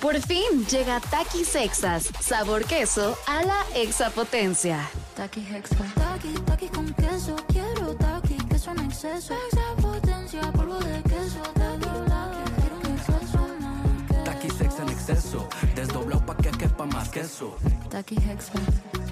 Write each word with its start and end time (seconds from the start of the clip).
Por 0.00 0.18
fin 0.22 0.64
llega 0.70 0.98
Takis 0.98 1.48
Sexas, 1.48 2.08
sabor 2.20 2.64
queso 2.64 3.18
a 3.26 3.42
la 3.42 3.62
exapotencia. 3.74 4.88
Taki 5.14 5.40
Hexa. 5.40 5.76
Taki, 5.94 6.32
taki 6.46 6.68
con 6.68 6.94
queso. 6.94 7.36
Quiero 7.48 7.94
taki, 7.96 8.36
queso 8.48 8.70
en 8.70 8.80
exceso. 8.86 9.34
Exapotencia, 9.48 10.40
polvo 10.52 10.78
de 10.78 11.02
queso. 11.02 11.42
Taki, 11.52 11.90
taki, 12.08 12.50
quiero 12.60 12.76
un 12.78 12.86
exceso 12.96 13.48
más. 13.60 14.80
En 14.80 14.88
exceso, 14.88 15.48
desdoblado 15.74 16.24
pa' 16.24 16.36
que 16.38 16.50
quepa 16.50 16.86
más 16.86 17.10
queso. 17.10 17.58
Taki 17.90 18.16
Hexa. 18.16 18.52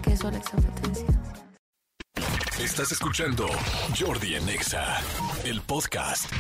Queso 0.03 0.29
a 0.29 0.31
la 0.31 0.39
exapotencia. 0.39 1.07
Estás 2.59 2.93
escuchando 2.93 3.47
Jordi 3.99 4.37
en 4.37 4.49
Exa, 4.49 5.03
el 5.45 5.61
podcast. 5.61 6.33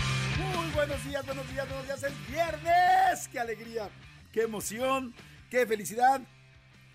Muy 0.56 0.70
buenos 0.70 1.04
días, 1.04 1.24
buenos 1.26 1.46
días, 1.52 1.68
buenos 1.68 1.84
días. 1.84 2.02
Es 2.02 2.28
viernes. 2.28 3.28
¡Qué 3.30 3.40
alegría! 3.40 3.90
¡Qué 4.32 4.42
emoción! 4.42 5.14
¡Qué 5.50 5.66
felicidad! 5.66 6.20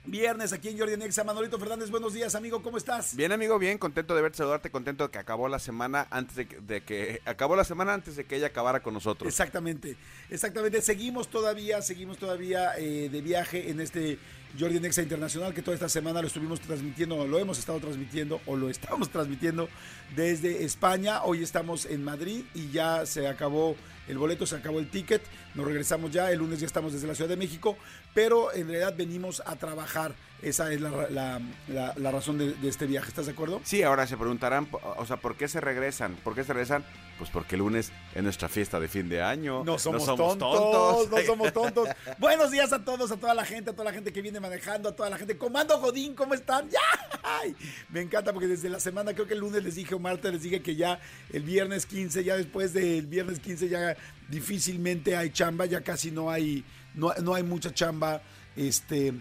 Viernes 0.05 0.51
aquí 0.51 0.67
en 0.67 0.77
Jordi 0.77 0.97
Nexa. 0.97 1.23
Manolito 1.23 1.57
Fernández, 1.57 1.89
buenos 1.89 2.13
días, 2.13 2.35
amigo. 2.35 2.61
¿Cómo 2.61 2.77
estás? 2.77 3.15
Bien, 3.15 3.31
amigo, 3.31 3.57
bien, 3.57 3.77
contento 3.77 4.13
de 4.13 4.21
verte, 4.21 4.37
saludarte, 4.39 4.69
contento 4.69 5.05
de 5.05 5.11
que 5.11 5.17
acabó 5.17 5.47
la 5.47 5.59
semana 5.59 6.07
antes 6.11 6.35
de 6.35 6.45
que, 6.47 6.59
de 6.59 6.83
que- 6.83 7.21
acabó 7.25 7.55
la 7.55 7.63
semana 7.63 7.93
antes 7.93 8.17
de 8.17 8.25
que 8.25 8.35
ella 8.35 8.47
acabara 8.47 8.81
con 8.83 8.93
nosotros. 8.93 9.27
Exactamente, 9.29 9.95
exactamente. 10.29 10.81
Seguimos 10.81 11.29
todavía, 11.29 11.81
seguimos 11.81 12.17
todavía 12.17 12.77
eh, 12.77 13.07
de 13.09 13.21
viaje 13.21 13.69
en 13.71 13.79
este 13.79 14.19
Jordi 14.57 14.79
Nexa 14.79 15.01
Internacional 15.01 15.53
que 15.53 15.61
toda 15.61 15.73
esta 15.73 15.89
semana 15.89 16.21
lo 16.21 16.27
estuvimos 16.27 16.59
transmitiendo, 16.59 17.25
lo 17.25 17.39
hemos 17.39 17.57
estado 17.57 17.79
transmitiendo 17.79 18.39
o 18.45 18.55
lo 18.55 18.69
estamos 18.69 19.09
transmitiendo 19.09 19.67
desde 20.15 20.63
España. 20.63 21.23
Hoy 21.23 21.41
estamos 21.41 21.85
en 21.85 22.03
Madrid 22.03 22.43
y 22.53 22.69
ya 22.69 23.05
se 23.05 23.27
acabó 23.27 23.75
el 24.07 24.17
boleto, 24.17 24.45
se 24.45 24.55
acabó 24.55 24.79
el 24.79 24.89
ticket. 24.89 25.23
Nos 25.55 25.65
regresamos 25.65 26.11
ya, 26.11 26.31
el 26.31 26.39
lunes 26.39 26.59
ya 26.59 26.67
estamos 26.67 26.93
desde 26.93 27.07
la 27.07 27.15
Ciudad 27.15 27.29
de 27.29 27.37
México, 27.37 27.77
pero 28.13 28.53
en 28.53 28.67
realidad 28.67 28.93
venimos 28.97 29.41
a 29.45 29.55
trabajar. 29.55 30.13
Esa 30.41 30.73
es 30.73 30.81
la, 30.81 30.89
la- 31.09 31.39
la- 31.69 31.93
la 31.95 32.11
razón 32.11 32.37
de, 32.37 32.51
de 32.55 32.67
este 32.67 32.85
viaje, 32.85 33.07
¿estás 33.07 33.27
de 33.27 33.31
acuerdo? 33.31 33.61
Sí, 33.63 33.81
ahora 33.81 34.05
se 34.07 34.17
preguntarán, 34.17 34.67
o 34.97 35.05
sea, 35.05 35.15
¿por 35.15 35.37
qué 35.37 35.47
se 35.47 35.61
regresan? 35.61 36.17
¿Por 36.21 36.35
qué 36.35 36.43
se 36.43 36.51
regresan? 36.51 36.83
Pues 37.17 37.29
porque 37.29 37.55
el 37.55 37.59
lunes 37.59 37.93
es 38.13 38.23
nuestra 38.23 38.49
fiesta 38.49 38.77
de 38.77 38.89
fin 38.89 39.07
de 39.07 39.21
año. 39.21 39.63
No 39.63 39.79
somos, 39.79 40.03
somos 40.03 40.37
tontos, 40.37 41.09
no 41.09 41.17
somos 41.25 41.53
tontos. 41.53 41.87
Buenos 42.19 42.51
días 42.51 42.73
a 42.73 42.83
todos, 42.83 43.09
a 43.13 43.15
toda 43.15 43.33
la 43.33 43.45
gente, 43.45 43.69
a 43.69 43.73
toda 43.73 43.85
la 43.85 43.93
gente 43.93 44.11
que 44.11 44.21
viene 44.21 44.41
manejando, 44.41 44.89
a 44.89 44.91
toda 44.93 45.09
la 45.09 45.17
gente. 45.17 45.37
Comando 45.37 45.79
Godín, 45.79 46.13
¿cómo 46.13 46.33
están? 46.33 46.69
¡Ya! 46.69 46.79
Ay, 47.23 47.55
me 47.89 48.01
encanta 48.01 48.33
porque 48.33 48.47
desde 48.47 48.67
la 48.67 48.81
semana, 48.81 49.13
creo 49.13 49.25
que 49.25 49.35
el 49.35 49.39
lunes 49.39 49.63
les 49.63 49.75
dije, 49.75 49.95
o 49.95 49.99
martes 49.99 50.29
les 50.33 50.41
dije 50.41 50.61
que 50.61 50.75
ya 50.75 50.99
el 51.31 51.43
viernes 51.43 51.85
15, 51.85 52.21
ya 52.21 52.35
después 52.35 52.73
del 52.73 53.07
viernes 53.07 53.39
15 53.39 53.69
ya 53.69 53.95
difícilmente 54.27 55.15
hay 55.15 55.29
chamba, 55.29 55.65
ya 55.65 55.79
casi 55.81 56.11
no 56.11 56.29
hay, 56.29 56.65
no, 56.95 57.13
no 57.21 57.35
hay 57.35 57.43
mucha 57.43 57.73
chamba, 57.73 58.21
este 58.55 59.13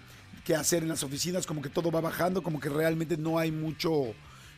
que 0.44 0.56
hacer 0.56 0.82
en 0.82 0.88
las 0.88 1.02
oficinas, 1.02 1.46
como 1.46 1.62
que 1.62 1.68
todo 1.68 1.90
va 1.90 2.00
bajando, 2.00 2.42
como 2.42 2.58
que 2.60 2.68
realmente 2.68 3.16
no 3.16 3.38
hay 3.38 3.52
mucho 3.52 4.14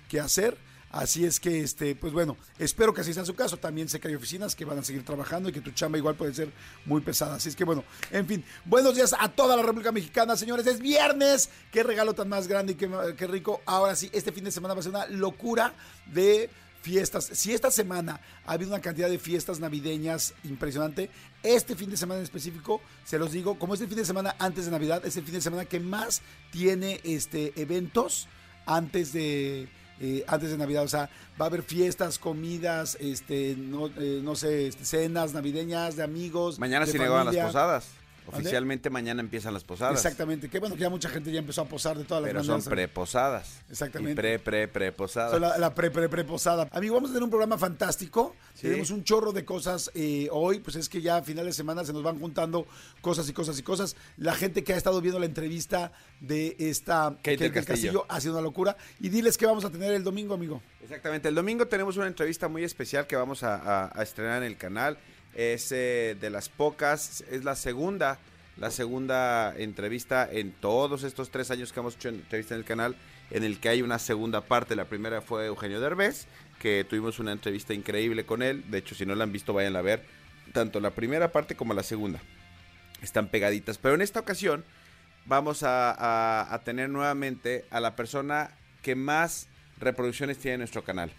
que 0.09 0.21
hacer. 0.21 0.57
Así 0.91 1.25
es 1.25 1.41
que, 1.41 1.61
este, 1.61 1.97
pues 1.97 2.13
bueno, 2.13 2.37
espero 2.57 2.95
que 2.95 3.01
así 3.01 3.13
sea 3.13 3.25
su 3.25 3.35
caso. 3.35 3.57
También 3.57 3.89
sé 3.89 3.99
que 3.99 4.07
hay 4.07 4.15
oficinas 4.15 4.55
que 4.55 4.65
van 4.65 4.79
a 4.79 4.85
seguir 4.85 5.05
trabajando 5.05 5.49
y 5.49 5.53
que 5.53 5.61
tu 5.61 5.73
chamba 5.73 5.99
igual 5.99 6.15
puede 6.15 6.33
ser 6.33 6.53
muy 6.85 7.01
pesada. 7.01 7.35
Así 7.35 7.49
es 7.49 7.57
que 7.57 7.65
bueno, 7.65 7.83
en 8.13 8.27
fin, 8.29 8.45
buenos 8.65 8.95
días 8.95 9.13
a 9.19 9.29
toda 9.29 9.57
la 9.57 9.63
República 9.63 9.91
Mexicana, 9.91 10.37
señores. 10.37 10.67
Es 10.69 10.79
viernes. 10.79 11.51
Qué 11.73 11.83
regalo 11.83 12.15
tan 12.15 12.29
más 12.29 12.47
grande 12.47 12.75
y 12.75 12.77
qué, 12.77 12.89
qué 13.19 13.27
rico. 13.27 13.61
Ahora 13.67 13.97
sí, 13.97 14.09
este 14.13 14.31
fin 14.31 14.45
de 14.45 14.53
semana 14.53 14.75
va 14.75 14.81
a 14.81 14.83
ser 14.85 14.93
una 14.93 15.07
locura 15.09 15.75
de 16.07 16.49
fiestas. 16.85 17.31
Si 17.33 17.53
esta 17.53 17.71
semana 17.71 18.21
ha 18.45 18.53
habido 18.53 18.71
una 18.71 18.81
cantidad 18.83 19.09
de 19.09 19.19
fiestas 19.19 19.59
navideñas 19.59 20.35
impresionante, 20.45 21.09
este 21.43 21.75
fin 21.75 21.89
de 21.91 21.97
semana 21.97 22.19
en 22.19 22.25
específico, 22.25 22.83
se 23.05 23.19
los 23.19 23.33
digo, 23.33 23.59
como 23.59 23.73
es 23.73 23.81
el 23.81 23.89
fin 23.89 23.97
de 23.97 24.05
semana 24.05 24.37
antes 24.39 24.67
de 24.67 24.71
Navidad, 24.71 25.05
es 25.05 25.17
el 25.17 25.25
fin 25.25 25.35
de 25.35 25.41
semana 25.41 25.65
que 25.65 25.81
más 25.81 26.21
tiene 26.53 27.01
este 27.03 27.59
eventos 27.61 28.29
antes 28.67 29.15
de 29.15 29.69
eh, 30.01 30.25
antes 30.27 30.51
de 30.51 30.59
Navidad, 30.59 30.83
o 30.83 30.89
sea, 30.89 31.09
va 31.41 31.47
a 31.47 31.49
haber 31.49 31.63
fiestas, 31.63 32.19
comidas, 32.19 32.99
este, 33.01 33.55
no, 33.57 33.87
eh, 33.87 34.21
no 34.23 34.35
sé, 34.35 34.67
este, 34.67 34.85
cenas 34.85 35.33
navideñas 35.33 35.97
de 35.97 36.03
amigos. 36.03 36.59
Mañana 36.59 36.85
de 36.85 36.93
se 36.93 36.99
negaban 36.99 37.27
las 37.27 37.35
familia. 37.35 37.47
posadas. 37.47 37.89
Oficialmente 38.27 38.91
mañana 38.91 39.21
empiezan 39.21 39.53
las 39.55 39.65
posadas. 39.65 39.97
Exactamente, 39.97 40.49
qué 40.49 40.59
bueno 40.59 40.75
que 40.75 40.81
ya 40.81 40.89
mucha 40.91 41.09
gente 41.09 41.31
ya 41.31 41.39
empezó 41.41 41.61
a 41.63 41.65
posar 41.67 41.97
de 41.99 42.05
todas 42.05 42.23
las 42.23 42.31
Pero 42.31 42.41
son 42.45 42.53
maneras. 42.55 42.69
preposadas. 42.69 43.61
Exactamente. 43.71 44.13
Y 44.13 44.15
pre, 44.15 44.39
pre, 44.39 44.69
preposadas. 44.69 45.33
Son 45.33 45.41
la, 45.43 45.59
la 45.59 45.75
pre, 45.75 45.91
pre, 45.91 46.09
pre 46.09 46.25
posada. 46.25 46.69
Amigo, 46.73 46.95
vamos 46.95 47.11
a 47.11 47.13
tener 47.13 47.23
un 47.25 47.31
programa 47.31 47.59
fantástico. 47.59 48.35
Sí. 48.55 48.63
Tenemos 48.63 48.91
un 48.91 49.05
chorro 49.05 49.33
de 49.33 49.45
cosas 49.45 49.91
eh, 49.95 50.29
hoy. 50.33 50.61
Pues 50.61 50.77
es 50.77 50.89
que 50.89 51.03
ya 51.03 51.19
a 51.19 51.23
final 51.23 51.45
de 51.47 51.53
semana 51.53 51.85
se 51.85 51.93
nos 51.93 52.03
van 52.03 52.19
juntando 52.19 52.67
cosas 53.01 53.29
y 53.29 53.33
cosas 53.33 53.59
y 53.59 53.63
cosas. 53.63 53.95
La 54.17 54.35
gente 54.35 54.65
que 54.65 54.73
ha 54.73 54.77
estado 54.77 55.01
viendo 55.01 55.19
la 55.21 55.27
entrevista 55.27 55.93
de 56.21 56.57
esta 56.59 57.11
Kate 57.19 57.37
del 57.37 57.53
del 57.53 57.65
Castillo. 57.65 58.07
ha 58.09 58.21
sido 58.21 58.33
una 58.35 58.43
locura. 58.43 58.77
Y 59.01 59.11
diles 59.11 59.37
qué 59.37 59.47
vamos 59.47 59.65
a 59.65 59.71
tener 59.71 59.93
el 59.93 60.03
domingo, 60.03 60.35
amigo. 60.35 60.63
Exactamente. 60.83 61.29
El 61.29 61.35
domingo 61.35 61.67
tenemos 61.67 61.97
una 61.97 62.07
entrevista 62.07 62.49
muy 62.49 62.65
especial 62.65 63.07
que 63.07 63.17
vamos 63.17 63.43
a, 63.43 63.57
a- 63.57 63.91
a 63.95 64.03
estrenar 64.03 64.43
en 64.43 64.49
el 64.49 64.57
canal. 64.57 64.99
Es 65.35 65.73
eh, 65.73 66.17
de 66.21 66.31
las 66.31 66.49
pocas, 66.49 67.25
es 67.31 67.45
la 67.45 67.57
segunda, 67.57 68.19
la 68.57 68.71
segunda 68.71 69.55
entrevista 69.57 70.29
en 70.31 70.53
todos 70.53 71.03
estos 71.03 71.31
tres 71.31 71.51
años 71.51 71.73
que 71.73 71.81
hemos 71.81 71.97
hecho 71.97 72.09
entrevista 72.09 72.55
en 72.55 72.61
el 72.61 72.65
canal, 72.65 72.97
en 73.31 73.43
el 73.43 73.59
que 73.59 73.69
hay 73.69 73.83
una 73.83 73.99
segunda 73.99 74.43
parte. 74.43 74.77
La 74.77 74.85
primera 74.85 75.21
fue 75.21 75.47
Eugenio 75.47 75.81
Derbez, 75.81 76.27
que 76.61 76.87
tuvimos 76.89 77.19
una 77.19 77.33
entrevista 77.33 77.75
increíble 77.75 78.25
con 78.25 78.43
él. 78.43 78.65
De 78.71 78.79
hecho, 78.79 78.95
si 78.95 79.05
no 79.07 79.15
la 79.15 79.25
han 79.25 79.33
visto, 79.33 79.53
vayan 79.53 79.77
a 79.77 79.83
ver. 79.83 80.05
Tanto 80.53 80.79
la 80.81 80.91
primera 80.91 81.33
parte 81.33 81.57
como 81.57 81.75
la 81.75 81.83
segunda. 81.83 82.21
Están 83.03 83.29
pegaditas. 83.29 83.79
Pero 83.79 83.95
en 83.95 84.03
esta 84.03 84.21
ocasión 84.21 84.65
vamos 85.27 85.63
a, 85.63 86.61
tener 86.65 86.89
nuevamente 86.91 87.65
a 87.71 87.81
la 87.81 87.97
persona 87.97 88.51
que 88.83 88.95
más 88.95 89.49
reproducciones 89.79 90.39
tiene 90.39 90.55
en 90.55 90.61
nuestro 90.61 90.85
canal. 90.85 91.11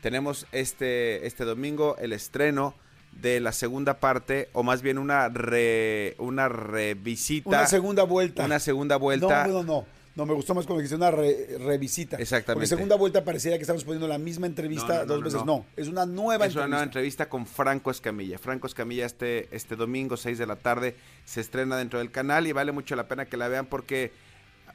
Tenemos 0.00 0.46
este, 0.52 1.26
este 1.26 1.44
domingo 1.44 1.96
el 1.98 2.12
estreno 2.12 2.74
de 3.20 3.40
la 3.40 3.52
segunda 3.52 4.00
parte, 4.00 4.48
o 4.52 4.62
más 4.62 4.82
bien 4.82 4.98
una 4.98 5.28
re- 5.28 6.14
una 6.18 6.48
revisita. 6.48 7.48
Una 7.48 7.66
segunda 7.66 8.02
vuelta. 8.04 8.44
Una 8.44 8.58
segunda 8.58 8.96
vuelta. 8.96 9.46
No, 9.46 9.52
no, 9.54 9.62
no. 9.62 9.86
No, 10.16 10.26
me 10.26 10.34
gustó 10.34 10.54
más 10.54 10.64
cuando 10.64 10.80
dijiste 10.80 10.94
una 10.94 11.10
re- 11.10 11.58
revisita. 11.58 12.16
Exactamente. 12.18 12.54
Porque 12.54 12.66
segunda 12.68 12.94
vuelta 12.94 13.24
parecería 13.24 13.58
que 13.58 13.62
estamos 13.62 13.82
poniendo 13.82 14.06
la 14.06 14.16
misma 14.18 14.46
entrevista 14.46 14.86
No, 14.86 14.94
no, 14.94 15.00
no, 15.00 15.06
dos 15.06 15.18
no, 15.18 15.24
veces. 15.24 15.44
no. 15.44 15.66
Es 15.76 15.88
una 15.88 16.06
nueva 16.06 16.46
es 16.46 16.54
una 16.54 16.62
entrevista. 16.62 16.66
nueva 16.68 16.82
entrevista 16.84 17.28
con 17.28 17.46
Franco 17.46 17.90
Escamilla. 17.90 18.38
Franco 18.38 18.68
Escamilla 18.68 19.06
este, 19.06 19.48
este 19.50 19.74
domingo, 19.74 20.16
6 20.16 20.38
de 20.38 20.46
la 20.46 20.54
tarde, 20.54 20.94
se 21.24 21.40
estrena 21.40 21.76
dentro 21.76 21.98
del 21.98 22.12
canal 22.12 22.46
y 22.46 22.52
vale 22.52 22.70
mucho 22.70 22.94
la 22.94 23.08
pena 23.08 23.24
que 23.26 23.36
la 23.36 23.48
vean 23.48 23.66
porque 23.66 24.12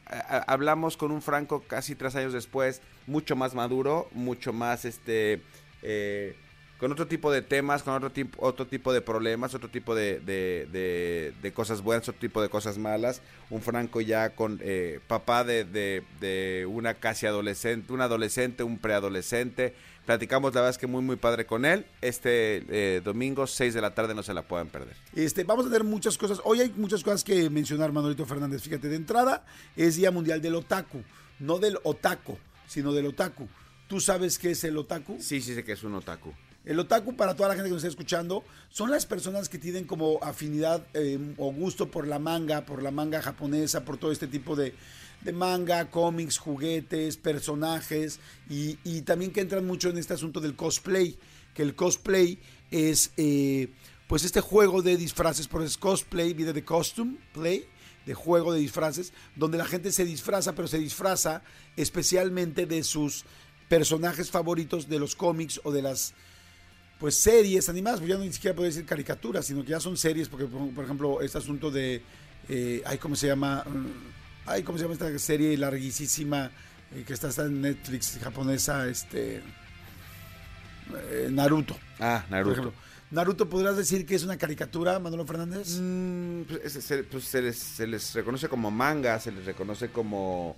a- 0.07 0.17
a- 0.17 0.39
hablamos 0.51 0.97
con 0.97 1.09
un 1.11 1.21
Franco 1.21 1.63
casi 1.67 1.95
tres 1.95 2.15
años 2.17 2.33
después, 2.33 2.81
mucho 3.07 3.37
más 3.37 3.53
maduro, 3.55 4.09
mucho 4.11 4.51
más 4.51 4.83
este 4.83 5.41
eh, 5.83 6.35
con 6.79 6.91
otro 6.91 7.07
tipo 7.07 7.29
de 7.31 7.41
temas, 7.41 7.83
con 7.83 7.93
otro 7.93 8.11
tipo, 8.11 8.37
otro 8.45 8.65
tipo 8.65 8.93
de 8.93 9.01
problemas, 9.01 9.53
otro 9.53 9.69
tipo 9.69 9.93
de, 9.95 10.19
de- 10.21 10.67
de- 10.71 11.33
de 11.41 11.51
cosas 11.53 11.81
buenas, 11.81 12.07
otro 12.07 12.19
tipo 12.21 12.41
de 12.41 12.47
cosas 12.49 12.77
malas. 12.77 13.21
Un 13.49 13.61
Franco 13.61 13.99
ya 14.01 14.29
con 14.35 14.59
eh, 14.63 14.99
papá 15.07 15.43
de, 15.43 15.65
de- 15.65 16.65
una 16.67 16.93
casi 16.93 17.25
adolescente, 17.25 17.91
un 17.91 18.01
adolescente, 18.01 18.63
un 18.63 18.77
preadolescente. 18.77 19.73
Platicamos 20.05 20.53
la 20.55 20.61
verdad 20.61 20.71
es 20.71 20.77
que 20.79 20.87
muy 20.87 21.03
muy 21.03 21.17
padre 21.17 21.45
con 21.45 21.65
él. 21.65 21.85
Este 22.01 22.63
eh, 22.69 23.01
domingo, 23.03 23.45
6 23.45 23.73
de 23.73 23.81
la 23.81 23.93
tarde, 23.93 24.15
no 24.15 24.23
se 24.23 24.33
la 24.33 24.41
puedan 24.43 24.67
perder. 24.69 24.95
Este, 25.13 25.43
vamos 25.43 25.65
a 25.65 25.69
tener 25.69 25.83
muchas 25.83 26.17
cosas. 26.17 26.39
Hoy 26.45 26.61
hay 26.61 26.73
muchas 26.77 27.03
cosas 27.03 27.23
que 27.23 27.49
mencionar, 27.49 27.91
Manolito 27.91 28.25
Fernández. 28.25 28.61
Fíjate, 28.63 28.87
de 28.87 28.95
entrada 28.95 29.45
es 29.75 29.97
Día 29.97 30.09
Mundial 30.11 30.41
del 30.41 30.55
Otaku. 30.55 31.03
No 31.39 31.59
del 31.59 31.77
otaku, 31.83 32.37
sino 32.67 32.91
del 32.93 33.05
otaku. 33.07 33.47
¿Tú 33.87 33.99
sabes 33.99 34.39
qué 34.39 34.51
es 34.51 34.63
el 34.63 34.77
otaku? 34.77 35.17
Sí, 35.19 35.41
sí 35.41 35.53
sé 35.53 35.63
que 35.63 35.73
es 35.73 35.83
un 35.83 35.93
otaku. 35.95 36.33
El 36.69 36.77
otaku, 36.77 37.15
para 37.15 37.35
toda 37.35 37.49
la 37.49 37.55
gente 37.55 37.67
que 37.67 37.73
nos 37.73 37.83
está 37.83 37.89
escuchando, 37.89 38.43
son 38.69 38.91
las 38.91 39.07
personas 39.07 39.49
que 39.49 39.57
tienen 39.57 39.85
como 39.85 40.19
afinidad 40.21 40.85
eh, 40.93 41.17
o 41.37 41.51
gusto 41.51 41.89
por 41.89 42.05
la 42.05 42.19
manga, 42.19 42.63
por 42.63 42.83
la 42.83 42.91
manga 42.91 43.23
japonesa, 43.23 43.83
por 43.83 43.97
todo 43.97 44.11
este 44.11 44.27
tipo 44.27 44.55
de, 44.55 44.75
manga, 45.33 45.89
cómics, 45.89 46.37
juguetes, 46.37 47.17
personajes, 47.17 48.19
y, 48.47 48.75
también 49.01 49.31
que 49.31 49.41
entran 49.41 49.65
mucho 49.65 49.89
en 49.89 49.97
este 49.97 50.13
asunto 50.13 50.39
del 50.39 50.55
cosplay, 50.55 51.17
que 51.55 51.63
el 51.63 51.73
cosplay 51.73 52.37
es 52.69 53.13
eh, 53.17 53.69
pues 54.07 54.23
este 54.23 54.39
juego 54.39 54.83
de 54.83 54.95
disfraces, 54.95 55.47
por 55.47 55.63
es 55.63 55.75
cosplay, 55.75 56.35
viene 56.35 56.53
de 56.53 56.63
costume 56.63 57.17
play, 57.33 57.65
de 58.05 58.13
juego 58.13 58.53
de 58.53 58.59
disfraces, 58.59 59.11
donde 59.35 59.57
la 59.57 59.65
gente 59.65 59.91
se 59.91 60.05
disfraza, 60.05 60.53
pero 60.53 60.67
se 60.67 60.77
disfraza 60.77 61.41
especialmente 61.77 62.67
de 62.67 62.83
sus 62.83 63.25
personajes 63.69 64.29
favoritos 64.29 64.87
de 64.87 64.99
los 64.99 65.15
cómics 65.15 65.59
o 65.63 65.71
de 65.71 65.81
las 65.81 66.13
pues 66.99 67.19
series 67.19 67.69
animadas, 67.69 67.99
pues 67.99 68.09
ya 68.09 68.17
no 68.17 68.23
ni 68.25 68.33
siquiera 68.33 68.55
puedo 68.55 68.67
decir 68.67 68.85
caricaturas, 68.85 69.45
sino 69.45 69.63
que 69.63 69.69
ya 69.69 69.79
son 69.79 69.95
series, 69.97 70.27
porque 70.27 70.45
por, 70.45 70.69
por 70.73 70.83
ejemplo, 70.83 71.21
este 71.21 71.37
asunto 71.37 71.71
de, 71.71 72.01
eh, 72.49 72.83
ay, 72.85 72.97
¿cómo 72.97 73.15
se 73.15 73.27
llama? 73.27 73.63
Mm, 73.65 74.19
Ay, 74.45 74.63
¿cómo 74.63 74.79
se 74.79 74.83
llama 74.83 74.93
esta 74.95 75.19
serie 75.19 75.55
larguísima 75.57 76.49
eh, 76.95 77.03
que 77.05 77.13
está, 77.13 77.27
está 77.29 77.45
en 77.45 77.61
Netflix 77.61 78.17
japonesa? 78.21 78.87
Este, 78.87 79.43
eh, 80.95 81.27
Naruto. 81.29 81.77
Ah, 81.99 82.21
Por 82.23 82.31
Naruto. 82.31 82.51
ejemplo. 82.53 82.73
Naruto, 83.11 83.49
¿podrás 83.49 83.77
decir 83.77 84.05
que 84.07 84.15
es 84.15 84.23
una 84.23 84.37
caricatura, 84.37 84.97
Manolo 84.99 85.25
Fernández? 85.25 85.77
Mm, 85.79 86.41
pues, 86.43 86.73
se, 86.73 87.03
pues, 87.03 87.25
se 87.25 87.41
les, 87.43 87.57
se 87.59 87.85
les 87.85 88.13
reconoce 88.13 88.47
como 88.49 88.71
manga, 88.71 89.19
se 89.19 89.31
les 89.31 89.45
reconoce 89.45 89.89
como 89.89 90.55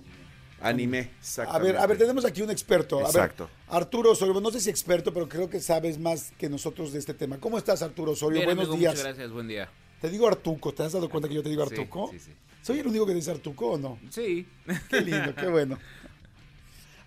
anime. 0.61 1.11
A 1.47 1.59
ver, 1.59 1.77
a 1.77 1.85
ver, 1.85 1.97
tenemos 1.97 2.23
aquí 2.23 2.41
un 2.41 2.49
experto. 2.51 2.99
A 2.99 3.09
Exacto. 3.09 3.45
ver, 3.45 3.53
Arturo 3.71 4.11
Osorio, 4.11 4.39
no 4.41 4.51
sé 4.51 4.59
si 4.59 4.69
experto, 4.69 5.13
pero 5.13 5.29
creo 5.29 5.49
que 5.49 5.61
sabes 5.61 5.97
más 5.97 6.33
que 6.37 6.49
nosotros 6.49 6.91
de 6.91 6.99
este 6.99 7.13
tema. 7.13 7.37
¿Cómo 7.39 7.57
estás, 7.57 7.81
Arturo 7.81 8.11
Osorio? 8.11 8.35
Bien, 8.39 8.45
Buenos 8.45 8.65
amigo, 8.65 8.77
días. 8.77 8.93
Muchas 8.93 9.05
gracias, 9.05 9.31
buen 9.31 9.47
día. 9.47 9.69
Te 10.01 10.09
digo 10.09 10.27
Artuco, 10.27 10.73
¿te 10.73 10.83
has 10.83 10.91
dado 10.91 11.09
cuenta 11.09 11.29
que 11.29 11.35
yo 11.35 11.41
te 11.43 11.49
digo 11.49 11.65
Sí, 11.67 11.75
Artuco? 11.75 12.09
sí, 12.11 12.19
sí. 12.19 12.31
¿Soy 12.61 12.79
el 12.79 12.87
único 12.87 13.05
que 13.05 13.13
dice 13.13 13.31
Artuco 13.31 13.71
o 13.71 13.77
no? 13.77 13.97
Sí. 14.09 14.45
Qué 14.89 15.01
lindo, 15.01 15.33
qué 15.35 15.47
bueno. 15.49 15.79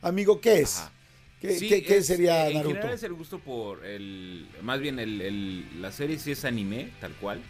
Amigo, 0.00 0.40
¿qué 0.40 0.60
es? 0.60 0.78
Ajá. 0.78 0.92
¿Qué, 1.40 1.58
Sí, 1.58 1.68
qué- 1.68 1.82
qué 1.82 1.98
es, 1.98 2.06
sería 2.06 2.46
eh, 2.46 2.52
En 2.52 2.54
Naruto? 2.56 2.74
general 2.76 2.94
es 2.94 3.02
el 3.02 3.12
gusto 3.12 3.38
por 3.38 3.84
el... 3.84 4.48
Más 4.62 4.80
bien, 4.80 4.98
el, 4.98 5.20
el- 5.20 5.82
la 5.82 5.92
serie 5.92 6.18
sí 6.18 6.32
es 6.32 6.44
anime, 6.46 6.88
tal 7.00 7.12
cual. 7.12 7.42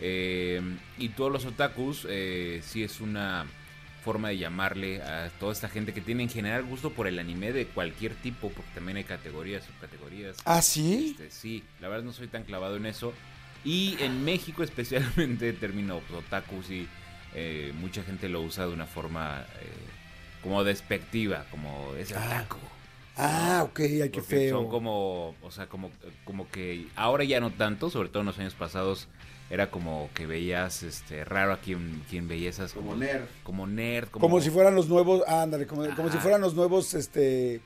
Eh, 0.00 0.60
y 0.98 1.10
todos 1.10 1.30
los 1.30 1.44
otakus 1.46 2.04
eh, 2.10 2.60
sí 2.66 2.82
es 2.82 3.00
una 3.00 3.46
forma 4.02 4.28
de 4.28 4.38
llamarle 4.38 5.00
a 5.02 5.30
toda 5.38 5.52
esta 5.52 5.68
gente 5.68 5.94
que 5.94 6.00
tiene 6.00 6.24
en 6.24 6.28
general 6.28 6.64
gusto 6.64 6.90
por 6.90 7.06
el 7.06 7.18
anime 7.18 7.52
de 7.52 7.66
cualquier 7.66 8.14
tipo, 8.14 8.50
porque 8.50 8.70
también 8.74 8.96
hay 8.96 9.04
categorías, 9.04 9.64
subcategorías. 9.64 10.36
¿Ah, 10.44 10.60
sí? 10.60 11.16
Este, 11.18 11.30
sí, 11.30 11.64
la 11.80 11.88
verdad 11.88 12.04
no 12.04 12.12
soy 12.12 12.26
tan 12.26 12.42
clavado 12.42 12.76
en 12.76 12.86
eso. 12.86 13.12
Y 13.64 13.96
en 14.00 14.24
México 14.24 14.62
especialmente 14.64 15.48
el 15.48 15.58
término 15.58 16.00
otaku 16.16 16.62
sí, 16.62 16.88
eh, 17.34 17.72
mucha 17.80 18.02
gente 18.02 18.28
lo 18.28 18.42
usa 18.42 18.66
de 18.66 18.72
una 18.72 18.86
forma 18.86 19.44
eh, 19.60 19.68
como 20.42 20.64
despectiva, 20.64 21.46
como 21.50 21.94
es 21.96 22.10
otaku. 22.10 22.58
Ah, 22.60 22.71
ok, 23.64 23.80
ay, 23.80 24.10
qué 24.10 24.20
Porque 24.20 24.22
feo. 24.22 24.58
Son 24.58 24.68
como, 24.70 25.34
o 25.42 25.50
sea, 25.50 25.68
como, 25.68 25.90
como 26.24 26.48
que 26.48 26.86
ahora 26.96 27.24
ya 27.24 27.40
no 27.40 27.50
tanto, 27.52 27.90
sobre 27.90 28.08
todo 28.08 28.20
en 28.20 28.26
los 28.26 28.38
años 28.38 28.54
pasados 28.54 29.08
era 29.50 29.70
como 29.70 30.08
que 30.14 30.26
veías 30.26 30.82
este 30.82 31.24
raro 31.24 31.52
a 31.52 31.58
quien, 31.58 32.02
quien 32.08 32.26
veía 32.26 32.48
esas 32.48 32.72
Como 32.72 32.96
nerd. 32.96 33.24
como 33.42 33.66
nerd, 33.66 34.08
como, 34.08 34.22
Como 34.22 34.40
si 34.40 34.48
fueran 34.48 34.74
los 34.74 34.88
nuevos, 34.88 35.22
ándale, 35.28 35.66
como, 35.66 35.84
como 35.94 36.10
si 36.10 36.16
fueran 36.18 36.40
los 36.40 36.54
nuevos, 36.54 36.94
este, 36.94 37.60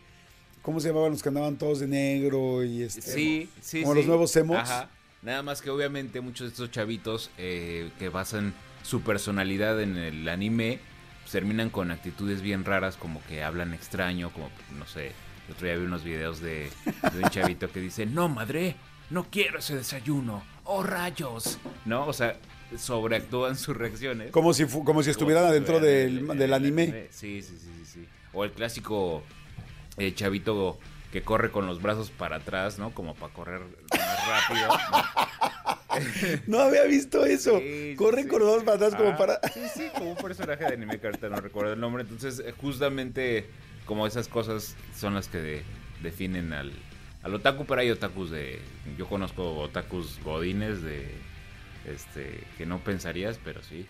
¿cómo 0.63 0.81
se 0.81 0.89
llamaban 0.89 1.13
los 1.13 1.23
que 1.23 1.29
andaban 1.29 1.57
todos 1.57 1.79
de 1.79 1.87
negro 1.87 2.65
y 2.65 2.83
este? 2.83 3.03
Sí, 3.03 3.49
sí, 3.61 3.83
Como 3.83 3.93
sí. 3.95 3.99
los 4.01 4.07
nuevos 4.09 4.35
emos. 4.37 4.57
Ajá. 4.59 4.91
Nada 5.23 5.43
más 5.45 5.63
que 5.63 5.71
obviamente 5.71 6.21
muchos 6.21 6.49
de 6.49 6.53
estos 6.53 6.71
chavitos 6.73 7.31
eh, 7.39 7.91
que 8.01 8.09
basan 8.09 8.53
su 8.83 9.03
personalidad 9.03 9.81
en 9.81 9.97
el 9.97 10.29
anime 10.29 10.81
pues, 11.23 11.33
terminan 11.33 11.71
con 11.71 11.91
actitudes 11.93 12.43
bien 12.43 12.65
raras, 12.65 12.97
como 12.97 13.21
que 13.29 13.43
hablan 13.45 13.75
extraño, 13.75 14.31
como, 14.33 14.49
no 14.77 14.87
sé, 14.87 15.13
el 15.47 15.55
otro 15.55 15.67
día 15.67 15.77
vi 15.77 15.85
unos 15.85 16.05
videos 16.05 16.41
de, 16.41 16.71
de 17.13 17.23
un 17.23 17.31
chavito 17.31 17.71
que 17.71 17.81
dice, 17.81 18.07
no, 18.07 18.29
madre, 18.29 18.77
no 19.11 19.29
quiero 19.31 19.59
ese 19.59 19.77
desayuno, 19.77 20.43
oh 20.65 20.83
rayos, 20.83 21.59
¿no? 21.85 22.07
O 22.07 22.13
sea, 22.13 22.37
sobreactúan 22.77 23.57
sus 23.57 23.77
reacciones. 23.77 24.31
Como 24.33 24.53
si, 24.53 24.67
como 24.67 25.03
si 25.03 25.11
estuvieran 25.11 25.45
Como 25.45 25.51
adentro 25.53 25.81
del, 25.81 26.27
del 26.37 26.53
anime. 26.53 27.09
Sí, 27.11 27.43
sí, 27.43 27.57
sí, 27.59 27.71
sí, 27.77 27.85
sí. 27.85 28.09
O 28.33 28.45
el 28.45 28.53
clásico 28.53 29.23
eh, 29.99 30.13
chavito 30.15 30.79
que 31.13 31.23
corre 31.23 31.51
con 31.51 31.67
los 31.67 31.81
brazos 31.81 32.11
para 32.11 32.37
atrás, 32.37 32.79
¿no? 32.79 32.91
Como 32.91 33.15
para 33.15 33.33
correr 33.33 33.61
más 33.97 34.29
rápido. 34.29 34.69
¿no? 34.69 35.37
No 36.47 36.61
había 36.61 36.85
visto 36.85 37.25
eso. 37.25 37.59
Sí, 37.59 37.93
sí. 37.93 37.97
con 37.97 38.15
los 38.41 38.57
dos 38.57 38.65
para 38.65 38.77
atrás 38.77 38.95
como 38.95 39.11
Ah, 39.11 39.17
para... 39.17 39.41
Sí, 39.55 39.61
sí, 39.75 39.89
como 39.97 40.11
un 40.11 40.17
personaje 40.17 40.65
de 40.65 40.75
anime 40.75 41.01
que 41.01 41.07
ahorita 41.07 41.31
no 41.31 41.37
recuerdo 41.41 41.73
el 41.73 41.81
nombre. 41.81 42.03
Entonces, 42.03 42.43
eh, 42.45 42.53
justamente 42.61 43.49
como 43.87 44.07
esas 44.07 44.29
cosas 44.29 44.77
son 44.95 45.15
las 45.15 45.29
que 45.29 45.39
de- 45.39 45.63
definen 46.03 46.53
al, 46.53 46.73
al 47.23 47.35
otaku, 47.35 47.65
pero 47.65 47.81
hay 47.81 47.91
otakus 47.91 48.31
de... 48.31 48.61
Yo 48.99 49.07
conozco 49.09 49.59
otakus 49.61 50.19
godines 50.23 50.83
de... 50.83 51.09
Este, 51.87 52.41
que 52.59 52.67
no 52.67 52.81
pensarías, 52.81 53.39
pero 53.45 53.63
sí. 53.63 53.87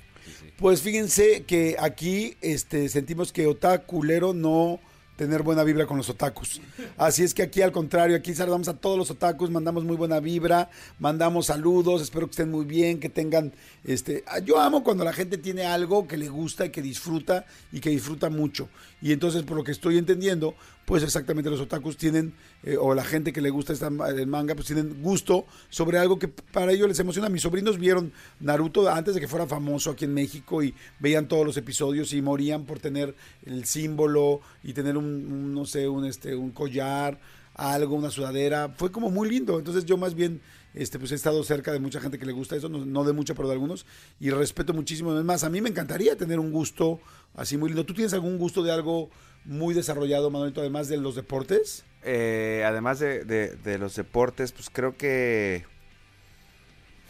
Pues 0.58 0.82
fíjense 0.82 1.44
que 1.44 1.76
aquí 1.78 2.36
este, 2.42 2.88
sentimos 2.90 3.32
que 3.32 3.46
otakulero 3.46 4.34
no 4.34 4.80
tener 5.16 5.42
buena 5.42 5.64
vibra 5.64 5.86
con 5.86 5.96
los 5.96 6.08
otakus. 6.10 6.60
Así 6.96 7.24
es 7.24 7.34
que 7.34 7.42
aquí 7.42 7.62
al 7.62 7.72
contrario, 7.72 8.16
aquí 8.16 8.34
saludamos 8.34 8.68
a 8.68 8.76
todos 8.76 8.98
los 8.98 9.10
otakus, 9.10 9.50
mandamos 9.50 9.84
muy 9.84 9.96
buena 9.96 10.20
vibra, 10.20 10.70
mandamos 10.98 11.46
saludos, 11.46 12.02
espero 12.02 12.26
que 12.26 12.32
estén 12.32 12.50
muy 12.50 12.64
bien, 12.64 13.00
que 13.00 13.08
tengan 13.08 13.52
este, 13.84 14.24
ah, 14.26 14.38
yo 14.40 14.60
amo 14.60 14.84
cuando 14.84 15.04
la 15.04 15.12
gente 15.12 15.38
tiene 15.38 15.64
algo 15.64 16.06
que 16.06 16.16
le 16.16 16.28
gusta 16.28 16.66
y 16.66 16.70
que 16.70 16.82
disfruta 16.82 17.46
y 17.72 17.80
que 17.80 17.90
disfruta 17.90 18.30
mucho. 18.30 18.68
Y 19.00 19.12
entonces 19.12 19.42
por 19.42 19.56
lo 19.56 19.64
que 19.64 19.72
estoy 19.72 19.98
entendiendo, 19.98 20.54
pues 20.86 21.02
exactamente 21.02 21.50
los 21.50 21.60
otakus 21.60 21.96
tienen 21.96 22.32
eh, 22.62 22.76
o 22.80 22.94
la 22.94 23.04
gente 23.04 23.32
que 23.32 23.40
le 23.40 23.50
gusta 23.50 23.72
esta, 23.72 23.88
el 23.88 24.26
manga, 24.28 24.54
pues 24.54 24.68
tienen 24.68 25.02
gusto 25.02 25.44
sobre 25.68 25.98
algo 25.98 26.18
que 26.18 26.28
para 26.28 26.72
ellos 26.72 26.88
les 26.88 26.98
emociona. 27.00 27.28
Mis 27.28 27.42
sobrinos 27.42 27.76
vieron 27.76 28.12
Naruto 28.40 28.88
antes 28.88 29.14
de 29.14 29.20
que 29.20 29.28
fuera 29.28 29.46
famoso 29.46 29.90
aquí 29.90 30.04
en 30.04 30.14
México 30.14 30.62
y 30.62 30.72
veían 31.00 31.26
todos 31.26 31.44
los 31.44 31.56
episodios 31.56 32.12
y 32.12 32.22
morían 32.22 32.64
por 32.64 32.78
tener 32.78 33.14
el 33.44 33.64
símbolo 33.64 34.40
y 34.62 34.72
tener 34.72 34.96
un, 34.96 35.04
un, 35.04 35.52
no 35.52 35.66
sé, 35.66 35.88
un, 35.88 36.06
este, 36.06 36.36
un 36.36 36.52
collar, 36.52 37.18
algo, 37.56 37.96
una 37.96 38.10
sudadera. 38.10 38.72
Fue 38.76 38.92
como 38.92 39.10
muy 39.10 39.28
lindo. 39.28 39.58
Entonces 39.58 39.84
yo 39.84 39.96
más 39.96 40.14
bien 40.14 40.40
este, 40.76 40.98
pues 41.00 41.10
he 41.10 41.16
estado 41.16 41.42
cerca 41.42 41.72
de 41.72 41.80
mucha 41.80 42.00
gente 42.00 42.18
que 42.18 42.26
le 42.26 42.32
gusta 42.32 42.54
eso, 42.54 42.68
no, 42.68 43.02
de 43.04 43.12
mucho, 43.12 43.34
pero 43.34 43.48
de 43.48 43.54
algunos, 43.54 43.84
y 44.20 44.30
respeto 44.30 44.72
muchísimo. 44.72 45.18
Es 45.18 45.24
más, 45.24 45.42
a 45.42 45.50
mí 45.50 45.60
me 45.60 45.70
encantaría 45.70 46.16
tener 46.16 46.38
un 46.38 46.52
gusto 46.52 47.00
así 47.34 47.56
muy 47.56 47.70
lindo. 47.70 47.84
¿Tú 47.84 47.94
tienes 47.94 48.12
algún 48.12 48.38
gusto 48.38 48.62
de 48.62 48.70
algo 48.70 49.10
muy 49.44 49.74
desarrollado, 49.74 50.30
Manuelito, 50.30 50.60
además 50.60 50.88
de 50.88 50.98
los 50.98 51.14
deportes? 51.16 51.84
Eh, 52.02 52.62
además 52.64 53.00
de, 53.00 53.24
de- 53.24 53.78
los 53.78 53.96
deportes, 53.96 54.52
pues 54.52 54.70
creo 54.70 54.96
que... 54.96 55.64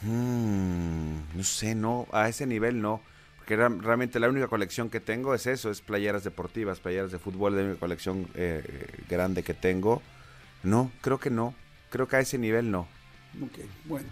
mm, 0.02 1.36
no 1.36 1.44
sé, 1.44 1.74
no, 1.74 2.06
a 2.12 2.28
ese 2.28 2.46
nivel 2.46 2.80
no. 2.80 3.00
Ra- 3.48 3.68
realmente 3.68 4.18
la 4.18 4.28
única 4.28 4.48
colección 4.48 4.90
que 4.90 4.98
tengo 5.00 5.34
es 5.34 5.46
eso, 5.46 5.70
es 5.70 5.80
playeras 5.80 6.24
deportivas, 6.24 6.80
playeras 6.80 7.12
de 7.12 7.18
fútbol, 7.18 7.52
es 7.54 7.58
la 7.60 7.64
única 7.66 7.80
colección 7.80 8.28
eh, 8.34 8.86
grande 9.08 9.42
que 9.42 9.54
tengo. 9.54 10.02
No, 10.62 10.90
creo 11.00 11.18
que 11.18 11.30
no. 11.30 11.54
Creo 11.90 12.08
que 12.08 12.16
a 12.16 12.20
ese 12.20 12.38
nivel 12.38 12.70
no. 12.70 12.88
Ok, 13.42 13.58
bueno. 13.84 14.08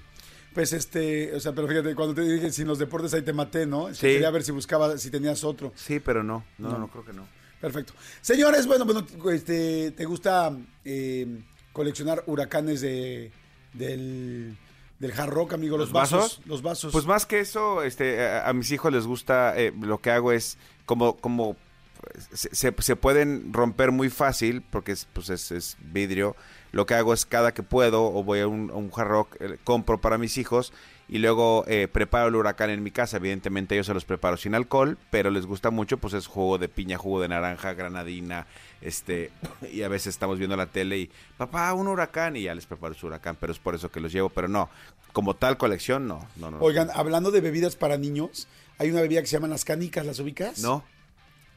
Pues 0.52 0.72
este, 0.72 1.34
o 1.34 1.40
sea, 1.40 1.52
pero 1.52 1.66
fíjate, 1.66 1.94
cuando 1.96 2.14
te 2.14 2.22
dije 2.22 2.50
sin 2.52 2.68
los 2.68 2.78
deportes 2.78 3.12
ahí 3.14 3.22
te 3.22 3.32
maté, 3.32 3.66
¿no? 3.66 3.88
Es 3.88 3.98
que 3.98 4.06
Sí. 4.08 4.12
Quería 4.14 4.30
ver 4.30 4.44
si 4.44 4.52
buscaba, 4.52 4.96
si 4.98 5.10
tenías 5.10 5.42
otro. 5.42 5.72
Sí, 5.74 5.98
pero 5.98 6.22
no. 6.22 6.44
No, 6.58 6.70
No. 6.70 6.78
no, 6.78 6.88
creo 6.88 7.04
que 7.04 7.12
no. 7.12 7.26
Perfecto. 7.60 7.92
Señores, 8.20 8.66
bueno, 8.66 8.84
bueno, 8.84 9.04
este, 9.32 9.90
¿te 9.92 10.04
gusta 10.04 10.56
eh, 10.84 11.42
coleccionar 11.72 12.22
huracanes 12.26 12.80
de, 12.82 13.32
del, 13.72 14.56
del 15.00 15.12
hard 15.12 15.30
rock, 15.30 15.54
amigo? 15.54 15.76
Los, 15.76 15.88
¿Los 15.88 15.92
vasos, 15.92 16.20
vasos? 16.20 16.40
Los 16.46 16.62
vasos. 16.62 16.92
Pues 16.92 17.06
más 17.06 17.26
que 17.26 17.40
eso, 17.40 17.82
este, 17.82 18.22
a, 18.24 18.48
a 18.48 18.52
mis 18.52 18.70
hijos 18.70 18.92
les 18.92 19.06
gusta, 19.06 19.58
eh, 19.58 19.72
lo 19.80 19.98
que 20.00 20.10
hago 20.10 20.30
es 20.32 20.56
como, 20.86 21.16
como 21.16 21.56
se, 22.32 22.54
se- 22.54 22.74
se 22.78 22.96
pueden 22.96 23.52
romper 23.52 23.90
muy 23.90 24.10
fácil 24.10 24.62
porque 24.62 24.92
es, 24.92 25.06
pues 25.12 25.30
es, 25.30 25.50
es 25.50 25.76
vidrio. 25.80 26.36
Lo 26.74 26.86
que 26.86 26.94
hago 26.94 27.14
es 27.14 27.24
cada 27.24 27.54
que 27.54 27.62
puedo 27.62 28.04
o 28.04 28.24
voy 28.24 28.40
a 28.40 28.48
un, 28.48 28.68
a 28.70 28.74
un 28.74 28.90
hard 28.92 29.06
rock, 29.06 29.36
eh, 29.38 29.58
compro 29.62 30.00
para 30.00 30.18
mis 30.18 30.36
hijos 30.38 30.72
y 31.08 31.18
luego 31.18 31.64
eh, 31.68 31.86
preparo 31.86 32.26
el 32.26 32.34
huracán 32.34 32.68
en 32.70 32.82
mi 32.82 32.90
casa. 32.90 33.18
Evidentemente 33.18 33.76
yo 33.76 33.84
se 33.84 33.94
los 33.94 34.04
preparo 34.04 34.36
sin 34.36 34.56
alcohol, 34.56 34.98
pero 35.10 35.30
les 35.30 35.46
gusta 35.46 35.70
mucho, 35.70 35.98
pues 35.98 36.14
es 36.14 36.26
jugo 36.26 36.58
de 36.58 36.68
piña, 36.68 36.98
jugo 36.98 37.20
de 37.20 37.28
naranja, 37.28 37.74
granadina, 37.74 38.48
este, 38.80 39.30
y 39.72 39.82
a 39.82 39.88
veces 39.88 40.08
estamos 40.08 40.38
viendo 40.38 40.56
la 40.56 40.66
tele 40.66 40.98
y, 40.98 41.10
papá, 41.36 41.72
un 41.74 41.86
huracán, 41.86 42.34
y 42.34 42.42
ya 42.42 42.54
les 42.56 42.66
preparo 42.66 42.92
su 42.94 43.06
huracán, 43.06 43.36
pero 43.38 43.52
es 43.52 43.60
por 43.60 43.76
eso 43.76 43.92
que 43.92 44.00
los 44.00 44.12
llevo, 44.12 44.30
pero 44.30 44.48
no, 44.48 44.68
como 45.12 45.34
tal 45.34 45.56
colección, 45.56 46.08
no, 46.08 46.26
no, 46.34 46.50
no. 46.50 46.58
Oigan, 46.58 46.90
hablando 46.92 47.30
de 47.30 47.40
bebidas 47.40 47.76
para 47.76 47.98
niños, 47.98 48.48
hay 48.78 48.90
una 48.90 49.00
bebida 49.00 49.20
que 49.20 49.28
se 49.28 49.36
llaman 49.36 49.50
las 49.50 49.64
canicas, 49.64 50.04
¿las 50.04 50.18
ubicas? 50.18 50.58
No. 50.58 50.82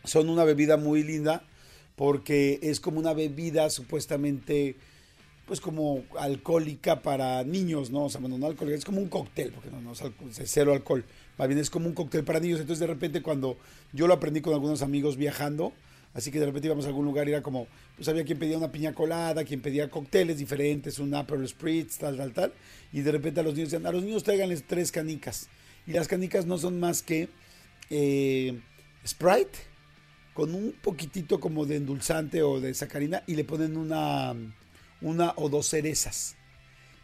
son 0.03 0.29
una 0.29 0.43
bebida 0.43 0.77
muy 0.77 1.01
linda 1.01 1.41
porque 1.95 2.59
es 2.61 2.79
como 2.79 2.99
una 2.99 3.13
bebida 3.13 3.71
supuestamente 3.71 4.75
pues 5.47 5.61
como 5.61 6.03
alcohólica 6.19 7.01
para 7.01 7.41
niños, 7.45 7.89
¿no? 7.89 8.05
O 8.05 8.09
sea, 8.09 8.19
bueno, 8.19 8.37
no 8.37 8.47
alcohólica, 8.47 8.77
es 8.77 8.83
como 8.83 8.99
un 8.99 9.07
cóctel, 9.07 9.53
porque 9.53 9.71
no, 9.71 9.79
no 9.81 9.93
es, 9.93 10.01
cero 10.43 10.73
alcohol. 10.73 11.05
Más 11.37 11.47
bien 11.47 11.59
es 11.59 11.69
como 11.69 11.87
un 11.87 11.93
cóctel 11.93 12.25
para 12.25 12.41
niños. 12.41 12.59
Entonces, 12.59 12.81
de 12.81 12.87
repente, 12.87 13.21
cuando 13.21 13.57
yo 13.93 14.07
lo 14.07 14.13
aprendí 14.13 14.41
con 14.41 14.53
algunos 14.53 14.81
amigos 14.81 15.15
viajando, 15.15 15.71
así 16.13 16.31
que 16.31 16.41
de 16.41 16.47
repente 16.47 16.67
íbamos 16.67 16.83
a 16.83 16.89
algún 16.89 17.05
lugar 17.05 17.29
y 17.29 17.31
era 17.31 17.41
como, 17.41 17.67
pues 17.95 18.09
había 18.09 18.25
quien 18.25 18.37
pedía 18.37 18.57
una 18.57 18.73
piña 18.73 18.93
colada, 18.93 19.45
quien 19.45 19.61
pedía 19.61 19.89
cócteles 19.89 20.37
diferentes, 20.37 20.99
un 20.99 21.15
Aperol 21.15 21.47
Spritz, 21.47 21.97
tal, 21.97 22.17
tal, 22.17 22.33
tal. 22.33 22.53
Y 22.91 22.99
de 22.99 23.11
repente 23.13 23.39
a 23.39 23.43
los 23.43 23.53
niños 23.53 23.71
decían, 23.71 23.87
a 23.87 23.91
los 23.93 24.03
niños 24.03 24.23
tráiganles 24.23 24.65
tres 24.67 24.91
canicas. 24.91 25.47
Y 25.85 25.93
las 25.93 26.09
canicas 26.09 26.45
no 26.45 26.57
son 26.57 26.77
más 26.77 27.01
que 27.01 27.29
eh, 27.89 28.59
Sprite, 29.07 29.59
con 30.33 30.53
un 30.53 30.73
poquitito 30.73 31.39
como 31.39 31.65
de 31.65 31.77
endulzante 31.77 32.43
o 32.43 32.59
de 32.59 32.73
sacarina 32.73 33.23
y 33.25 33.35
le 33.35 33.45
ponen 33.45 33.77
una, 33.77 34.35
una 35.01 35.33
o 35.35 35.49
dos 35.49 35.67
cerezas. 35.67 36.35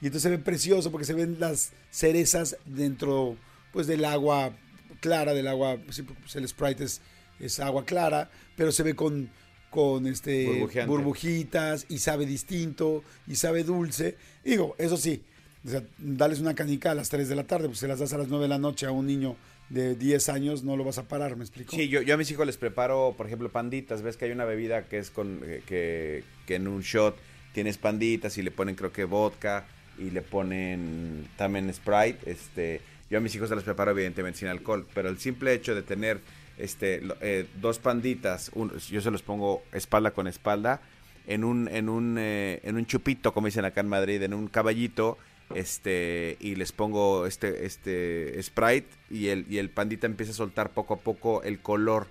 Y 0.01 0.07
entonces 0.07 0.23
se 0.23 0.29
ve 0.29 0.37
precioso 0.37 0.91
porque 0.91 1.05
se 1.05 1.13
ven 1.13 1.37
las 1.39 1.71
cerezas 1.89 2.57
dentro 2.65 3.37
pues 3.71 3.87
del 3.87 4.05
agua 4.05 4.53
clara, 4.99 5.33
del 5.33 5.47
agua, 5.47 5.77
pues, 5.85 6.35
el 6.35 6.47
Sprite 6.47 6.83
es, 6.85 7.01
es 7.39 7.59
agua 7.59 7.85
clara, 7.85 8.29
pero 8.55 8.71
se 8.71 8.83
ve 8.83 8.95
con, 8.95 9.29
con 9.69 10.07
este, 10.07 10.65
burbujitas 10.85 11.85
y 11.89 11.97
sabe 11.97 12.25
distinto 12.25 13.03
y 13.27 13.35
sabe 13.35 13.63
dulce. 13.63 14.15
Digo, 14.43 14.75
eso 14.77 14.97
sí, 14.97 15.23
O 15.65 15.69
sea, 15.69 15.83
dales 15.97 16.39
una 16.39 16.53
canica 16.53 16.91
a 16.91 16.95
las 16.95 17.09
3 17.09 17.27
de 17.27 17.35
la 17.35 17.45
tarde, 17.45 17.67
pues 17.67 17.79
si 17.79 17.87
las 17.87 17.99
das 17.99 18.13
a 18.13 18.17
las 18.17 18.27
9 18.27 18.43
de 18.43 18.49
la 18.49 18.59
noche 18.59 18.85
a 18.85 18.91
un 18.91 19.07
niño 19.07 19.35
de 19.69 19.95
10 19.95 20.29
años, 20.29 20.63
no 20.63 20.77
lo 20.77 20.83
vas 20.83 20.97
a 20.97 21.07
parar, 21.07 21.35
¿me 21.35 21.43
explico? 21.43 21.75
Sí, 21.75 21.89
yo, 21.89 22.01
yo 22.01 22.13
a 22.13 22.17
mis 22.17 22.29
hijos 22.31 22.45
les 22.45 22.57
preparo, 22.57 23.13
por 23.17 23.25
ejemplo, 23.25 23.49
panditas. 23.51 24.01
Ves 24.01 24.17
que 24.17 24.25
hay 24.25 24.31
una 24.31 24.45
bebida 24.45 24.87
que 24.87 24.99
es 24.99 25.09
con 25.09 25.39
eh, 25.43 25.63
que, 25.65 26.23
que 26.45 26.55
en 26.55 26.67
un 26.67 26.81
shot 26.81 27.17
tienes 27.53 27.77
panditas 27.77 28.37
y 28.37 28.41
le 28.41 28.51
ponen 28.51 28.75
creo 28.75 28.91
que 28.91 29.05
vodka 29.05 29.65
y 29.97 30.09
le 30.09 30.21
ponen 30.21 31.27
también 31.37 31.73
Sprite. 31.73 32.29
Este, 32.29 32.81
yo 33.09 33.19
a 33.19 33.21
mis 33.21 33.33
hijos 33.35 33.49
se 33.49 33.55
las 33.55 33.63
preparo 33.63 33.91
evidentemente 33.91 34.39
sin 34.39 34.47
alcohol, 34.49 34.85
pero 34.93 35.09
el 35.09 35.19
simple 35.19 35.53
hecho 35.53 35.75
de 35.75 35.83
tener 35.83 36.19
este 36.57 37.01
eh, 37.21 37.47
dos 37.61 37.79
panditas, 37.79 38.51
yo 38.89 39.01
se 39.01 39.11
los 39.11 39.21
pongo 39.23 39.63
espalda 39.71 40.11
con 40.11 40.27
espalda 40.27 40.81
en 41.25 41.43
un 41.43 41.67
en 41.67 41.89
un 41.89 42.17
eh, 42.19 42.59
en 42.63 42.75
un 42.75 42.85
chupito, 42.85 43.33
como 43.33 43.47
dicen 43.47 43.65
acá 43.65 43.81
en 43.81 43.89
Madrid, 43.89 44.21
en 44.21 44.33
un 44.33 44.47
caballito 44.47 45.17
este 45.55 46.37
y 46.39 46.55
les 46.55 46.71
pongo 46.71 47.25
este 47.25 47.65
este 47.65 48.41
Sprite 48.41 48.89
y 49.09 49.27
el 49.27 49.45
y 49.49 49.57
el 49.57 49.69
pandita 49.69 50.07
empieza 50.07 50.31
a 50.31 50.35
soltar 50.35 50.71
poco 50.71 50.95
a 50.95 50.97
poco 50.97 51.43
el 51.43 51.59
color 51.59 52.07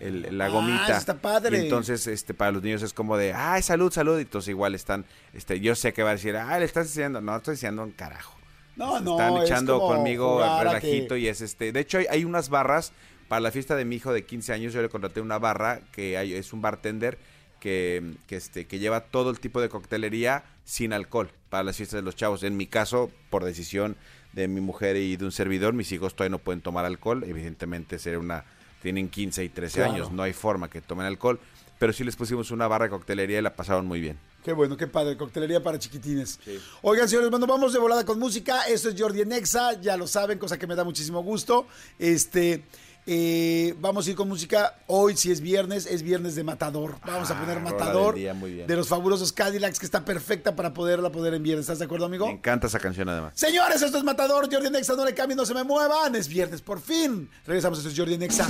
el- 0.00 0.36
la 0.38 0.46
Ah, 0.46 0.48
gomita. 0.48 0.96
está 0.96 1.14
padre. 1.20 1.58
y 1.58 1.62
entonces 1.64 2.06
este 2.06 2.34
para 2.34 2.52
los 2.52 2.62
niños 2.62 2.82
es 2.82 2.92
como 2.92 3.16
de 3.16 3.32
ay 3.32 3.62
salud 3.62 3.92
salud 3.92 4.18
y 4.18 4.22
entonces 4.22 4.48
igual 4.50 4.74
están 4.74 5.04
este 5.32 5.60
yo 5.60 5.74
sé 5.74 5.92
que 5.92 6.02
va 6.02 6.10
a 6.10 6.12
decir 6.14 6.36
ah 6.36 6.58
le 6.58 6.64
estás 6.64 6.88
diciendo 6.88 7.20
no 7.20 7.36
estoy 7.36 7.54
diciendo 7.54 7.82
un 7.82 7.92
carajo. 7.92 8.36
No, 8.76 9.00
no, 9.00 9.12
están 9.12 9.36
es 9.38 9.44
echando 9.50 9.78
como 9.80 9.94
conmigo 9.94 10.38
relajito 10.62 11.14
que- 11.14 11.20
y 11.20 11.28
es 11.28 11.40
este 11.40 11.72
de 11.72 11.80
hecho 11.80 11.98
hay, 11.98 12.06
hay 12.10 12.24
unas 12.24 12.48
barras 12.50 12.92
para 13.28 13.40
la 13.40 13.50
fiesta 13.50 13.74
de 13.74 13.84
mi 13.84 13.96
hijo 13.96 14.12
de 14.12 14.24
15 14.24 14.52
años. 14.52 14.72
Yo 14.72 14.82
le 14.82 14.88
contraté 14.88 15.20
una 15.20 15.38
barra 15.38 15.80
que 15.92 16.16
hay, 16.18 16.32
es 16.34 16.52
un 16.52 16.60
bartender 16.62 17.18
que, 17.58 18.14
que 18.28 18.36
este 18.36 18.66
que 18.66 18.78
lleva 18.78 19.00
todo 19.00 19.30
el 19.30 19.40
tipo 19.40 19.60
de 19.60 19.68
coctelería 19.68 20.44
sin 20.64 20.92
alcohol 20.92 21.30
para 21.48 21.64
las 21.64 21.76
fiestas 21.78 21.98
de 21.98 22.02
los 22.02 22.14
chavos. 22.16 22.42
En 22.42 22.56
mi 22.56 22.66
caso 22.66 23.10
por 23.30 23.44
decisión 23.44 23.96
de 24.34 24.46
mi 24.46 24.60
mujer 24.60 24.96
y 24.96 25.16
de 25.16 25.24
un 25.24 25.32
servidor 25.32 25.72
mis 25.72 25.90
hijos 25.92 26.14
todavía 26.14 26.32
no 26.32 26.38
pueden 26.38 26.60
tomar 26.60 26.84
alcohol. 26.84 27.24
Evidentemente 27.26 27.98
sería 27.98 28.18
una 28.18 28.44
tienen 28.82 29.08
15 29.08 29.44
y 29.44 29.48
13 29.48 29.74
Claro. 29.78 29.92
años 29.92 30.12
no 30.12 30.22
hay 30.22 30.32
forma 30.32 30.68
que 30.70 30.80
tomen 30.80 31.06
alcohol 31.06 31.40
pero 31.78 31.92
sí 31.92 32.04
les 32.04 32.16
pusimos 32.16 32.50
una 32.50 32.66
barra 32.68 32.84
de 32.86 32.90
coctelería 32.90 33.38
y 33.38 33.42
la 33.42 33.54
pasaron 33.54 33.86
muy 33.86 34.00
bien 34.00 34.18
Qué 34.44 34.52
bueno, 34.52 34.76
qué 34.76 34.86
padre, 34.86 35.16
coctelería 35.16 35.60
para 35.60 35.76
chiquitines. 35.76 36.38
Oigan, 36.82 37.08
señores, 37.08 37.30
bueno, 37.30 37.48
vamos 37.48 37.72
de 37.72 37.80
volada 37.80 38.04
con 38.04 38.20
música. 38.20 38.62
Esto 38.68 38.90
es 38.90 38.94
Jordi 38.96 39.22
en 39.22 39.32
Exa, 39.32 39.72
ya 39.80 39.96
lo 39.96 40.06
saben, 40.06 40.38
cosa 40.38 40.56
que 40.56 40.68
me 40.68 40.76
da 40.76 40.84
muchísimo 40.84 41.20
gusto. 41.20 41.66
Este, 41.98 42.62
eh, 43.06 43.74
vamos 43.80 44.06
a 44.06 44.10
ir 44.10 44.16
con 44.16 44.28
música. 44.28 44.78
Hoy, 44.88 45.16
si 45.16 45.30
es 45.30 45.40
viernes, 45.40 45.86
es 45.86 46.02
viernes 46.02 46.34
de 46.34 46.42
Matador. 46.44 46.96
Vamos 47.06 47.30
a 47.30 47.36
Ah, 47.36 47.40
poner 47.40 47.60
Matador 47.60 48.14
del 48.14 48.22
día, 48.24 48.34
muy 48.34 48.52
bien. 48.52 48.66
de 48.66 48.76
los 48.76 48.88
fabulosos 48.88 49.32
Cadillacs, 49.32 49.78
que 49.78 49.86
está 49.86 50.04
perfecta 50.04 50.56
para 50.56 50.74
poderla 50.74 51.10
poner 51.12 51.34
en 51.34 51.42
viernes. 51.42 51.64
¿Estás 51.64 51.78
de 51.78 51.84
acuerdo, 51.84 52.06
amigo? 52.06 52.26
me 52.26 52.32
encanta 52.32 52.66
esa 52.66 52.78
canción 52.80 53.08
además 53.08 53.32
Señores, 53.36 53.80
esto 53.82 53.98
es 53.98 54.04
Matador, 54.04 54.48
Jordi 54.52 54.66
en 54.66 54.76
Exa, 54.76 54.94
no 54.96 55.04
le 55.04 55.14
cambien, 55.14 55.36
no 55.36 55.46
se 55.46 55.54
me 55.54 55.62
muevan. 55.64 56.14
Es 56.16 56.26
viernes, 56.28 56.62
por 56.62 56.80
fin. 56.80 57.30
Regresamos, 57.46 57.78
esto 57.78 57.90
es 57.90 57.96
Jordi 57.98 58.14
en 58.14 58.22
Exa 58.22 58.48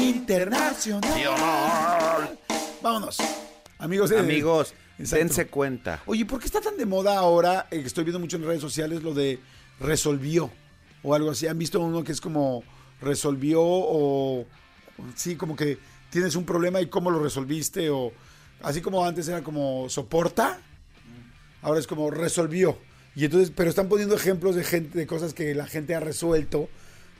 Internacional. 0.00 1.02
Vámonos. 2.82 3.18
Amigos, 3.78 4.10
eh, 4.12 4.18
amigos 4.18 4.72
exacto. 4.98 5.16
dense 5.24 5.46
cuenta 5.48 6.00
Oye, 6.06 6.24
¿por 6.24 6.38
qué 6.38 6.46
está 6.46 6.60
tan 6.60 6.76
de 6.76 6.86
moda 6.86 7.18
ahora? 7.18 7.66
eh, 7.70 7.80
que 7.80 7.86
estoy 7.86 8.04
viendo 8.04 8.18
mucho 8.20 8.36
en 8.36 8.44
redes 8.44 8.60
sociales 8.60 9.02
lo 9.02 9.12
de 9.12 9.40
resolvió 9.80 10.50
o 11.02 11.14
algo 11.14 11.30
así. 11.32 11.46
¿Han 11.46 11.58
visto 11.58 11.80
uno 11.80 12.02
que 12.04 12.12
es 12.12 12.20
como 12.20 12.62
resolvió 13.00 13.60
o 13.62 14.46
sí, 15.14 15.36
como 15.36 15.56
que 15.56 15.78
tienes 16.10 16.36
un 16.36 16.44
problema 16.44 16.80
y 16.80 16.86
cómo 16.86 17.10
lo 17.10 17.18
resolviste 17.22 17.90
o 17.90 18.12
así 18.62 18.80
como 18.80 19.04
antes 19.04 19.28
era 19.28 19.42
como 19.42 19.88
soporta, 19.88 20.60
ahora 21.62 21.80
es 21.80 21.86
como 21.86 22.10
resolvió. 22.10 22.78
Y 23.16 23.24
entonces, 23.24 23.52
pero 23.54 23.70
están 23.70 23.88
poniendo 23.88 24.14
ejemplos 24.16 24.56
de 24.56 24.64
gente 24.64 24.98
de 24.98 25.06
cosas 25.06 25.34
que 25.34 25.54
la 25.54 25.66
gente 25.66 25.94
ha 25.94 26.00
resuelto 26.00 26.68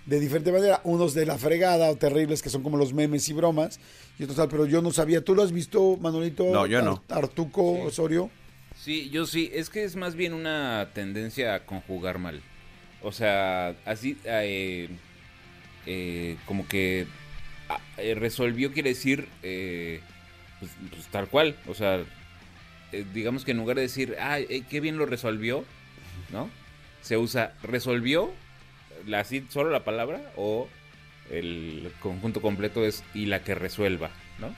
de 0.06 0.20
diferente 0.20 0.52
manera, 0.52 0.80
unos 0.84 1.14
de 1.14 1.24
la 1.24 1.38
fregada 1.38 1.90
o 1.90 1.96
terribles 1.96 2.42
que 2.42 2.50
son 2.50 2.62
como 2.62 2.76
los 2.76 2.92
memes 2.92 3.26
y 3.28 3.32
bromas 3.32 3.80
y 4.18 4.24
otros 4.24 4.36
tal, 4.36 4.48
pero 4.48 4.66
yo 4.66 4.82
no 4.82 4.90
sabía. 4.92 5.24
¿Tú 5.24 5.34
lo 5.34 5.42
has 5.42 5.50
visto, 5.52 5.96
Manolito? 5.98 6.44
No, 6.52 6.66
yo 6.66 6.82
no. 6.82 7.02
Ar- 7.08 7.24
Artuco 7.24 7.84
Osorio. 7.84 8.30
Sí, 8.76 9.08
yo 9.10 9.24
sí. 9.24 9.50
Es 9.54 9.70
que 9.70 9.84
es 9.84 9.96
más 9.96 10.14
bien 10.14 10.34
una 10.34 10.90
tendencia 10.92 11.54
a 11.54 11.64
conjugar 11.64 12.18
mal. 12.18 12.42
O 13.02 13.12
sea, 13.12 13.76
así, 13.86 14.18
eh, 14.24 14.90
eh, 15.86 16.36
como 16.46 16.66
que 16.68 17.06
ah, 17.68 17.80
eh, 17.98 18.14
resolvió 18.14 18.72
quiere 18.72 18.90
decir, 18.90 19.28
eh, 19.42 20.00
pues, 20.60 20.72
pues, 20.90 21.06
tal 21.08 21.28
cual. 21.28 21.56
O 21.66 21.74
sea, 21.74 22.02
eh, 22.92 23.04
digamos 23.12 23.44
que 23.44 23.50
en 23.50 23.58
lugar 23.58 23.76
de 23.76 23.82
decir, 23.82 24.16
ah, 24.20 24.38
qué 24.70 24.80
bien 24.80 24.96
lo 24.96 25.06
resolvió, 25.06 25.64
¿no? 26.32 26.48
Se 27.02 27.16
usa 27.16 27.54
resolvió, 27.62 28.32
la, 29.06 29.20
así, 29.20 29.44
solo 29.50 29.70
la 29.70 29.84
palabra, 29.84 30.32
o 30.36 30.68
el 31.30 31.92
conjunto 32.00 32.40
completo 32.40 32.84
es 32.84 33.02
y 33.14 33.26
la 33.26 33.42
que 33.42 33.54
resuelva, 33.54 34.10
¿no? 34.38 34.54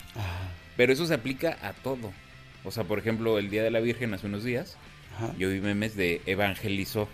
Pero 0.76 0.92
eso 0.92 1.06
se 1.06 1.14
aplica 1.14 1.59
a 1.62 1.73
todo. 1.73 2.12
O 2.64 2.71
sea, 2.71 2.85
por 2.85 2.99
ejemplo, 2.99 3.38
el 3.38 3.50
Día 3.50 3.62
de 3.62 3.71
la 3.71 3.80
Virgen 3.80 4.12
hace 4.14 4.26
unos 4.26 4.45
días, 4.45 4.76
Ajá. 5.16 5.33
yo 5.38 5.49
vi 5.49 5.61
memes 5.61 5.97
de 5.97 6.21
evangelizó, 6.26 7.09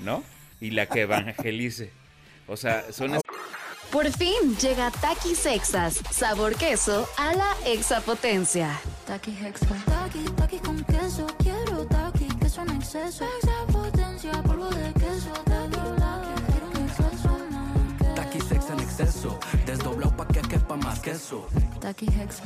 ¿no? 0.00 0.24
Y 0.60 0.70
la 0.70 0.86
que 0.86 1.02
evangelice. 1.02 1.90
O 2.46 2.56
sea, 2.56 2.84
son... 2.92 3.14
es- 3.14 3.22
Por 3.90 4.10
fin 4.10 4.56
llega 4.60 4.90
Takis 4.90 5.46
Exas, 5.46 6.00
sabor 6.10 6.54
queso 6.56 7.08
a 7.16 7.34
la 7.34 7.54
exapotencia. 7.66 8.78
Taki 9.06 9.30
Hexa. 9.32 9.66
Taki, 9.86 10.24
taki 10.36 10.58
con 10.58 10.82
queso. 10.84 11.26
Quiero 11.38 11.86
taki, 11.86 12.26
queso 12.40 12.62
en 12.62 12.70
exceso. 12.76 13.24
Extra 13.24 13.66
potencia, 13.72 14.32
polvo 14.42 14.68
de 14.70 14.92
queso. 14.94 15.32
Taki, 18.14 18.40
sex 18.40 18.70
en 18.70 18.80
exceso, 18.80 19.38
desdoblado 19.66 20.16
pa' 20.16 20.26
que 20.28 20.40
quepa 20.42 20.76
más 20.76 21.00
queso. 21.00 21.46
Taki 21.80 22.06
Hexa. 22.06 22.44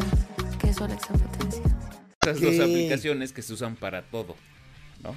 Queso 0.61 0.85
a 0.85 0.89
la 0.89 0.95
extra 0.95 1.17
potencia. 1.17 1.63
esas 2.23 2.41
dos 2.41 2.61
aplicaciones 2.61 3.33
que 3.33 3.43
se 3.43 3.53
usan 3.55 3.77
para 3.77 4.03
todo, 4.03 4.37
¿no? 5.03 5.17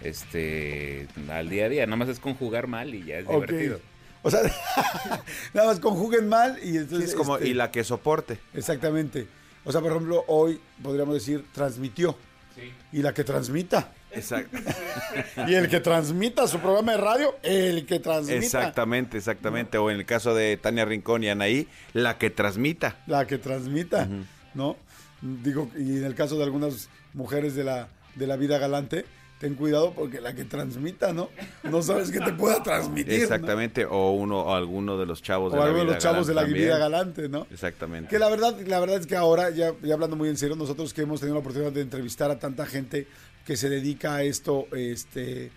Este, 0.00 1.06
al 1.30 1.48
día 1.48 1.66
a 1.66 1.68
día, 1.68 1.86
nada 1.86 1.96
más 1.96 2.08
es 2.08 2.18
conjugar 2.20 2.66
mal 2.66 2.94
y 2.94 3.04
ya 3.04 3.18
es 3.18 3.28
divertido. 3.28 3.80
O 4.22 4.30
sea, 4.30 4.40
nada 5.54 5.68
más 5.68 5.80
conjuguen 5.80 6.28
mal 6.28 6.58
y 6.62 6.72
Sí, 6.72 6.76
entonces. 6.78 7.10
es 7.10 7.14
como 7.14 7.36
este, 7.36 7.48
y 7.48 7.54
la 7.54 7.70
que 7.70 7.84
soporte 7.84 8.38
Exactamente. 8.54 9.28
O 9.64 9.72
sea, 9.72 9.80
por 9.80 9.90
ejemplo, 9.92 10.24
hoy 10.28 10.60
podríamos 10.82 11.14
decir 11.14 11.44
transmitió. 11.52 12.16
Y 12.90 13.02
la 13.02 13.14
que 13.14 13.22
transmita. 13.22 13.92
Exacto. 14.10 14.58
Y 15.46 15.54
el 15.54 15.68
que 15.68 15.78
transmita 15.78 16.48
su 16.48 16.58
programa 16.58 16.92
de 16.92 16.98
radio, 16.98 17.36
el 17.42 17.86
que 17.86 18.00
transmita. 18.00 18.36
Exactamente, 18.38 19.16
exactamente. 19.16 19.78
O 19.78 19.90
en 19.90 19.98
el 19.98 20.06
caso 20.06 20.34
de 20.34 20.56
Tania 20.56 20.84
Rincón 20.84 21.22
y 21.22 21.28
Anaí, 21.28 21.68
la 21.92 22.18
que 22.18 22.30
transmita. 22.30 22.96
La 23.06 23.26
que 23.26 23.38
transmita, 23.38 24.08
¿no? 24.54 24.76
Digo, 25.20 25.70
y 25.76 25.98
en 25.98 26.04
el 26.04 26.14
caso 26.16 26.36
de 26.36 26.44
algunas 26.44 26.88
mujeres 27.14 27.54
de 27.54 27.62
la, 27.64 27.88
de 28.16 28.26
la 28.26 28.36
vida 28.36 28.58
galante, 28.58 29.04
ten 29.38 29.54
cuidado 29.54 29.92
porque 29.94 30.20
la 30.20 30.34
que 30.34 30.44
transmita, 30.44 31.12
¿no? 31.12 31.30
No 31.62 31.80
sabes 31.82 32.10
qué 32.10 32.18
te 32.20 32.32
pueda 32.32 32.62
transmitir. 32.62 33.18
¿no? 33.18 33.22
Exactamente. 33.22 33.84
O 33.86 34.12
uno 34.12 34.40
o 34.40 34.54
alguno 34.54 34.98
de 34.98 35.06
los 35.06 35.22
chavos 35.22 35.52
de 35.52 35.58
O 35.58 35.60
la 35.60 35.66
alguno 35.66 35.80
de 35.80 35.84
vida 35.86 35.94
los 35.94 36.02
chavos 36.02 36.26
de 36.26 36.34
la 36.34 36.44
vida 36.44 36.76
galante, 36.78 37.28
¿no? 37.28 37.46
Exactamente. 37.50 38.08
Que 38.10 38.18
la 38.18 38.28
verdad, 38.28 38.58
la 38.66 38.80
verdad 38.80 38.96
es 39.00 39.06
que 39.06 39.16
ahora, 39.16 39.50
ya, 39.50 39.72
ya 39.82 39.94
hablando 39.94 40.16
muy 40.16 40.28
en 40.28 40.36
serio, 40.36 40.56
nosotros 40.56 40.92
que 40.92 41.02
hemos 41.02 41.20
tenido 41.20 41.34
la 41.34 41.40
oportunidad 41.40 41.72
de 41.72 41.82
entrevistar 41.82 42.30
a 42.30 42.38
tanta 42.38 42.66
gente 42.66 43.06
que 43.46 43.56
se 43.56 43.68
dedica 43.70 44.16
a 44.16 44.22
esto, 44.24 44.66
este, 44.72 45.46
eh, 45.46 45.50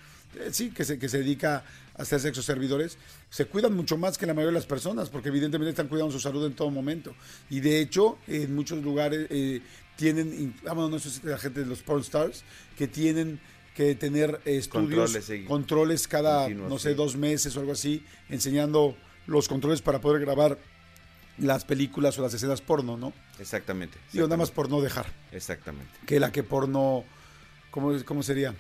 sí, 0.51 0.69
que 0.71 0.85
se, 0.85 0.99
que 0.99 1.09
se 1.09 1.17
dedica 1.17 1.63
a 1.95 2.05
ser 2.05 2.19
sexo 2.19 2.41
servidores, 2.41 2.97
se 3.29 3.45
cuidan 3.45 3.73
mucho 3.73 3.97
más 3.97 4.17
que 4.17 4.25
la 4.25 4.33
mayoría 4.33 4.51
de 4.53 4.59
las 4.59 4.65
personas, 4.65 5.09
porque 5.09 5.29
evidentemente 5.29 5.71
están 5.71 5.87
cuidando 5.87 6.11
su 6.11 6.19
salud 6.19 6.45
en 6.45 6.53
todo 6.53 6.69
momento. 6.69 7.13
Y 7.49 7.59
de 7.59 7.79
hecho, 7.81 8.17
en 8.27 8.53
muchos 8.55 8.81
lugares 8.83 9.27
eh, 9.29 9.61
tienen, 9.97 10.27
in- 10.33 10.55
ah, 10.67 10.73
no 10.73 10.99
sé 10.99 11.09
si 11.09 11.25
la 11.27 11.37
gente 11.37 11.59
de 11.61 11.65
los 11.65 11.81
porn 11.81 12.01
stars, 12.01 12.43
que 12.77 12.87
tienen 12.87 13.39
que 13.75 13.95
tener 13.95 14.41
estudios, 14.45 15.17
Controles, 15.47 16.07
cada, 16.07 16.49
no 16.49 16.77
sé, 16.77 16.89
sí. 16.89 16.95
dos 16.95 17.15
meses 17.15 17.55
o 17.55 17.59
algo 17.61 17.71
así, 17.71 18.03
enseñando 18.29 18.95
los 19.27 19.47
controles 19.47 19.81
para 19.81 19.99
poder 19.99 20.21
grabar 20.21 20.57
las 21.37 21.65
películas 21.65 22.17
o 22.19 22.21
las 22.21 22.33
escenas 22.33 22.61
porno, 22.61 22.97
¿no? 22.97 23.13
Exactamente. 23.39 23.97
Digo, 24.11 24.27
nada 24.27 24.37
más 24.37 24.51
por 24.51 24.69
no 24.69 24.81
dejar. 24.81 25.07
Exactamente. 25.31 25.91
Que 26.05 26.19
la 26.19 26.31
que 26.31 26.43
porno, 26.43 27.03
¿cómo, 27.71 27.93
cómo 28.05 28.23
sería? 28.23 28.53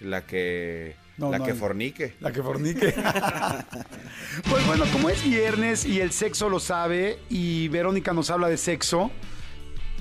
La 0.00 0.26
que 0.26 0.96
No, 1.18 1.30
la 1.30 1.38
no, 1.38 1.44
que 1.44 1.54
fornique. 1.54 2.14
La 2.20 2.32
que 2.32 2.42
fornique. 2.42 2.94
Pues 4.50 4.66
bueno, 4.66 4.84
como 4.92 5.08
es 5.10 5.22
viernes 5.22 5.84
y 5.84 6.00
el 6.00 6.10
sexo 6.10 6.48
lo 6.48 6.58
sabe 6.58 7.18
y 7.30 7.68
Verónica 7.68 8.12
nos 8.12 8.30
habla 8.30 8.48
de 8.48 8.56
sexo 8.56 9.10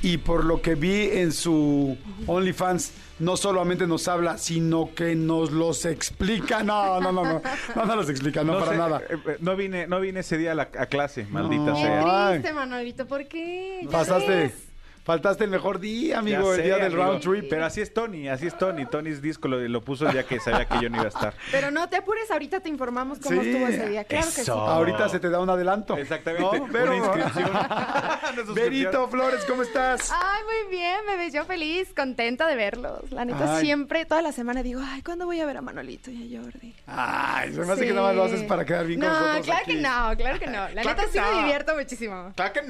y 0.04 0.18
por 0.18 0.46
lo 0.46 0.62
que 0.62 0.76
vi 0.76 1.10
en 1.12 1.32
su 1.32 1.98
OnlyFans 2.28 2.92
no 3.20 3.38
solamente 3.38 3.88
nos 3.88 4.08
habla, 4.08 4.38
sino 4.38 4.94
que 4.94 5.16
nos 5.16 5.52
los 5.52 5.86
explica. 5.86 6.62
No, 6.64 7.00
no, 7.00 7.12
no, 7.12 7.24
no, 7.24 7.42
no, 7.76 7.86
no 7.86 7.96
los 7.96 8.10
explica, 8.10 8.44
no, 8.44 8.60
para 8.60 8.72
sé, 8.72 8.78
nada. 8.78 9.02
eh, 9.10 9.18
eh, 9.28 9.38
no 9.40 9.56
vine, 9.56 9.88
no 9.88 10.00
vine 10.02 10.20
ese 10.20 10.38
día 10.38 10.52
a, 10.52 10.56
la, 10.56 10.64
a 10.78 10.86
clase, 10.88 11.26
maldita 11.30 11.64
No. 11.72 11.76
sea. 11.78 12.00
Ay. 12.28 12.34
Qué 12.36 12.40
triste, 12.42 12.54
Manolito, 12.54 13.08
¿por 13.08 13.28
qué? 13.28 13.80
¿Ya 13.84 13.90
Pasaste, 13.90 14.28
ves? 14.30 14.54
Faltaste 15.04 15.44
el 15.44 15.50
mejor 15.50 15.80
día, 15.80 16.20
amigo, 16.20 16.54
el 16.54 16.64
día 16.64 16.76
del 16.78 16.86
amigo. 16.94 17.04
round 17.04 17.22
trip. 17.22 17.50
Pero 17.50 17.66
así 17.66 17.82
es 17.82 17.94
Tony, 17.94 18.30
así 18.30 18.48
es 18.48 18.58
Tony. 18.58 18.86
Tony's 18.86 19.22
disco 19.22 19.48
lo, 19.50 19.60
lo 19.60 19.82
puso 19.82 20.06
el 20.08 20.14
día 20.14 20.24
que 20.24 20.40
sabía 20.40 20.66
que 20.66 20.80
yo 20.82 20.90
no 20.90 20.96
iba 20.98 21.06
a 21.06 21.10
estar. 21.10 21.34
Pero 21.52 21.72
no 21.72 21.90
te 21.90 21.98
apures, 21.98 22.32
ahorita 22.32 22.62
te 22.62 22.70
informamos 22.70 23.20
cómo 23.20 23.42
Sí. 23.42 23.50
estuvo 23.50 23.68
ese 23.68 23.90
día. 23.90 24.04
Claro 24.06 24.28
que 24.28 24.44
sí. 24.44 24.52
Ahorita 24.52 25.10
se 25.10 25.20
te 25.20 25.30
da 25.30 25.40
un 25.42 25.50
adelanto. 25.50 25.98
Exactamente. 25.98 26.60
¿No? 26.60 26.68
Pero- 26.72 26.86
Una 26.86 26.96
inscripción. 26.98 27.50
Una 27.54 28.20
suscripción. 28.46 28.56
Berito 28.56 29.08
Flores, 29.10 29.44
¿cómo 29.46 29.62
estás? 29.64 30.10
Ay, 30.12 30.42
muy 30.44 30.72
bien, 30.78 30.98
bebé, 31.06 31.32
yo 31.32 31.44
feliz, 31.46 31.94
contenta 31.96 32.48
de 32.48 32.56
verlos. 32.56 33.12
La 33.12 33.26
neta, 33.26 33.58
Ay. 33.58 33.66
siempre, 33.66 34.06
toda 34.06 34.22
la 34.22 34.32
semana 34.32 34.64
digo, 34.64 34.82
ay, 34.86 35.02
¿cuándo 35.02 35.26
voy 35.26 35.40
a 35.42 35.46
ver 35.46 35.58
a 35.58 35.62
Manolito 35.62 36.12
y 36.12 36.36
a 36.38 36.42
Jordi? 36.42 36.74
Ay, 36.88 37.54
se 37.54 37.60
me 37.60 37.74
hace 37.74 37.82
Sí. 37.82 37.88
que 37.88 37.94
nada 37.94 38.08
más 38.08 38.16
lo 38.16 38.24
haces 38.24 38.44
para 38.44 38.64
quedar 38.66 38.86
bien 38.86 39.02
con 39.02 39.10
No, 39.10 39.20
nosotros 39.20 39.46
claro 39.46 39.62
aquí. 39.64 39.76
que 39.76 39.82
no, 39.82 40.18
claro 40.18 40.40
que 40.40 40.48
no. 40.48 40.70
La 40.70 40.82
Claro 40.82 40.90
neta 41.02 41.04
sí 41.12 41.18
no. 41.20 41.32
me 41.32 41.38
divierto 41.42 41.76
muchísimo. 41.76 42.32
Claro 42.36 42.54
que 42.54 42.62
no. 42.62 42.68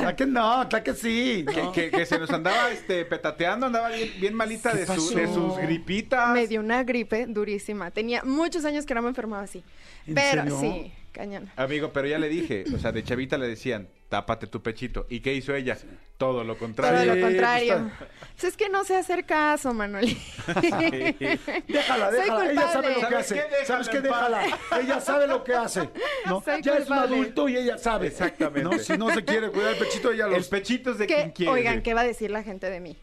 Claro 0.00 0.16
que 0.16 0.26
no, 0.26 0.66
claro 0.70 0.84
que 0.84 0.94
sí. 0.94 1.44
Que, 1.52 1.62
¿no? 1.62 1.73
Que- 1.74 1.90
que 1.90 2.06
se 2.06 2.18
nos 2.18 2.30
andaba 2.30 2.70
este, 2.72 3.04
petateando, 3.04 3.66
andaba 3.66 3.88
bien, 3.90 4.10
bien 4.20 4.34
malita 4.34 4.72
¿Qué 4.72 4.78
de, 4.78 4.86
su- 4.86 4.92
pasó? 4.94 5.14
de 5.14 5.26
sus 5.26 5.56
gripitas. 5.58 6.30
Me 6.32 6.46
dio 6.46 6.60
una 6.60 6.82
gripe 6.84 7.26
durísima. 7.26 7.90
Tenía 7.90 8.22
muchos 8.24 8.64
años 8.64 8.86
que 8.86 8.94
no 8.94 9.02
me 9.02 9.08
enfermaba 9.08 9.42
así. 9.42 9.64
¿En 10.06 10.14
Pero 10.14 10.42
serio? 10.42 10.60
sí, 10.60 10.92
cañón. 11.14 11.50
Amigo, 11.56 11.90
pero 11.92 12.06
ya 12.08 12.18
le 12.18 12.28
dije, 12.28 12.64
o 12.74 12.78
sea, 12.78 12.92
de 12.92 13.02
chavita 13.02 13.38
le 13.38 13.48
decían, 13.48 13.88
tápate 14.08 14.46
tu 14.48 14.62
pechito. 14.62 15.06
¿Y 15.08 15.20
qué 15.20 15.32
hizo 15.32 15.54
ella? 15.54 15.78
Todo 16.18 16.44
lo 16.44 16.58
contrario. 16.58 17.12
Todo 17.12 17.14
lo 17.14 17.26
contrario. 17.26 17.90
pues 17.98 18.10
Pues 18.32 18.44
es 18.44 18.56
que 18.56 18.68
no 18.68 18.84
sé 18.84 18.96
hacer 18.96 19.24
caso, 19.24 19.72
Manuel. 19.72 20.16
Déjala, 21.68 22.10
Soy 22.10 22.20
déjala. 22.20 22.50
Ella 22.52 22.68
sabe 22.68 22.94
lo 22.94 23.08
que 23.08 23.14
hace. 23.14 23.34
¿Sabes 23.34 23.50
qué? 23.60 23.66
¿Sabes 23.66 23.88
qué? 23.88 24.00
Déjala. 24.00 24.58
Ella 24.80 25.00
sabe 25.00 25.26
lo 25.26 25.44
que 25.44 25.54
hace. 25.54 25.88
¿no? 26.26 26.42
Soy 26.42 26.62
Ya 26.62 26.76
es 26.78 26.86
un 26.88 26.98
adulto 26.98 27.48
y 27.48 27.56
ella 27.56 27.78
sabe. 27.78 28.08
Exactamente. 28.08 28.62
¿no? 28.62 28.78
Si 28.78 28.98
no 28.98 29.10
se 29.10 29.24
quiere 29.24 29.50
cuidar 29.50 29.72
el 29.72 29.78
pechito, 29.78 30.12
ella 30.12 30.26
lo 30.26 30.36
El 30.36 30.44
pechito 30.44 30.90
es 30.90 30.98
de 30.98 31.06
quien 31.06 31.28
¿Qué, 31.28 31.32
quiere. 31.32 31.52
oigan, 31.52 31.82
¿qué 31.82 31.94
va 31.94 32.02
a 32.02 32.04
decir 32.04 32.30
la 32.30 32.42
gente 32.42 32.68
de 32.70 32.80
mí? 32.80 32.98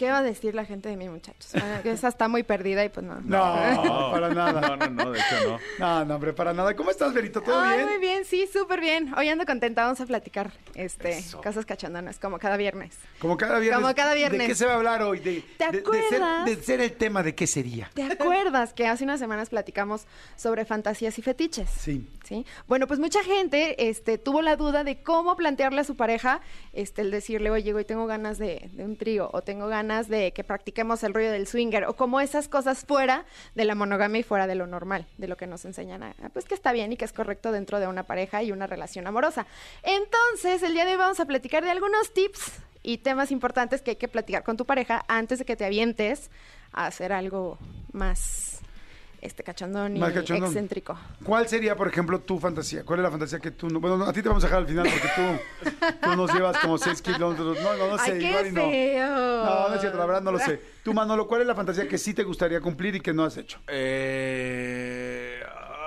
¿Qué 0.00 0.10
va 0.10 0.20
a 0.20 0.22
decir 0.22 0.54
la 0.54 0.64
gente 0.64 0.88
de 0.88 0.96
mí, 0.96 1.10
muchachos? 1.10 1.54
Ah, 1.56 1.82
Esa 1.84 2.08
está 2.08 2.26
muy 2.26 2.42
perdida 2.42 2.82
y 2.82 2.88
pues 2.88 3.04
no. 3.04 3.20
No, 3.20 4.10
para 4.12 4.30
nada. 4.32 4.62
No, 4.62 4.76
no, 4.78 4.88
no, 5.04 5.10
de 5.12 5.18
hecho 5.20 5.36
no. 5.44 5.60
No, 5.78 6.04
no, 6.06 6.14
hombre, 6.14 6.32
para 6.32 6.54
nada. 6.54 6.74
¿Cómo 6.74 6.90
estás, 6.90 7.12
Berito? 7.12 7.42
¿Todo 7.42 7.60
Ay, 7.60 7.76
bien? 7.76 7.88
muy 7.90 7.98
bien, 7.98 8.24
sí, 8.24 8.48
súper 8.50 8.80
bien. 8.80 9.12
Hoy 9.18 9.28
ando 9.28 9.44
contenta, 9.44 9.82
vamos 9.82 10.00
a 10.00 10.06
platicar 10.06 10.52
este, 10.74 11.22
cosas 11.42 11.66
cachondonas, 11.66 12.18
como 12.18 12.38
cada 12.38 12.56
viernes. 12.56 12.96
Como 13.18 13.36
cada 13.36 13.58
viernes. 13.58 13.82
Como 13.82 13.94
cada 13.94 14.14
viernes. 14.14 14.40
¿De 14.40 14.46
qué 14.46 14.54
se 14.54 14.64
va 14.64 14.72
a 14.72 14.76
hablar 14.76 15.02
hoy? 15.02 15.18
De, 15.20 15.44
¿Te 15.58 15.66
de- 15.70 15.82
de 15.82 15.84
ser, 15.84 16.22
acuerdas? 16.22 16.44
de 16.46 16.56
ser 16.62 16.80
el 16.80 16.92
tema, 16.92 17.22
¿de 17.22 17.34
qué 17.34 17.46
sería? 17.46 17.90
¿Te 17.92 18.04
acuerdas 18.04 18.72
que 18.72 18.86
hace 18.86 19.04
unas 19.04 19.20
semanas 19.20 19.50
platicamos 19.50 20.06
sobre 20.34 20.64
fantasías 20.64 21.18
y 21.18 21.20
fetiches? 21.22 21.68
Sí. 21.68 22.08
Bueno, 22.66 22.86
pues 22.86 23.00
mucha 23.00 23.22
gente 23.22 23.88
este, 23.88 24.18
tuvo 24.18 24.42
la 24.42 24.56
duda 24.56 24.84
de 24.84 25.02
cómo 25.02 25.36
plantearle 25.36 25.80
a 25.80 25.84
su 25.84 25.96
pareja 25.96 26.40
este, 26.72 27.02
el 27.02 27.10
decirle, 27.10 27.50
oye, 27.50 27.74
hoy 27.74 27.84
tengo 27.84 28.06
ganas 28.06 28.38
de, 28.38 28.70
de 28.72 28.84
un 28.84 28.96
trío, 28.96 29.30
o 29.32 29.42
tengo 29.42 29.66
ganas 29.66 30.08
de 30.08 30.32
que 30.32 30.44
practiquemos 30.44 31.02
el 31.02 31.14
rollo 31.14 31.30
del 31.30 31.46
swinger, 31.46 31.84
o 31.84 31.94
como 31.94 32.20
esas 32.20 32.48
cosas 32.48 32.84
fuera 32.84 33.24
de 33.54 33.64
la 33.64 33.74
monogamia 33.74 34.20
y 34.20 34.22
fuera 34.22 34.46
de 34.46 34.54
lo 34.54 34.66
normal, 34.66 35.06
de 35.18 35.28
lo 35.28 35.36
que 35.36 35.46
nos 35.46 35.64
enseñan, 35.64 36.02
a, 36.02 36.14
pues 36.32 36.44
que 36.44 36.54
está 36.54 36.72
bien 36.72 36.92
y 36.92 36.96
que 36.96 37.04
es 37.04 37.12
correcto 37.12 37.52
dentro 37.52 37.80
de 37.80 37.86
una 37.86 38.04
pareja 38.04 38.42
y 38.42 38.52
una 38.52 38.66
relación 38.66 39.06
amorosa. 39.06 39.46
Entonces, 39.82 40.62
el 40.62 40.74
día 40.74 40.84
de 40.84 40.92
hoy 40.92 40.98
vamos 40.98 41.20
a 41.20 41.26
platicar 41.26 41.64
de 41.64 41.70
algunos 41.70 42.12
tips 42.12 42.52
y 42.82 42.98
temas 42.98 43.30
importantes 43.30 43.82
que 43.82 43.90
hay 43.90 43.96
que 43.96 44.08
platicar 44.08 44.42
con 44.42 44.56
tu 44.56 44.64
pareja 44.64 45.04
antes 45.08 45.38
de 45.38 45.44
que 45.44 45.56
te 45.56 45.64
avientes 45.64 46.30
a 46.72 46.86
hacer 46.86 47.12
algo 47.12 47.58
más 47.92 48.59
este 49.20 49.42
cachondón 49.42 49.96
y 49.96 50.02
excéntrico. 50.02 50.98
¿Cuál 51.22 51.48
sería, 51.48 51.76
por 51.76 51.88
ejemplo, 51.88 52.20
tu 52.20 52.38
fantasía? 52.38 52.84
¿Cuál 52.84 53.00
es 53.00 53.02
la 53.04 53.10
fantasía 53.10 53.38
que 53.38 53.50
tú 53.50 53.68
no... 53.68 53.80
Bueno, 53.80 53.96
no, 53.96 54.04
a 54.04 54.12
ti 54.12 54.22
te 54.22 54.28
vamos 54.28 54.42
a 54.44 54.46
dejar 54.46 54.62
al 54.62 54.68
final 54.68 54.88
porque 54.90 55.08
tú, 55.14 56.00
tú 56.02 56.16
nos 56.16 56.32
llevas 56.32 56.58
como 56.58 56.78
6 56.78 57.02
kilómetros. 57.02 57.60
No, 57.60 57.76
no, 57.76 57.88
no 57.88 57.98
sé. 57.98 58.12
Ay, 58.12 58.18
qué 58.18 58.28
igual 58.28 58.46
y 58.46 58.52
no. 58.52 58.62
feo. 58.62 59.44
No, 59.44 59.68
no 59.68 59.74
es 59.74 59.80
cierto, 59.80 59.98
la 59.98 60.06
verdad 60.06 60.22
no 60.22 60.32
lo 60.32 60.38
sé. 60.38 60.60
Tú, 60.82 60.94
Manolo, 60.94 61.26
¿cuál 61.26 61.42
es 61.42 61.46
la 61.46 61.54
fantasía 61.54 61.86
que 61.86 61.98
sí 61.98 62.14
te 62.14 62.24
gustaría 62.24 62.60
cumplir 62.60 62.94
y 62.94 63.00
que 63.00 63.12
no 63.12 63.24
has 63.24 63.36
hecho? 63.36 63.58
Eh, 63.68 65.40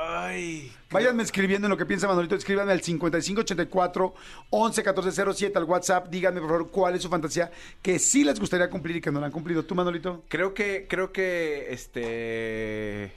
ay. 0.07 0.71
Váyanme 0.91 1.23
escribiendo 1.23 1.65
en 1.65 1.71
lo 1.71 1.77
que 1.77 1.87
piensa 1.87 2.07
Manolito, 2.07 2.35
escriban 2.35 2.69
al 2.69 2.81
5584 2.81 4.13
111407 4.51 5.57
al 5.57 5.63
WhatsApp, 5.63 6.07
díganme 6.07 6.39
por 6.39 6.49
favor 6.51 6.69
cuál 6.69 6.93
es 6.93 7.01
su 7.01 7.09
fantasía 7.09 7.49
que 7.81 7.97
sí 7.97 8.23
les 8.23 8.39
gustaría 8.39 8.69
cumplir 8.69 8.97
y 8.97 9.01
que 9.01 9.11
no 9.11 9.19
la 9.19 9.25
han 9.25 9.31
cumplido. 9.31 9.65
¿Tú, 9.65 9.73
Manolito? 9.73 10.23
Creo 10.27 10.53
que, 10.53 10.85
creo 10.87 11.11
que, 11.11 11.73
este, 11.73 13.11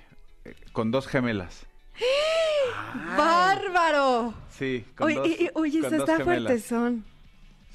con 0.72 0.90
dos 0.90 1.06
gemelas. 1.06 1.66
¡Bárbaro! 3.16 4.34
Sí, 4.50 4.84
con 4.96 5.06
Oye, 5.08 5.16
dos, 5.16 5.28
y- 5.28 5.50
oye, 5.54 5.80
con 5.80 5.86
eso 5.94 5.96
dos 5.98 6.08
está 6.08 6.16
gemelas. 6.24 6.42
fuertezón. 6.44 7.04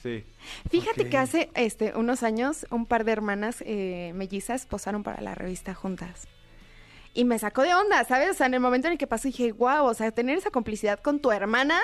Sí. 0.01 0.23
Fíjate 0.71 1.09
que 1.09 1.17
hace 1.17 1.51
este, 1.53 1.93
unos 1.95 2.23
años 2.23 2.65
un 2.71 2.87
par 2.87 3.03
de 3.03 3.11
hermanas 3.11 3.57
eh, 3.65 4.13
mellizas 4.15 4.65
posaron 4.65 5.03
para 5.03 5.21
la 5.21 5.35
revista 5.35 5.75
juntas. 5.75 6.27
Y 7.13 7.25
me 7.25 7.37
sacó 7.37 7.61
de 7.61 7.75
onda, 7.75 8.03
¿sabes? 8.05 8.31
O 8.31 8.33
sea, 8.33 8.47
en 8.47 8.55
el 8.55 8.61
momento 8.61 8.87
en 8.87 8.93
el 8.93 8.97
que 8.97 9.05
pasó 9.05 9.27
dije, 9.27 9.51
wow, 9.51 9.85
o 9.85 9.93
sea, 9.93 10.11
tener 10.11 10.37
esa 10.37 10.49
complicidad 10.49 10.99
con 10.99 11.19
tu 11.19 11.31
hermana 11.31 11.79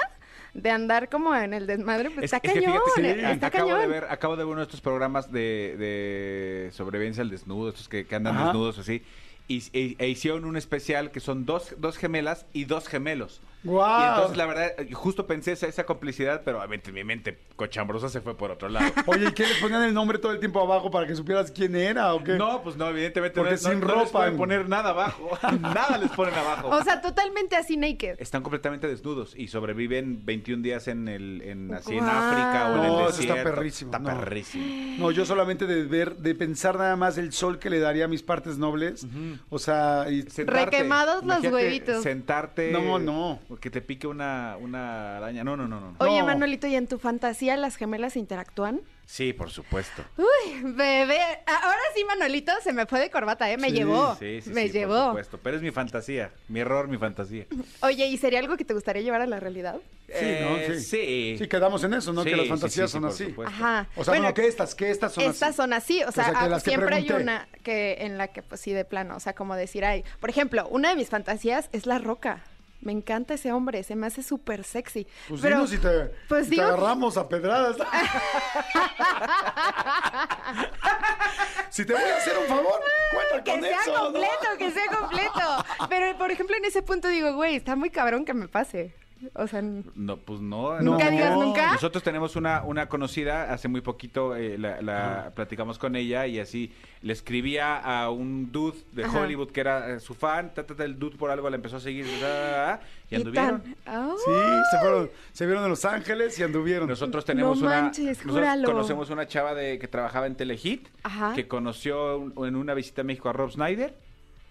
de 0.56 0.72
andar 0.72 1.10
como 1.10 1.36
en 1.36 1.54
el 1.54 1.68
desmadre, 1.68 2.10
pues 2.10 2.26
Es- 2.26 2.34
está 2.34 2.38
es 2.38 2.54
que 2.54 2.64
cañón, 2.64 2.80
fíjate 2.96 3.16
que 3.18 3.32
está 3.34 3.48
acabo 3.48 3.66
cañón. 3.70 3.82
de 3.82 3.88
ver, 3.88 4.04
acabo 4.10 4.36
de 4.36 4.44
ver 4.46 4.52
uno 4.52 4.58
de 4.62 4.64
estos 4.64 4.82
programas 4.82 5.32
de, 5.32 5.76
de 5.78 6.72
sobrevivencia 6.72 7.22
al 7.22 7.30
desnudo, 7.30 7.70
estos 7.70 7.88
que, 7.88 8.08
que 8.08 8.16
andan 8.16 8.36
Ajá. 8.36 8.46
desnudos 8.46 8.80
así. 8.80 9.04
Y, 9.48 9.64
e, 9.74 9.96
e 10.00 10.10
hicieron 10.10 10.46
un 10.46 10.58
especial 10.58 11.12
que 11.12 11.20
son 11.20 11.46
dos, 11.46 11.76
dos 11.78 11.98
gemelas 11.98 12.46
y 12.54 12.66
dos 12.66 12.88
gemelos. 12.88 13.42
¡Guau! 13.68 14.02
Y 14.02 14.08
entonces, 14.08 14.38
la 14.38 14.46
verdad, 14.46 14.72
justo 14.94 15.28
pensé 15.28 15.52
esa, 15.52 15.68
esa 15.68 15.86
complicidad, 15.86 16.42
pero 16.44 16.58
obviamente 16.58 16.92
mi 16.92 17.04
mente 17.04 17.38
cochambrosa 17.56 18.10
se 18.10 18.22
fue 18.22 18.36
por 18.38 18.52
otro 18.52 18.70
lado. 18.70 18.92
Oye, 19.08 19.28
¿y 19.30 19.32
qué 19.34 19.44
les 19.48 19.58
ponían 19.58 19.84
el 19.84 19.94
nombre 19.94 20.18
todo 20.20 20.32
el 20.32 20.40
tiempo 20.40 20.62
abajo 20.62 20.90
para 20.92 21.06
que 21.08 21.16
supieras 21.16 21.52
quién 21.52 21.76
era 21.76 22.14
o 22.14 22.24
qué? 22.24 22.34
No, 22.34 22.62
pues 22.64 22.78
no, 22.78 22.88
evidentemente 22.90 23.40
Porque 23.40 23.56
no, 23.56 23.62
no- 23.62 23.70
sin 23.70 23.80
no 23.80 23.86
les 23.88 23.96
ropa, 24.06 24.12
pueden 24.12 24.32
en- 24.34 24.38
poner 24.38 24.70
nada 24.70 24.90
abajo. 24.92 25.30
nada 25.62 25.98
les 25.98 26.12
ponen 26.12 26.34
abajo. 26.34 26.70
O 26.70 26.84
sea, 26.84 27.02
totalmente 27.02 27.56
así 27.56 27.78
naked. 27.78 28.16
Están 28.20 28.42
completamente 28.44 28.88
desnudos 28.88 29.34
y 29.36 29.48
sobreviven 29.50 30.26
21 30.26 30.64
días 30.64 30.88
en 30.88 31.08
el 31.08 31.42
en, 31.44 31.74
así 31.74 31.98
en. 31.98 32.04
África 32.06 32.70
o 32.72 32.78
en 32.78 32.84
el 32.84 32.88
No, 32.88 33.00
eso 33.10 33.22
está 33.22 33.34
desierto. 33.36 33.44
perrísimo, 33.56 33.92
Está 33.92 34.00
no. 34.00 34.20
perrísimo. 34.20 34.66
No, 35.00 35.12
yo 35.12 35.26
solamente 35.26 35.66
de 35.68 35.84
ver, 35.84 36.16
de 36.18 36.36
pensar 36.36 36.78
nada 36.78 36.96
más 36.96 37.18
el 37.18 37.32
sol 37.34 37.60
que 37.60 37.70
le 37.70 37.80
daría 37.80 38.06
a 38.06 38.08
mis 38.08 38.24
partes 38.24 38.58
nobles. 38.58 39.06
O 39.50 39.60
sea, 39.60 40.06
y 40.10 40.24
Requemados 40.46 41.24
los 41.24 41.44
huevitos. 41.44 42.04
Sentarte. 42.04 42.72
No, 42.72 43.00
no. 43.00 43.40
Que 43.60 43.70
te 43.70 43.82
pique 43.82 44.08
una, 44.08 44.56
una 44.60 45.18
araña. 45.18 45.44
No, 45.44 45.58
no, 45.58 45.68
no, 45.68 45.80
no. 45.80 45.96
Oye, 46.00 46.20
No. 46.20 46.26
Manolito, 46.26 46.68
¿y 46.68 46.76
en 46.76 46.88
tu 46.88 47.00
fantasía 47.00 47.58
las 47.58 47.76
gemelas 47.76 48.16
interactúan? 48.16 48.82
Sí, 49.06 49.32
por 49.32 49.50
supuesto. 49.50 50.04
Uy, 50.18 50.62
bebé. 50.74 51.20
Ahora 51.46 51.80
sí, 51.96 52.04
Manolito, 52.04 52.52
se 52.62 52.74
me 52.74 52.86
fue 52.86 53.00
de 53.00 53.10
corbata, 53.10 53.50
¿eh? 53.50 53.58
Me 53.58 53.70
Sí, 53.70 53.76
llevó. 53.76 54.16
Sí, 54.20 54.42
sí, 54.42 54.50
me 54.50 54.64
sí, 54.64 54.68
Por 54.68 54.74
llevó. 54.74 55.06
supuesto. 55.08 55.40
Pero 55.42 55.56
es 55.56 55.62
mi 55.64 55.72
fantasía. 55.72 56.32
Mi 56.50 56.60
error, 56.60 56.90
mi 56.90 56.98
fantasía. 56.98 57.46
Oye, 57.82 58.06
¿y 58.08 58.18
sería 58.18 58.40
algo 58.40 58.58
que 58.58 58.66
te 58.66 58.74
gustaría 58.74 59.02
llevar 59.02 59.22
a 59.22 59.26
la 59.26 59.40
realidad? 59.40 59.78
Sí, 60.08 60.14
¿no? 60.42 60.58
Eh, 60.58 60.80
Sí. 60.80 60.84
sí. 60.84 61.36
Sí, 61.40 61.48
quedamos 61.48 61.82
en 61.86 61.94
eso, 61.94 62.12
¿no? 62.12 62.24
Sí, 62.24 62.30
que 62.32 62.36
las 62.36 62.44
sí, 62.46 62.50
fantasías 62.50 62.92
sí, 62.92 62.92
sí, 62.92 62.92
son 62.92 63.02
por 63.04 63.12
así. 63.12 63.26
supuesto. 63.26 63.54
Ajá. 63.56 63.88
O 63.96 64.04
sea, 64.04 64.12
Bueno, 64.12 64.24
bueno, 64.24 64.34
que 64.34 64.48
estas, 64.48 64.76
que 64.76 64.92
estas 64.92 65.14
son 65.14 65.24
Estas 65.24 65.50
así. 65.50 65.56
son 65.58 65.74
así, 65.74 66.04
o 66.04 66.12
sea, 66.12 66.26
sea, 66.26 66.34
que 66.34 66.54
ah, 66.56 66.60
siempre 66.60 66.96
hay 66.96 67.10
una 67.12 67.48
que 67.64 67.98
en 68.02 68.18
la 68.18 68.28
que 68.28 68.42
pues 68.44 68.60
sí 68.60 68.74
de 68.74 68.84
plano, 68.84 69.16
o 69.16 69.20
sea, 69.22 69.34
como 69.34 69.56
decir, 69.56 69.86
ay, 69.86 70.04
por 70.20 70.30
ejemplo, 70.30 70.68
una 70.70 70.90
de 70.90 70.96
mis 70.98 71.10
fantasías 71.10 71.70
es 71.72 71.86
la 71.86 71.98
roca. 72.00 72.44
Me 72.88 72.94
encanta 72.94 73.34
ese 73.34 73.52
hombre, 73.52 73.84
se 73.84 73.98
me 73.98 74.08
hace 74.08 74.24
súper 74.24 74.64
sexy. 74.64 75.06
Pues 75.28 75.42
Pero, 75.42 75.58
dinos 75.58 75.72
si 75.72 75.78
te, 75.78 76.06
pues 76.30 76.48
si 76.48 76.56
te 76.56 76.62
agarramos 76.62 77.18
a 77.18 77.28
pedradas. 77.28 77.76
si 81.70 81.84
te 81.84 81.92
voy 81.92 82.02
a 82.02 82.16
hacer 82.16 82.38
un 82.38 82.46
favor, 82.46 82.80
cuenta 83.12 83.44
que 83.44 83.52
con 83.52 83.62
sea 83.62 83.82
eso. 83.82 83.92
¿no? 83.92 84.04
completo, 84.04 84.48
que 84.58 84.72
sea 84.72 84.88
completo. 84.88 85.66
Pero, 85.90 86.18
por 86.18 86.32
ejemplo, 86.32 86.56
en 86.56 86.64
ese 86.64 86.82
punto 86.82 87.10
digo, 87.10 87.34
güey, 87.34 87.58
está 87.58 87.76
muy 87.76 87.90
cabrón 87.90 88.24
que 88.24 88.34
me 88.34 88.48
pase. 88.48 88.96
O 89.34 89.48
sea, 89.48 89.62
No, 89.62 90.18
pues 90.18 90.42
no. 90.42 90.80
Nunca 90.82 91.06
no. 91.06 91.12
digas 91.12 91.34
nunca. 91.36 91.72
Nosotros 91.74 92.04
tenemos 92.04 92.36
una, 92.36 92.64
una 92.64 92.88
conocida, 92.88 93.52
hace 93.54 93.68
muy 93.68 93.82
poquito 93.82 94.36
eh, 94.36 94.58
la, 94.58 94.82
la 94.82 95.32
platicamos 95.36 95.78
con 95.80 95.96
ella 95.96 96.28
y 96.28 96.40
así 96.40 96.72
le 97.02 97.14
escribía 97.14 97.78
a 97.78 98.10
un 98.12 98.52
dude 98.52 98.78
de 98.92 99.06
Ajá. 99.06 99.22
Hollywood 99.22 99.50
que 99.52 99.60
era 99.60 99.90
eh, 99.96 100.00
su 100.00 100.14
fan, 100.14 100.54
ta, 100.54 100.66
ta, 100.66 100.76
ta, 100.76 100.84
el 100.84 100.98
dude 101.00 101.18
por 101.18 101.30
algo 101.32 101.50
la 101.50 101.56
empezó 101.56 101.78
a 101.78 101.80
seguir 101.80 102.06
ta, 102.20 102.20
ta, 102.20 102.28
ta, 102.30 102.80
ta, 102.80 102.86
y 103.10 103.16
anduvieron. 103.16 103.64
Oh. 103.88 104.16
Sí, 104.18 104.32
se 104.72 104.80
fueron, 104.80 105.10
se 105.32 105.46
vieron 105.46 105.64
en 105.64 105.70
Los 105.70 105.86
Ángeles 105.86 106.38
y 106.40 106.44
anduvieron. 106.44 106.88
Nosotros 106.88 107.24
tenemos 107.26 107.60
No 107.60 107.68
una. 107.68 107.82
manches, 107.82 108.18
nosotros 108.18 108.34
júralo. 108.36 108.66
conocemos 108.68 109.10
una 109.10 109.28
chava 109.28 109.54
de 109.54 109.80
que 109.80 109.88
trabajaba 109.88 110.28
en 110.28 110.36
Telehit, 110.36 110.88
Ajá. 111.04 111.34
que 111.34 111.48
conoció 111.48 112.18
un- 112.18 112.48
en 112.48 112.56
una 112.56 112.74
visita 112.74 113.02
a 113.02 113.04
México 113.06 113.30
a 113.30 113.34
Rob 113.34 113.52
Snyder. 113.52 113.96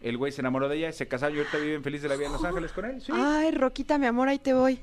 El 0.08 0.18
güey 0.18 0.30
se 0.30 0.40
enamoró 0.40 0.68
de 0.68 0.76
ella, 0.76 0.92
se 0.92 1.08
casaron 1.08 1.34
y 1.36 1.40
ahorita 1.40 1.58
viven 1.58 1.82
feliz 1.82 2.00
de 2.00 2.08
la 2.08 2.14
vida 2.14 2.26
en 2.28 2.32
Los 2.34 2.44
Ángeles 2.44 2.70
con 2.70 2.84
él. 2.84 3.00
Sí. 3.02 3.10
Ay, 3.12 3.50
Roquita, 3.50 3.98
mi 3.98 4.06
amor, 4.06 4.28
ahí 4.28 4.38
te 4.38 4.54
voy. 4.54 4.78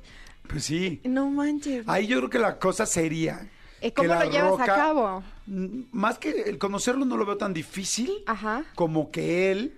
Pues 0.48 0.66
sí. 0.66 1.00
No 1.06 1.30
manches. 1.30 1.88
Ahí 1.88 2.08
yo 2.08 2.18
creo 2.18 2.30
que 2.30 2.40
la 2.40 2.60
cosa 2.60 2.86
sería. 2.86 3.48
Eh, 3.80 3.94
¿Cómo 3.94 4.14
lo 4.14 4.30
llevas 4.30 4.60
a 4.60 4.66
cabo? 4.66 5.24
Mm, 5.46 5.84
Más 5.94 6.18
que 6.18 6.42
el 6.42 6.58
conocerlo 6.58 7.06
no 7.06 7.16
lo 7.16 7.26
veo 7.26 7.38
tan 7.38 7.54
difícil 7.54 8.12
Ajá. 8.26 8.66
como 8.76 9.12
que 9.12 9.52
él, 9.52 9.78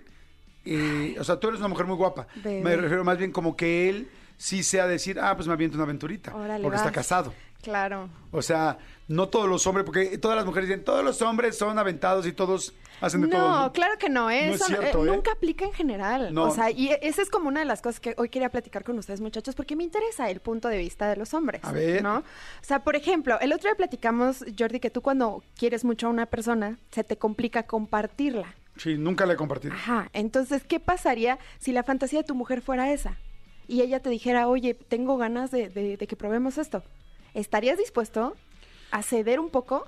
eh, 0.64 1.14
o 1.20 1.22
sea, 1.22 1.38
tú 1.38 1.46
eres 1.46 1.60
una 1.60 1.68
mujer 1.68 1.86
muy 1.86 1.96
guapa. 1.96 2.26
Bebé. 2.42 2.62
Me 2.62 2.76
refiero 2.76 3.04
más 3.04 3.16
bien 3.16 3.30
como 3.30 3.56
que 3.56 3.88
él 3.88 4.08
sí 4.36 4.64
sea 4.64 4.88
decir, 4.88 5.20
ah, 5.20 5.36
pues 5.36 5.46
me 5.46 5.54
aviento 5.54 5.76
una 5.76 5.84
aventurita. 5.84 6.34
Órale, 6.34 6.62
porque 6.64 6.76
está 6.76 6.90
casado. 6.90 7.32
Claro. 7.66 8.08
O 8.30 8.42
sea, 8.42 8.78
no 9.08 9.28
todos 9.28 9.48
los 9.48 9.66
hombres, 9.66 9.84
porque 9.84 10.18
todas 10.18 10.36
las 10.36 10.46
mujeres 10.46 10.68
dicen, 10.68 10.84
todos 10.84 11.02
los 11.04 11.20
hombres 11.20 11.58
son 11.58 11.76
aventados 11.80 12.24
y 12.28 12.32
todos 12.32 12.72
hacen 13.00 13.22
de 13.22 13.26
todo. 13.28 13.40
No, 13.64 13.72
claro 13.72 13.98
que 13.98 14.08
no, 14.08 14.30
¿eh? 14.30 14.46
No 14.46 14.54
es 14.54 14.60
Eso, 14.60 14.66
cierto, 14.66 15.04
eh, 15.04 15.08
¿eh? 15.08 15.10
nunca 15.16 15.32
aplica 15.32 15.64
en 15.64 15.72
general. 15.72 16.32
No. 16.32 16.44
O 16.44 16.50
sea, 16.52 16.70
y 16.70 16.90
esa 17.02 17.22
es 17.22 17.28
como 17.28 17.48
una 17.48 17.58
de 17.58 17.66
las 17.66 17.82
cosas 17.82 17.98
que 17.98 18.14
hoy 18.18 18.28
quería 18.28 18.50
platicar 18.50 18.84
con 18.84 18.96
ustedes, 18.98 19.20
muchachos, 19.20 19.56
porque 19.56 19.74
me 19.74 19.82
interesa 19.82 20.30
el 20.30 20.38
punto 20.38 20.68
de 20.68 20.78
vista 20.78 21.08
de 21.08 21.16
los 21.16 21.34
hombres. 21.34 21.64
A 21.64 21.72
ver. 21.72 22.04
¿No? 22.04 22.18
O 22.18 22.22
sea, 22.62 22.84
por 22.84 22.94
ejemplo, 22.94 23.36
el 23.40 23.52
otro 23.52 23.68
día 23.68 23.76
platicamos, 23.76 24.44
Jordi, 24.56 24.78
que 24.78 24.90
tú 24.90 25.02
cuando 25.02 25.42
quieres 25.58 25.84
mucho 25.84 26.06
a 26.06 26.10
una 26.10 26.26
persona, 26.26 26.78
se 26.92 27.02
te 27.02 27.16
complica 27.18 27.64
compartirla. 27.64 28.54
Sí, 28.76 28.96
nunca 28.96 29.26
la 29.26 29.32
he 29.32 29.36
compartido. 29.36 29.74
Ajá. 29.74 30.08
Entonces, 30.12 30.62
¿qué 30.62 30.78
pasaría 30.78 31.40
si 31.58 31.72
la 31.72 31.82
fantasía 31.82 32.20
de 32.20 32.24
tu 32.26 32.36
mujer 32.36 32.60
fuera 32.62 32.92
esa? 32.92 33.16
Y 33.68 33.80
ella 33.80 33.98
te 33.98 34.10
dijera, 34.10 34.46
oye, 34.46 34.74
tengo 34.74 35.16
ganas 35.16 35.50
de, 35.50 35.68
de- 35.68 35.96
de 35.96 36.06
que 36.06 36.14
probemos 36.14 36.56
esto. 36.56 36.84
¿Estarías 37.36 37.78
dispuesto 37.78 38.34
a 38.90 39.02
ceder 39.02 39.38
un 39.40 39.50
poco? 39.50 39.86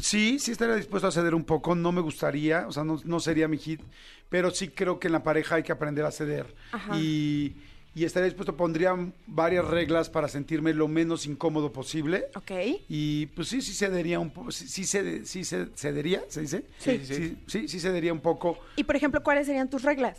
Sí, 0.00 0.38
sí 0.38 0.52
estaría 0.52 0.76
dispuesto 0.76 1.08
a 1.08 1.12
ceder 1.12 1.34
un 1.34 1.44
poco, 1.44 1.74
no 1.74 1.92
me 1.92 2.00
gustaría, 2.00 2.66
o 2.68 2.72
sea, 2.72 2.84
no, 2.84 3.00
no 3.04 3.20
sería 3.20 3.48
mi 3.48 3.56
hit, 3.58 3.80
pero 4.28 4.50
sí 4.50 4.68
creo 4.68 5.00
que 5.00 5.08
en 5.08 5.12
la 5.14 5.22
pareja 5.22 5.56
hay 5.56 5.62
que 5.62 5.72
aprender 5.72 6.04
a 6.04 6.10
ceder. 6.12 6.54
Ajá. 6.72 6.96
Y, 6.96 7.56
y 7.94 8.04
estaría 8.04 8.26
dispuesto, 8.26 8.54
pondría 8.56 8.94
varias 9.26 9.64
reglas 9.66 10.08
para 10.10 10.28
sentirme 10.28 10.72
lo 10.72 10.86
menos 10.88 11.26
incómodo 11.26 11.72
posible. 11.72 12.26
Ok. 12.36 12.50
Y 12.88 13.26
pues 13.26 13.48
sí, 13.48 13.60
sí 13.62 13.72
cedería 13.72 14.20
un 14.20 14.30
poco, 14.30 14.52
sí, 14.52 14.68
sí, 14.68 14.82
cede- 14.84 15.24
sí 15.24 15.42
ce- 15.42 15.70
cedería, 15.74 16.22
¿se 16.28 16.42
dice? 16.42 16.64
Sí. 16.78 17.00
sí, 17.04 17.38
sí, 17.48 17.66
sí 17.68 17.80
cedería 17.80 18.12
un 18.12 18.20
poco. 18.20 18.58
Y, 18.76 18.84
por 18.84 18.94
ejemplo, 18.94 19.22
¿cuáles 19.22 19.46
serían 19.46 19.68
tus 19.70 19.82
reglas? 19.82 20.18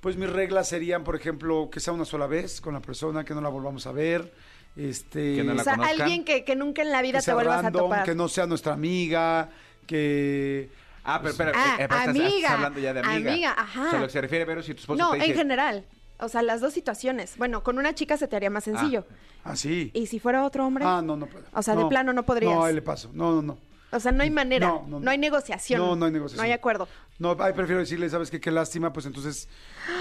Pues 0.00 0.16
mis 0.16 0.28
reglas 0.28 0.68
serían, 0.68 1.02
por 1.02 1.16
ejemplo, 1.16 1.70
que 1.72 1.80
sea 1.80 1.92
una 1.92 2.04
sola 2.04 2.26
vez 2.26 2.60
con 2.60 2.74
la 2.74 2.80
persona, 2.80 3.24
que 3.24 3.32
no 3.32 3.40
la 3.40 3.48
volvamos 3.48 3.86
a 3.86 3.92
ver, 3.92 4.32
este, 4.78 5.36
Que 5.36 5.44
no 5.44 5.54
la 5.54 5.62
o 5.62 5.64
sea, 5.64 5.74
conozcan. 5.74 6.00
alguien 6.02 6.24
que, 6.24 6.44
que 6.44 6.54
nunca 6.56 6.82
en 6.82 6.90
la 6.92 7.02
vida 7.02 7.20
te 7.20 7.32
vuelvas 7.34 7.58
a 7.58 7.62
random, 7.62 7.82
topar. 7.82 8.04
que 8.04 8.14
no 8.14 8.28
sea 8.28 8.46
nuestra 8.46 8.72
amiga, 8.74 9.50
que 9.86 10.70
Ah, 11.04 11.18
pero 11.20 11.30
espera, 11.30 11.52
Ah, 11.54 11.76
eh, 11.80 11.86
pero 11.88 11.94
estás- 12.00 12.08
amiga, 12.08 12.28
estás 12.36 12.50
hablando 12.52 12.80
ya 12.80 12.92
de 12.94 13.00
amiga. 13.00 13.32
amiga, 13.32 13.54
ajá. 13.56 13.86
O 13.86 13.90
sea, 13.90 13.98
lo 14.00 14.06
que 14.06 14.12
se 14.12 14.20
refiere, 14.20 14.44
Vero, 14.44 14.62
si 14.62 14.74
tu 14.74 14.80
esposo 14.80 14.98
No, 15.02 15.10
te 15.12 15.16
dice... 15.18 15.30
en 15.30 15.36
general. 15.36 15.84
O 16.20 16.28
sea, 16.28 16.42
las 16.42 16.60
dos 16.60 16.74
situaciones. 16.74 17.36
Bueno, 17.38 17.62
con 17.62 17.78
una 17.78 17.94
chica 17.94 18.16
se 18.16 18.28
te 18.28 18.36
haría 18.36 18.50
más 18.50 18.64
sencillo. 18.64 19.06
así. 19.44 19.90
¿Y 19.94 20.06
si 20.06 20.18
fuera 20.18 20.44
otro 20.44 20.66
hombre? 20.66 20.84
Ah, 20.86 21.00
no, 21.02 21.16
no 21.16 21.26
puedo. 21.26 21.44
O 21.54 21.62
sea, 21.62 21.76
de 21.76 21.86
plano 21.86 22.12
no 22.12 22.24
podrías. 22.24 22.52
No, 22.52 22.64
ahí 22.64 22.74
le 22.74 22.82
paso. 22.82 23.10
No, 23.14 23.36
no, 23.36 23.42
no. 23.42 23.58
O 23.90 24.00
sea, 24.00 24.12
no 24.12 24.22
hay 24.22 24.30
manera. 24.30 24.68
No, 24.68 24.84
No, 24.86 25.00
no, 25.00 25.10
hay 25.10 25.18
negociación. 25.18 25.80
No, 25.80 25.96
no 25.96 26.06
hay 26.06 26.12
negociación. 26.12 26.38
No 26.38 26.44
hay 26.44 26.52
acuerdo. 26.52 26.88
No, 27.18 27.36
ahí 27.40 27.52
prefiero 27.52 27.80
decirle, 27.80 28.08
¿sabes 28.10 28.30
qué? 28.30 28.40
Qué 28.40 28.50
lástima, 28.50 28.92
pues 28.92 29.06
entonces 29.06 29.48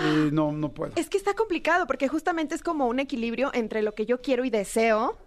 eh, 0.03 0.29
no, 0.31 0.51
no 0.51 0.71
puedo. 0.73 0.93
Es 0.95 1.09
que 1.09 1.17
está 1.17 1.33
complicado 1.33 1.87
porque 1.87 2.07
justamente 2.07 2.53
es 2.53 2.61
como 2.61 2.87
un 2.87 2.99
equilibrio 2.99 3.51
entre 3.53 3.81
lo 3.81 3.95
que 3.95 4.05
yo 4.05 4.21
quiero 4.21 4.45
y 4.45 4.49
deseo 4.49 5.17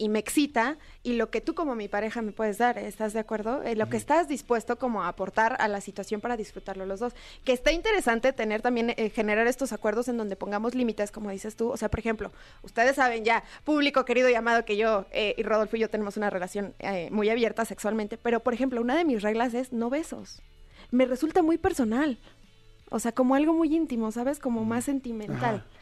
y 0.00 0.08
me 0.08 0.18
excita 0.18 0.78
y 1.02 1.12
lo 1.12 1.30
que 1.30 1.42
tú 1.42 1.54
como 1.54 1.74
mi 1.74 1.86
pareja 1.86 2.22
me 2.22 2.32
puedes 2.32 2.56
dar. 2.56 2.78
¿Estás 2.78 3.12
de 3.12 3.20
acuerdo? 3.20 3.62
Eh, 3.62 3.76
lo 3.76 3.90
que 3.90 3.98
estás 3.98 4.28
dispuesto 4.28 4.78
como 4.78 5.02
a 5.02 5.08
aportar 5.08 5.56
a 5.60 5.68
la 5.68 5.82
situación 5.82 6.22
para 6.22 6.38
disfrutarlo 6.38 6.86
los 6.86 7.00
dos. 7.00 7.12
Que 7.44 7.52
está 7.52 7.70
interesante 7.70 8.32
tener 8.32 8.62
también, 8.62 8.94
eh, 8.96 9.10
generar 9.10 9.46
estos 9.46 9.74
acuerdos 9.74 10.08
en 10.08 10.16
donde 10.16 10.36
pongamos 10.36 10.74
límites, 10.74 11.10
como 11.10 11.28
dices 11.30 11.54
tú. 11.54 11.68
O 11.68 11.76
sea, 11.76 11.90
por 11.90 12.00
ejemplo, 12.00 12.32
ustedes 12.62 12.96
saben 12.96 13.26
ya, 13.26 13.44
público 13.62 14.06
querido 14.06 14.30
y 14.30 14.34
amado, 14.34 14.64
que 14.64 14.78
yo 14.78 15.04
eh, 15.12 15.34
y 15.36 15.42
Rodolfo 15.42 15.76
y 15.76 15.80
yo 15.80 15.90
tenemos 15.90 16.16
una 16.16 16.30
relación 16.30 16.72
eh, 16.78 17.10
muy 17.10 17.28
abierta 17.28 17.66
sexualmente, 17.66 18.16
pero 18.16 18.40
por 18.40 18.54
ejemplo, 18.54 18.80
una 18.80 18.96
de 18.96 19.04
mis 19.04 19.20
reglas 19.20 19.52
es 19.52 19.70
no 19.70 19.90
besos. 19.90 20.40
Me 20.90 21.04
resulta 21.04 21.42
muy 21.42 21.58
personal. 21.58 22.18
O 22.88 22.98
sea, 23.00 23.12
como 23.12 23.34
algo 23.34 23.52
muy 23.52 23.76
íntimo, 23.76 24.10
¿sabes? 24.12 24.38
Como 24.38 24.64
más 24.64 24.84
sentimental. 24.84 25.56
Ajá. 25.56 25.79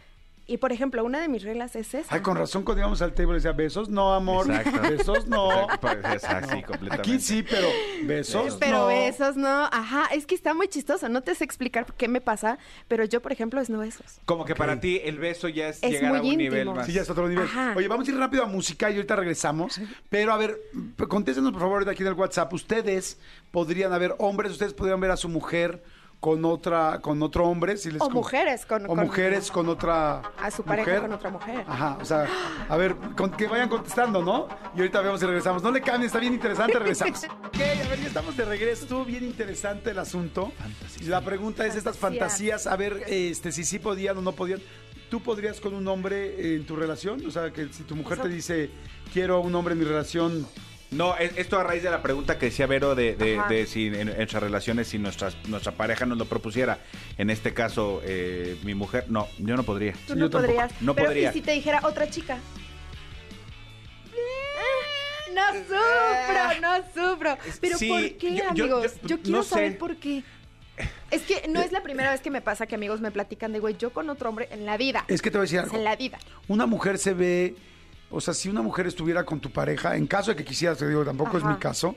Y 0.50 0.56
por 0.56 0.72
ejemplo, 0.72 1.04
una 1.04 1.20
de 1.20 1.28
mis 1.28 1.42
reglas 1.42 1.76
es 1.76 1.92
esa. 1.92 2.14
Ay, 2.14 2.22
con 2.22 2.34
razón 2.34 2.62
cuando 2.62 2.80
íbamos 2.80 3.02
al 3.02 3.12
table 3.12 3.34
decía, 3.34 3.52
besos 3.52 3.90
no, 3.90 4.14
amor. 4.14 4.50
Exacto. 4.50 4.80
Besos 4.80 5.26
no. 5.26 5.66
Pues, 5.78 5.96
exacto, 5.96 6.48
sí, 6.54 6.62
completamente. 6.62 6.94
Aquí 6.94 7.20
sí, 7.20 7.42
pero 7.42 7.68
besos 8.04 8.56
Pero 8.58 8.78
no. 8.78 8.86
besos 8.86 9.36
no. 9.36 9.64
Ajá, 9.70 10.06
es 10.06 10.24
que 10.24 10.34
está 10.34 10.54
muy 10.54 10.68
chistoso. 10.68 11.10
No 11.10 11.20
te 11.20 11.34
sé 11.34 11.44
explicar 11.44 11.84
qué 11.98 12.08
me 12.08 12.22
pasa, 12.22 12.58
pero 12.88 13.04
yo, 13.04 13.20
por 13.20 13.30
ejemplo, 13.30 13.60
es 13.60 13.68
no 13.68 13.80
besos. 13.80 14.20
Como 14.24 14.46
que 14.46 14.54
para 14.54 14.80
ti 14.80 15.02
el 15.04 15.18
beso 15.18 15.50
ya 15.50 15.68
es, 15.68 15.82
Es 15.82 15.90
llegar 15.90 16.16
a 16.16 16.22
un 16.22 16.36
nivel 16.38 16.70
más... 16.70 16.86
Sí, 16.86 16.94
ya 16.94 17.02
es 17.02 17.10
otro 17.10 17.28
nivel. 17.28 17.44
Ajá. 17.44 17.74
Oye, 17.76 17.86
vamos 17.86 18.08
a 18.08 18.10
ir 18.10 18.16
rápido 18.16 18.42
a 18.42 18.46
música 18.46 18.90
y 18.90 18.94
ahorita 18.94 19.16
regresamos. 19.16 19.78
Pero 20.08 20.32
a 20.32 20.38
ver, 20.38 20.58
contéstenos 21.08 21.52
por 21.52 21.60
favor 21.60 21.74
ahorita 21.74 21.90
aquí 21.90 22.04
en 22.04 22.08
el 22.08 22.14
WhatsApp. 22.14 22.50
Ustedes 22.54 23.20
podrían 23.50 23.92
haber 23.92 24.14
hombres, 24.18 24.52
ustedes 24.52 24.72
podrían 24.72 24.98
ver 24.98 25.10
a 25.10 25.18
su 25.18 25.28
mujer 25.28 25.82
con 26.20 26.44
otra, 26.44 26.98
con 27.00 27.22
otro 27.22 27.46
hombre. 27.46 27.76
Si 27.76 27.90
les 27.90 28.02
O 28.02 28.10
mujeres 28.10 28.66
con- 28.66 28.84
O 28.86 28.88
con- 28.88 28.98
mujeres 29.00 29.50
con 29.50 29.68
otra. 29.68 30.18
A 30.38 30.50
su 30.50 30.64
pareja 30.64 30.86
mujer. 30.90 31.02
con 31.02 31.12
otra 31.12 31.30
mujer. 31.30 31.64
Ajá, 31.68 31.98
o 32.00 32.04
sea, 32.04 32.26
a 32.68 32.76
ver, 32.76 32.96
con- 33.16 33.30
que 33.30 33.46
vayan 33.46 33.68
contestando, 33.68 34.22
¿no? 34.22 34.48
Y 34.74 34.78
ahorita 34.80 35.00
vemos 35.00 35.20
si 35.20 35.26
regresamos. 35.26 35.62
No 35.62 35.70
le 35.70 35.80
cambien, 35.80 36.06
está 36.06 36.18
bien 36.18 36.34
interesante, 36.34 36.78
regresamos. 36.78 37.22
ok, 37.46 37.54
a 37.54 37.88
ver, 37.88 38.00
ya 38.00 38.06
estamos 38.08 38.36
de 38.36 38.44
regreso. 38.44 38.82
Estuvo 38.82 39.04
bien 39.04 39.22
interesante 39.24 39.90
el 39.90 39.98
asunto. 39.98 40.52
Y 41.00 41.04
la 41.04 41.20
pregunta 41.20 41.64
es 41.66 41.76
estas 41.76 41.96
Fantasías. 41.96 42.62
fantasías, 42.64 42.66
a 42.66 42.76
ver, 42.76 43.04
este, 43.06 43.52
si 43.52 43.64
sí 43.64 43.78
podían 43.78 44.18
o 44.18 44.22
no 44.22 44.32
podían. 44.32 44.60
¿Tú 45.10 45.22
podrías 45.22 45.58
con 45.60 45.72
un 45.72 45.88
hombre 45.88 46.54
en 46.56 46.66
tu 46.66 46.76
relación? 46.76 47.24
O 47.26 47.30
sea, 47.30 47.50
que 47.50 47.72
si 47.72 47.84
tu 47.84 47.96
mujer 47.96 48.18
te 48.20 48.28
dice, 48.28 48.70
quiero 49.12 49.36
a 49.36 49.38
un 49.40 49.54
hombre 49.54 49.72
en 49.72 49.78
mi 49.78 49.86
relación, 49.86 50.46
No, 50.90 51.16
es- 51.16 51.36
esto 51.36 51.58
a 51.58 51.64
raíz 51.64 51.82
de 51.82 51.90
la 51.90 52.00
pregunta 52.02 52.38
que 52.38 52.46
decía 52.46 52.66
Vero 52.66 52.94
de, 52.94 53.14
de- 53.14 53.66
si 53.66 53.88
en, 53.88 53.94
en 53.94 54.16
nuestras 54.16 54.42
relaciones, 54.42 54.88
si 54.88 54.98
nuestras, 54.98 55.36
nuestra 55.46 55.72
pareja 55.72 56.06
nos 56.06 56.16
lo 56.16 56.24
propusiera. 56.24 56.78
En 57.18 57.28
este 57.28 57.52
caso, 57.52 58.00
eh, 58.04 58.56
mi 58.64 58.74
mujer, 58.74 59.04
no, 59.08 59.28
yo 59.38 59.54
no 59.56 59.64
podría. 59.64 59.92
Tú 60.06 60.14
no 60.14 60.20
yo 60.26 60.30
tampoco. 60.30 60.46
podrías. 60.54 60.82
No 60.82 60.94
pero 60.94 61.08
podría. 61.08 61.30
¿y 61.30 61.32
si 61.34 61.40
te 61.42 61.52
dijera 61.52 61.80
otra 61.84 62.08
chica? 62.08 62.38
No 65.34 65.42
sufro, 65.52 66.60
no 66.60 66.76
sufro. 67.12 67.38
Pero 67.60 67.78
Sí, 67.78 67.88
¿por 67.88 68.00
qué, 68.18 68.30
yo- 68.36 68.44
yo- 68.54 68.64
amigos? 68.64 68.94
yo- 69.02 69.20
quiero 69.20 69.42
sé. 69.42 69.48
saber 69.50 69.78
por 69.78 69.96
qué. 69.96 70.22
Es 71.10 71.22
que 71.22 71.48
no 71.48 71.60
es 71.62 71.72
la 71.72 71.82
primera 71.82 72.10
vez 72.10 72.20
que 72.20 72.30
me 72.30 72.40
pasa 72.42 72.66
que 72.66 72.74
amigos 72.74 73.00
me 73.00 73.10
platican 73.10 73.52
de, 73.52 73.58
güey, 73.60 73.76
yo 73.78 73.90
con 73.90 74.08
otro 74.10 74.28
hombre 74.28 74.48
en 74.52 74.64
la 74.66 74.76
vida. 74.76 75.04
es 75.08 75.22
que 75.22 75.30
te 75.30 75.38
voy 75.38 75.42
a 75.42 75.46
decir 75.46 75.58
algo. 75.60 75.74
En 75.76 75.84
la 75.84 75.96
vida. 75.96 76.18
Una 76.48 76.66
mujer 76.66 76.98
se 76.98 77.14
ve, 77.14 77.54
o 78.10 78.20
sea, 78.20 78.34
si 78.34 78.48
una 78.48 78.62
mujer 78.62 78.86
estuviera 78.86 79.24
con 79.24 79.40
tu 79.40 79.50
pareja, 79.50 79.96
en 79.96 80.06
caso 80.06 80.30
de 80.30 80.36
que 80.36 80.44
quisieras, 80.44 80.78
te 80.78 80.88
digo, 80.88 81.04
tampoco 81.04 81.38
es 81.38 81.44
mi 81.44 81.56
caso, 81.56 81.94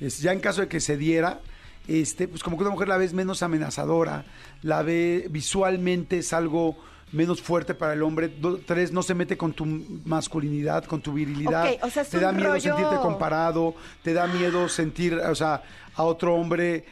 es, 0.00 0.20
ya 0.20 0.32
en 0.32 0.40
caso 0.40 0.60
de 0.62 0.68
que 0.68 0.80
se 0.80 0.96
diera, 0.96 1.40
este, 1.88 2.28
pues 2.28 2.42
como 2.42 2.56
que 2.56 2.62
una 2.62 2.70
mujer 2.72 2.88
la 2.88 2.96
ves 2.96 3.12
menos 3.12 3.42
amenazadora, 3.42 4.24
la 4.62 4.82
ve 4.82 5.26
visualmente 5.30 6.18
es 6.18 6.32
algo 6.32 6.76
menos 7.12 7.42
fuerte 7.42 7.74
para 7.74 7.94
el 7.94 8.02
hombre. 8.04 8.28
Do- 8.28 8.58
tres, 8.64 8.92
no 8.92 9.02
se 9.02 9.14
mete 9.14 9.36
con 9.36 9.52
tu 9.52 9.66
masculinidad, 10.04 10.84
con 10.84 11.00
tu 11.00 11.12
virilidad. 11.12 11.64
Ok, 11.72 11.84
o 11.84 11.90
sea, 11.90 12.04
te 12.04 12.20
da 12.20 12.30
miedo 12.32 12.50
rollo- 12.54 12.60
sentirte 12.76 12.96
comparado, 13.02 13.74
te 14.02 14.12
da 14.12 14.26
miedo 14.28 14.68
sentir, 14.68 15.14
o 15.14 15.34
sea, 15.34 15.62
a 15.96 16.02
otro 16.04 16.34
hombre, 16.36 16.84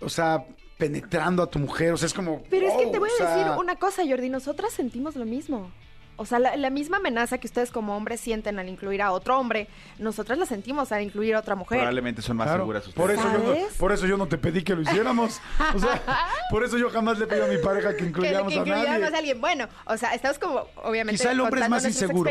o 0.00 0.08
sea, 0.10 0.44
penetrando 0.76 1.42
a 1.42 1.46
tu 1.46 1.58
mujer, 1.58 1.92
o 1.92 1.96
sea, 1.96 2.06
es 2.06 2.12
como... 2.14 2.42
Pero 2.50 2.66
es 2.68 2.74
que 2.74 2.86
te 2.88 2.98
voy 2.98 3.08
a 3.08 3.16
sea, 3.16 3.36
decir 3.36 3.52
una 3.58 3.76
cosa, 3.76 4.02
Jordi. 4.06 4.28
Nosotras 4.28 4.72
sentimos 4.74 5.16
lo 5.16 5.24
mismo. 5.24 5.70
O 6.16 6.26
sea, 6.26 6.38
la, 6.38 6.56
la 6.56 6.70
misma 6.70 6.98
amenaza 6.98 7.38
que 7.38 7.46
ustedes 7.46 7.70
como 7.70 7.96
hombres 7.96 8.20
sienten 8.20 8.58
al 8.58 8.68
incluir 8.68 9.02
a 9.02 9.12
otro 9.12 9.38
hombre, 9.38 9.66
nosotras 9.98 10.38
la 10.38 10.46
sentimos 10.46 10.92
al 10.92 11.02
incluir 11.02 11.34
a 11.34 11.40
otra 11.40 11.54
mujer. 11.56 11.78
Probablemente 11.78 12.22
son 12.22 12.36
más 12.36 12.46
Claro, 12.48 12.62
seguras 12.64 12.86
ustedes. 12.86 12.94
por 12.94 13.10
eso, 13.10 13.22
yo 13.32 13.38
no, 13.38 13.54
por 13.78 13.92
eso 13.92 14.06
yo 14.06 14.16
no 14.16 14.26
te 14.28 14.38
pedí 14.38 14.62
que 14.62 14.74
lo 14.74 14.82
hiciéramos. 14.82 15.40
O 15.74 15.78
sea, 15.78 16.02
por 16.50 16.64
eso 16.64 16.76
yo 16.78 16.90
jamás 16.90 17.18
le 17.18 17.26
pedí 17.26 17.40
a 17.40 17.46
mi 17.46 17.58
pareja 17.58 17.90
que 17.92 17.96
que, 17.98 18.04
incluyéramos 18.04 18.52
que 18.52 18.58
a 18.58 18.62
incluyéramos 18.62 19.00
nadie. 19.00 19.14
a 19.14 19.18
alguien. 19.18 19.40
Bueno, 19.40 19.68
o 19.86 19.96
sea, 19.96 20.14
estamos 20.14 20.38
como, 20.38 20.66
obviamente. 20.84 21.18
Quizá 21.18 21.32
el 21.32 21.40
hombre 21.40 21.60
es 21.62 21.68
más 21.68 21.84
inseguro. 21.84 22.30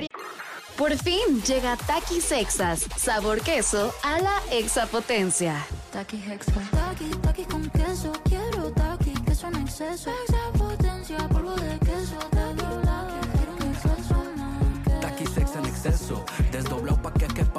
Por 0.77 0.95
fin 0.97 1.41
llega 1.45 1.75
Takis 1.75 2.23
Sexas, 2.23 2.87
sabor 2.97 3.41
queso 3.41 3.93
a 4.03 4.19
la 4.19 4.33
exapotencia. 4.51 5.55
Taki 5.91 6.17
Hexa. 6.17 6.53
Taki, 6.71 7.09
taki 7.21 7.43
con 7.43 7.69
queso. 7.71 8.11
Quiero 8.23 8.71
taki, 8.71 9.11
queso 9.25 9.47
en 9.47 9.55
exceso. 9.57 10.09
Extra 10.09 10.39
potencia, 10.57 11.17
polvo 11.29 11.51
de 11.55 11.77
queso. 11.79 12.17
Taki, 12.31 13.20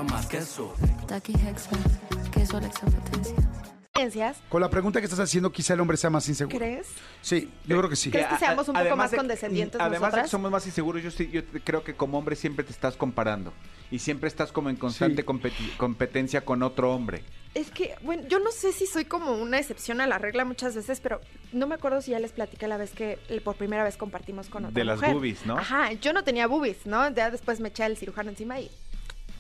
pa' 0.07 0.15
más 0.15 0.27
queso. 0.27 0.75
Taki 1.07 1.33
Hexa. 1.33 1.71
Queso 2.33 2.57
a 2.57 2.61
la 2.61 2.67
extra 2.67 2.89
potencia. 2.91 3.35
Con 4.49 4.61
la 4.61 4.69
pregunta 4.69 4.99
que 5.01 5.05
estás 5.05 5.21
haciendo, 5.21 5.53
quizá 5.53 5.75
el 5.75 5.81
hombre 5.81 5.97
sea 5.97 6.11
más 6.11 6.29
inseguro. 6.29 6.59
¿Crees? 6.59 6.89
Sí, 7.21 7.49
yo 7.67 7.77
creo 7.79 7.89
que 7.89 7.95
sí. 7.95 8.11
¿Crees 8.11 8.27
que 8.27 8.37
seamos 8.39 8.67
un 8.67 8.73
poco 8.75 8.81
además 8.81 8.97
más 8.99 9.11
de- 9.13 9.17
condescendientes 9.19 9.81
Además 9.81 10.13
de 10.15 10.23
que 10.23 10.29
somos 10.29 10.51
más 10.51 10.67
inseguros, 10.67 11.03
yo, 11.05 11.11
sí, 11.13 11.29
yo 11.31 11.43
creo 11.63 11.85
que 11.85 11.95
como 11.95 12.19
hombre 12.19 12.35
siempre 12.35 12.65
te 12.65 12.73
estás 12.73 12.97
comparando. 12.97 13.53
Y 13.93 14.01
siempre 14.01 14.27
estás 14.27 14.51
como 14.51 14.71
en 14.71 14.77
constante 14.77 15.23
Sí. 15.25 15.73
competencia 15.77 16.41
con 16.45 16.65
otro 16.65 16.93
hombre. 16.93 17.23
Es 17.55 17.71
que, 17.71 17.95
bueno, 18.03 18.27
yo 18.29 18.41
no 18.41 18.51
sé 18.51 18.73
si 18.73 18.87
soy 18.87 19.05
como 19.05 19.33
una 19.33 19.59
excepción 19.61 20.01
a 20.01 20.07
la 20.09 20.19
regla 20.19 20.45
muchas 20.45 20.75
veces, 20.75 20.99
pero 21.01 21.21
no 21.53 21.69
me 21.69 21.77
acuerdo 21.77 22.01
si 22.01 22.11
ya 22.11 22.19
les 22.19 22.33
platiqué 22.33 22.67
la 22.67 22.79
vez 22.79 22.91
que 22.93 23.19
por 23.45 23.55
primera 23.55 23.85
vez 23.85 23.97
compartimos 23.97 24.49
con 24.49 24.65
otra 24.65 24.75
De 24.75 24.85
las 24.85 24.97
mujer. 24.97 25.15
boobies, 25.15 25.47
¿no? 25.47 25.59
Ajá, 25.59 25.93
yo 25.93 26.13
no 26.13 26.25
tenía 26.25 26.49
boobies, 26.49 26.87
¿no? 26.87 27.09
Ya 27.15 27.31
después 27.31 27.61
me 27.61 27.69
eché 27.69 27.85
el 27.87 27.97
cirujano 27.99 28.31
encima 28.31 28.59
y 28.59 28.69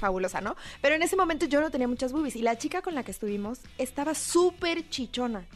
fabulosa, 0.03 0.41
¿no? 0.41 0.57
Pero 0.83 0.95
en 0.97 1.03
ese 1.03 1.17
momento 1.17 1.47
yo 1.47 1.61
no 1.61 1.71
tenía 1.71 1.89
muchas 1.89 2.13
boobies 2.13 2.37
y 2.37 2.43
la 2.43 2.59
chica 2.59 2.83
con 2.83 2.95
la 2.95 3.03
que 3.05 3.11
estuvimos 3.13 3.61
estaba 3.79 4.15
súper 4.15 4.89
chichona. 4.91 5.47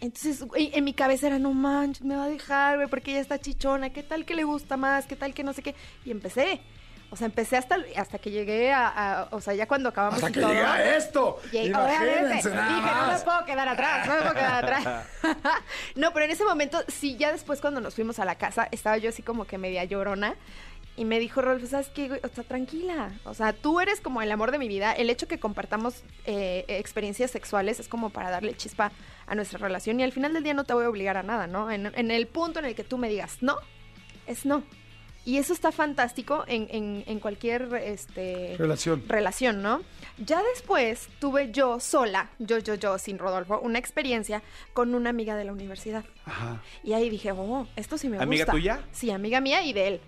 Entonces, 0.00 0.44
en 0.54 0.84
mi 0.84 0.92
cabeza 0.92 1.26
era, 1.28 1.38
no 1.38 1.52
manches, 1.54 2.04
me 2.04 2.14
va 2.16 2.24
a 2.24 2.28
dejar, 2.28 2.76
güey, 2.76 2.86
porque 2.88 3.12
ella 3.12 3.20
está 3.20 3.38
chichona, 3.40 3.90
¿qué 3.90 4.02
tal 4.02 4.26
que 4.26 4.34
le 4.34 4.44
gusta 4.44 4.76
más? 4.76 5.06
¿Qué 5.06 5.16
tal 5.16 5.32
que 5.32 5.42
no 5.42 5.52
sé 5.54 5.62
qué? 5.62 5.74
Y 6.04 6.10
empecé. 6.10 6.60
O 7.08 7.14
sea, 7.16 7.26
empecé 7.26 7.56
hasta, 7.56 7.76
hasta 7.96 8.18
que 8.18 8.30
llegué 8.32 8.72
a, 8.72 8.88
a- 8.88 9.28
o 9.30 9.40
sea, 9.40 9.54
ya 9.54 9.66
cuando 9.68 9.88
acabamos 9.88 10.16
Hasta 10.16 10.28
y 10.28 10.32
que 10.34 10.40
todo, 10.40 10.50
a 10.52 10.84
esto. 10.96 11.38
Llegué- 11.52 11.68
Imagínense 11.68 12.04
obviamente, 12.04 12.50
nada 12.50 12.68
dije, 12.68 12.80
no 12.94 13.00
me 13.02 13.12
más. 13.12 13.22
puedo 13.24 13.44
quedar 13.46 13.68
atrás, 13.68 14.06
no 14.08 14.14
me 14.16 14.20
puedo 14.22 14.34
quedar 14.34 14.64
atrás. 14.64 15.06
no, 15.94 16.12
pero 16.12 16.24
en 16.24 16.30
ese 16.32 16.44
momento, 16.44 16.82
sí, 16.88 17.16
ya 17.16 17.30
después 17.32 17.60
cuando 17.60 17.80
nos 17.80 17.94
fuimos 17.94 18.18
a 18.18 18.24
la 18.24 18.34
casa, 18.34 18.68
estaba 18.72 18.98
yo 18.98 19.08
así 19.08 19.22
como 19.22 19.46
que 19.46 19.56
media 19.56 19.84
llorona. 19.84 20.34
Y 20.98 21.04
me 21.04 21.18
dijo, 21.18 21.42
Rolfo, 21.42 21.66
¿sabes 21.66 21.88
qué? 21.88 22.20
O 22.24 22.28
sea, 22.34 22.42
tranquila. 22.44 23.12
O 23.24 23.34
sea, 23.34 23.52
tú 23.52 23.80
eres 23.80 24.00
como 24.00 24.22
el 24.22 24.32
amor 24.32 24.50
de 24.50 24.58
mi 24.58 24.66
vida. 24.66 24.92
El 24.92 25.10
hecho 25.10 25.28
que 25.28 25.38
compartamos 25.38 26.02
eh, 26.24 26.64
experiencias 26.68 27.30
sexuales 27.30 27.78
es 27.80 27.88
como 27.88 28.10
para 28.10 28.30
darle 28.30 28.54
chispa 28.56 28.92
a 29.26 29.34
nuestra 29.34 29.58
relación. 29.58 30.00
Y 30.00 30.04
al 30.04 30.12
final 30.12 30.32
del 30.32 30.42
día 30.42 30.54
no 30.54 30.64
te 30.64 30.72
voy 30.72 30.84
a 30.84 30.88
obligar 30.88 31.18
a 31.18 31.22
nada, 31.22 31.46
¿no? 31.46 31.70
En, 31.70 31.92
en 31.94 32.10
el 32.10 32.26
punto 32.26 32.60
en 32.60 32.64
el 32.64 32.74
que 32.74 32.82
tú 32.84 32.96
me 32.96 33.08
digas 33.10 33.38
no, 33.42 33.56
es 34.26 34.46
no. 34.46 34.62
Y 35.26 35.38
eso 35.38 35.52
está 35.52 35.72
fantástico 35.72 36.44
en, 36.46 36.68
en- 36.70 37.02
en 37.06 37.18
cualquier 37.18 37.68
este, 37.82 38.54
Relación. 38.58 39.02
relación, 39.08 39.60
¿no? 39.60 39.82
Ya 40.18 40.40
después 40.54 41.08
tuve 41.18 41.50
yo 41.50 41.80
sola, 41.80 42.30
yo, 42.38 42.58
yo, 42.58 42.74
yo, 42.76 42.96
sin 42.96 43.18
Rodolfo, 43.18 43.58
una 43.60 43.78
experiencia 43.80 44.40
con 44.72 44.94
una 44.94 45.10
amiga 45.10 45.34
de 45.36 45.44
la 45.44 45.52
universidad. 45.52 46.04
Ajá. 46.24 46.62
Y 46.84 46.92
ahí 46.92 47.10
dije, 47.10 47.32
oh, 47.32 47.66
esto 47.74 47.98
sí 47.98 48.08
me 48.08 48.18
¿Amiga 48.18 48.44
gusta. 48.44 48.52
tuya? 48.52 48.80
Sí, 48.92 49.10
amiga 49.10 49.40
mía 49.40 49.62
y 49.62 49.72
de 49.72 49.88
él. 49.88 50.00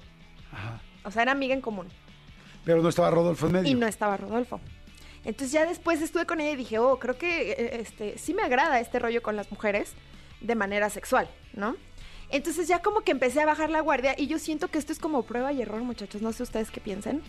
Ajá. 0.52 0.80
O 1.04 1.10
sea, 1.10 1.22
era 1.22 1.32
amiga 1.32 1.54
en 1.54 1.60
común. 1.60 1.88
Pero 2.64 2.82
no 2.82 2.88
estaba 2.88 3.10
Rodolfo 3.10 3.46
en 3.46 3.52
medio. 3.52 3.70
Y 3.70 3.74
no 3.74 3.86
estaba 3.86 4.16
Rodolfo. 4.16 4.60
Entonces 5.24 5.52
ya 5.52 5.66
después 5.66 6.00
estuve 6.00 6.26
con 6.26 6.40
ella 6.40 6.52
y 6.52 6.56
dije, 6.56 6.78
oh, 6.78 6.98
creo 6.98 7.18
que 7.18 7.52
eh, 7.52 7.80
este, 7.80 8.18
sí 8.18 8.34
me 8.34 8.42
agrada 8.42 8.80
este 8.80 8.98
rollo 8.98 9.22
con 9.22 9.36
las 9.36 9.50
mujeres 9.50 9.92
de 10.40 10.54
manera 10.54 10.90
sexual, 10.90 11.28
¿no? 11.54 11.76
Entonces 12.30 12.68
ya 12.68 12.80
como 12.80 13.00
que 13.00 13.12
empecé 13.12 13.40
a 13.40 13.46
bajar 13.46 13.70
la 13.70 13.80
guardia 13.80 14.14
y 14.16 14.26
yo 14.26 14.38
siento 14.38 14.68
que 14.68 14.78
esto 14.78 14.92
es 14.92 14.98
como 14.98 15.22
prueba 15.22 15.52
y 15.52 15.62
error, 15.62 15.82
muchachos. 15.82 16.20
No 16.22 16.32
sé 16.32 16.42
ustedes 16.42 16.70
qué 16.70 16.80
piensen. 16.80 17.22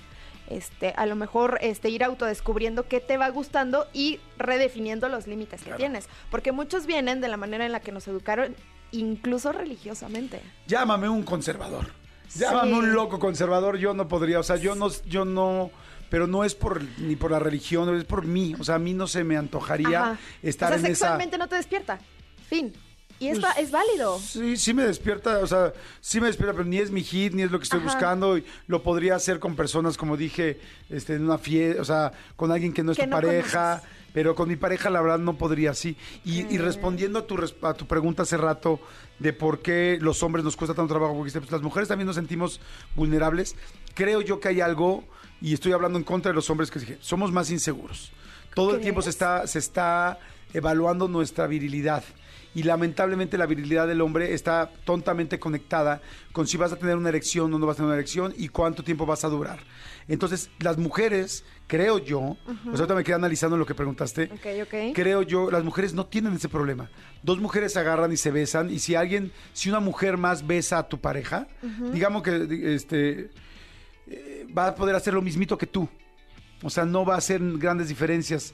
Este, 0.47 0.93
a 0.97 1.05
lo 1.05 1.15
mejor 1.15 1.59
este, 1.61 1.89
ir 1.89 2.03
autodescubriendo 2.03 2.87
qué 2.87 2.99
te 2.99 3.17
va 3.17 3.29
gustando 3.29 3.87
y 3.93 4.19
redefiniendo 4.37 5.07
los 5.07 5.27
límites 5.27 5.63
que 5.63 5.71
tienes. 5.73 6.09
Porque 6.31 6.51
muchos 6.51 6.85
vienen 6.85 7.21
de 7.21 7.27
la 7.27 7.37
manera 7.37 7.65
en 7.65 7.71
la 7.71 7.79
que 7.79 7.91
nos 7.91 8.07
educaron, 8.07 8.55
incluso 8.91 9.51
religiosamente. 9.51 10.41
Llámame 10.67 11.07
un 11.07 11.23
conservador. 11.23 11.98
Llámame 12.35 12.73
un 12.73 12.93
loco 12.93 13.19
conservador. 13.19 13.77
Yo 13.77 13.93
no 13.93 14.07
podría. 14.07 14.39
O 14.39 14.43
sea, 14.43 14.55
yo 14.57 14.75
no, 14.75 14.89
yo 15.05 15.25
no. 15.25 15.71
Pero 16.09 16.25
no 16.25 16.43
es 16.43 16.55
por 16.55 16.81
ni 16.99 17.15
por 17.15 17.31
la 17.31 17.39
religión, 17.39 17.95
es 17.95 18.03
por 18.03 18.25
mí. 18.25 18.55
O 18.59 18.63
sea, 18.63 18.75
a 18.75 18.79
mí 18.79 18.93
no 18.93 19.05
se 19.07 19.23
me 19.23 19.37
antojaría 19.37 20.03
Ajá. 20.03 20.19
estar 20.41 20.71
o 20.71 20.75
sea, 20.75 20.79
en 20.79 20.91
esa. 20.91 21.05
sexualmente 21.05 21.37
no 21.37 21.47
te 21.47 21.55
despierta. 21.55 21.99
Fin. 22.47 22.73
Y 23.19 23.27
es, 23.27 23.39
Pues, 23.39 23.51
es 23.57 23.71
válido. 23.71 24.17
Sí, 24.19 24.55
sí 24.57 24.73
me 24.73 24.83
despierta, 24.83 25.39
o 25.39 25.47
sea, 25.47 25.73
sí 25.99 26.21
me 26.21 26.27
despierta, 26.27 26.53
pero 26.53 26.65
ni 26.65 26.77
es 26.77 26.89
mi 26.89 27.03
hit, 27.03 27.33
ni 27.33 27.41
es 27.41 27.51
lo 27.51 27.59
que 27.59 27.63
estoy 27.63 27.79
Ajá. 27.81 27.87
buscando. 27.89 28.37
Y 28.37 28.45
lo 28.67 28.81
podría 28.81 29.15
hacer 29.15 29.39
con 29.39 29.55
personas, 29.55 29.97
como 29.97 30.15
dije, 30.15 30.59
este, 30.89 31.15
en 31.15 31.25
una 31.25 31.37
fiesta, 31.37 31.81
o 31.81 31.85
sea, 31.85 32.11
con 32.35 32.51
alguien 32.51 32.71
que 32.73 32.81
no 32.83 32.91
es 32.93 32.97
Que 32.97 33.03
tu 33.03 33.09
no 33.09 33.15
pareja. 33.17 33.69
conoces. 33.81 33.99
Pero 34.11 34.33
con 34.33 34.49
mi 34.49 34.55
pareja, 34.55 34.89
la 34.89 35.01
verdad, 35.01 35.19
no 35.19 35.37
podría 35.37 35.69
así. 35.71 35.95
Y, 36.25 36.51
y 36.51 36.57
respondiendo 36.57 37.19
a 37.19 37.27
tu, 37.27 37.37
a 37.61 37.73
tu 37.75 37.85
pregunta 37.85 38.23
hace 38.23 38.37
rato 38.37 38.79
de 39.19 39.33
por 39.33 39.61
qué 39.61 39.99
los 40.01 40.23
hombres 40.23 40.43
nos 40.43 40.55
cuesta 40.55 40.73
tanto 40.73 40.93
trabajo, 40.95 41.13
porque 41.15 41.31
pues, 41.39 41.51
las 41.51 41.61
mujeres 41.61 41.89
también 41.89 42.07
nos 42.07 42.15
sentimos 42.15 42.59
vulnerables, 42.95 43.55
creo 43.93 44.21
yo 44.21 44.39
que 44.39 44.47
hay 44.47 44.61
algo, 44.61 45.03
y 45.41 45.53
estoy 45.53 45.73
hablando 45.73 45.99
en 45.99 46.03
contra 46.05 46.31
de 46.31 46.35
los 46.35 46.49
hombres, 46.49 46.71
que 46.71 46.79
dije, 46.79 46.97
somos 47.01 47.31
más 47.31 47.51
inseguros. 47.51 48.11
Todo 48.55 48.73
el 48.75 48.81
tiempo 48.81 49.03
se 49.03 49.11
está, 49.11 49.45
se 49.45 49.59
está 49.59 50.17
evaluando 50.53 51.07
nuestra 51.07 51.45
virilidad. 51.45 52.03
Y 52.55 52.63
lamentablemente 52.63 53.37
la 53.37 53.45
virilidad 53.45 53.87
del 53.87 54.01
hombre 54.01 54.33
está 54.33 54.71
tontamente 54.83 55.37
conectada 55.39 56.01
con 56.31 56.47
si 56.47 56.57
vas 56.57 56.71
a 56.73 56.77
tener 56.77 56.95
una 56.95 57.09
erección 57.09 57.53
o 57.53 57.59
no 57.59 57.65
vas 57.67 57.75
a 57.75 57.77
tener 57.77 57.87
una 57.89 57.95
erección 57.95 58.33
y 58.37 58.47
cuánto 58.49 58.83
tiempo 58.83 59.05
vas 59.05 59.23
a 59.23 59.29
durar. 59.29 59.59
Entonces, 60.07 60.49
las 60.59 60.79
mujeres, 60.79 61.45
creo 61.67 61.99
yo, 61.99 62.37
o 62.71 62.75
sea, 62.77 62.87
me 62.87 63.03
quedé 63.03 63.13
analizando 63.13 63.55
lo 63.55 63.67
que 63.67 63.75
preguntaste, 63.75 64.31
Ok, 64.33 64.63
ok. 64.63 64.95
creo 64.95 65.21
yo, 65.21 65.51
las 65.51 65.63
mujeres 65.63 65.93
no 65.93 66.07
tienen 66.07 66.33
ese 66.33 66.49
problema. 66.49 66.89
Dos 67.21 67.39
mujeres 67.39 67.73
se 67.73 67.79
agarran 67.79 68.11
y 68.11 68.17
se 68.17 68.31
besan 68.31 68.71
y 68.71 68.79
si 68.79 68.95
alguien, 68.95 69.31
si 69.53 69.69
una 69.69 69.79
mujer 69.79 70.17
más 70.17 70.47
besa 70.47 70.79
a 70.79 70.87
tu 70.89 70.99
pareja, 70.99 71.47
digamos 71.93 72.23
que 72.23 72.73
este 72.73 73.29
eh, 74.07 74.47
va 74.57 74.69
a 74.69 74.75
poder 74.75 74.95
hacer 74.95 75.13
lo 75.13 75.21
mismito 75.21 75.55
que 75.57 75.67
tú. 75.67 75.87
O 76.63 76.69
sea, 76.71 76.83
no 76.85 77.05
va 77.05 77.13
a 77.15 77.17
hacer 77.19 77.39
grandes 77.57 77.87
diferencias. 77.87 78.53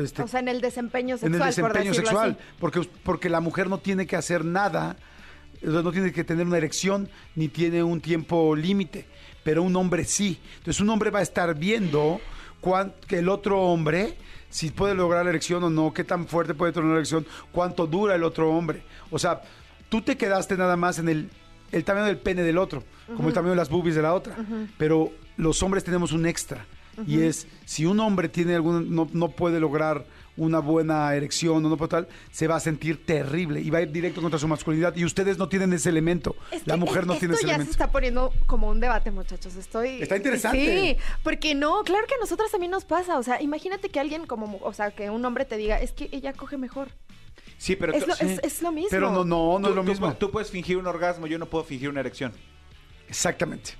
Este, 0.00 0.22
O 0.22 0.28
sea, 0.28 0.40
en 0.40 0.48
el 0.48 0.60
desempeño 0.60 1.14
en 1.16 1.20
sexual, 1.20 1.32
el 1.32 1.38
por 1.38 1.72
desempeño 1.72 1.94
sexual, 1.94 2.30
así. 2.38 2.56
porque, 2.58 2.88
porque 3.02 3.28
la 3.28 3.40
mujer 3.40 3.68
no 3.68 3.78
tiene 3.78 4.06
que 4.06 4.16
hacer 4.16 4.44
nada, 4.44 4.96
no 5.62 5.90
tiene 5.92 6.12
que 6.12 6.24
tener 6.24 6.46
una 6.46 6.56
erección, 6.58 7.08
ni 7.36 7.48
tiene 7.48 7.82
un 7.82 8.00
tiempo 8.00 8.54
límite, 8.54 9.06
pero 9.42 9.62
un 9.62 9.74
hombre 9.76 10.04
sí. 10.04 10.38
Entonces 10.58 10.80
un 10.80 10.90
hombre 10.90 11.10
va 11.10 11.20
a 11.20 11.22
estar 11.22 11.54
viendo 11.54 12.20
cuán- 12.60 12.92
que 13.06 13.18
el 13.18 13.28
otro 13.28 13.60
hombre, 13.60 14.16
si 14.50 14.70
puede 14.70 14.94
lograr 14.94 15.24
la 15.24 15.30
erección 15.30 15.62
o 15.64 15.70
no, 15.70 15.92
qué 15.92 16.04
tan 16.04 16.26
fuerte 16.28 16.54
puede 16.54 16.72
tener 16.72 16.86
una 16.86 16.96
erección, 16.96 17.26
cuánto 17.52 17.86
dura 17.86 18.14
el 18.14 18.22
otro 18.24 18.50
hombre. 18.50 18.82
O 19.10 19.18
sea, 19.18 19.42
tú 19.88 20.02
te 20.02 20.16
quedaste 20.16 20.56
nada 20.56 20.76
más 20.76 20.98
en 20.98 21.08
el, 21.08 21.30
el 21.72 21.84
tamaño 21.84 22.06
del 22.06 22.18
pene 22.18 22.42
del 22.42 22.58
otro, 22.58 22.82
como 23.16 23.28
el 23.28 23.34
tamaño 23.34 23.50
de 23.52 23.56
las 23.56 23.68
boobies 23.70 23.94
de 23.96 24.02
la 24.02 24.12
otra, 24.14 24.36
pero 24.78 25.10
los 25.36 25.62
hombres 25.62 25.82
tenemos 25.84 26.12
un 26.12 26.26
extra. 26.26 26.66
Y 27.06 27.22
es, 27.22 27.46
si 27.64 27.86
un 27.86 28.00
hombre 28.00 28.28
tiene 28.28 28.54
algún, 28.54 28.94
no, 28.94 29.08
no 29.12 29.28
puede 29.30 29.60
lograr 29.60 30.04
una 30.36 30.58
buena 30.58 31.14
erección 31.14 31.64
o 31.64 31.68
no 31.68 31.76
puede 31.76 31.90
tal, 31.90 32.08
se 32.32 32.48
va 32.48 32.56
a 32.56 32.60
sentir 32.60 33.06
terrible 33.06 33.60
y 33.60 33.70
va 33.70 33.78
a 33.78 33.82
ir 33.82 33.92
directo 33.92 34.20
contra 34.20 34.38
su 34.38 34.48
masculinidad. 34.48 34.94
Y 34.96 35.04
ustedes 35.04 35.38
no 35.38 35.48
tienen 35.48 35.72
ese 35.72 35.90
elemento. 35.90 36.34
Es 36.50 36.66
la 36.66 36.76
mujer 36.76 37.02
es- 37.02 37.06
no 37.06 37.14
tiene 37.14 37.34
ese 37.34 37.42
Esto 37.42 37.46
ya 37.46 37.52
se 37.52 37.54
elemento. 37.62 37.70
está 37.70 37.92
poniendo 37.92 38.32
como 38.46 38.68
un 38.68 38.80
debate, 38.80 39.10
muchachos. 39.12 39.54
Estoy. 39.54 40.02
Está 40.02 40.16
interesante. 40.16 40.58
Sí, 40.58 40.96
porque 41.22 41.54
no, 41.54 41.82
claro 41.84 42.06
que 42.08 42.14
a 42.14 42.18
nosotras 42.18 42.50
también 42.50 42.72
nos 42.72 42.84
pasa. 42.84 43.16
O 43.18 43.22
sea, 43.22 43.40
imagínate 43.40 43.90
que 43.90 44.00
alguien 44.00 44.26
como, 44.26 44.58
o 44.62 44.72
sea, 44.72 44.90
que 44.90 45.08
un 45.10 45.24
hombre 45.24 45.44
te 45.44 45.56
diga, 45.56 45.80
es 45.80 45.92
que 45.92 46.08
ella 46.10 46.32
coge 46.32 46.58
mejor. 46.58 46.88
Sí, 47.56 47.76
pero 47.76 47.92
Es 47.92 48.04
lo, 48.06 48.14
es, 48.14 48.40
es 48.42 48.60
lo 48.62 48.72
mismo. 48.72 48.88
Pero 48.90 49.12
no, 49.12 49.24
no, 49.24 49.58
no 49.60 49.68
tú- 49.68 49.68
es 49.70 49.76
lo 49.76 49.82
tú 49.84 49.88
mismo. 49.88 50.14
Tú 50.14 50.30
puedes 50.32 50.50
fingir 50.50 50.76
un 50.78 50.86
orgasmo, 50.88 51.28
yo 51.28 51.38
no 51.38 51.46
puedo 51.46 51.62
fingir 51.64 51.88
una 51.88 52.00
erección. 52.00 52.32
Exactamente. 53.08 53.72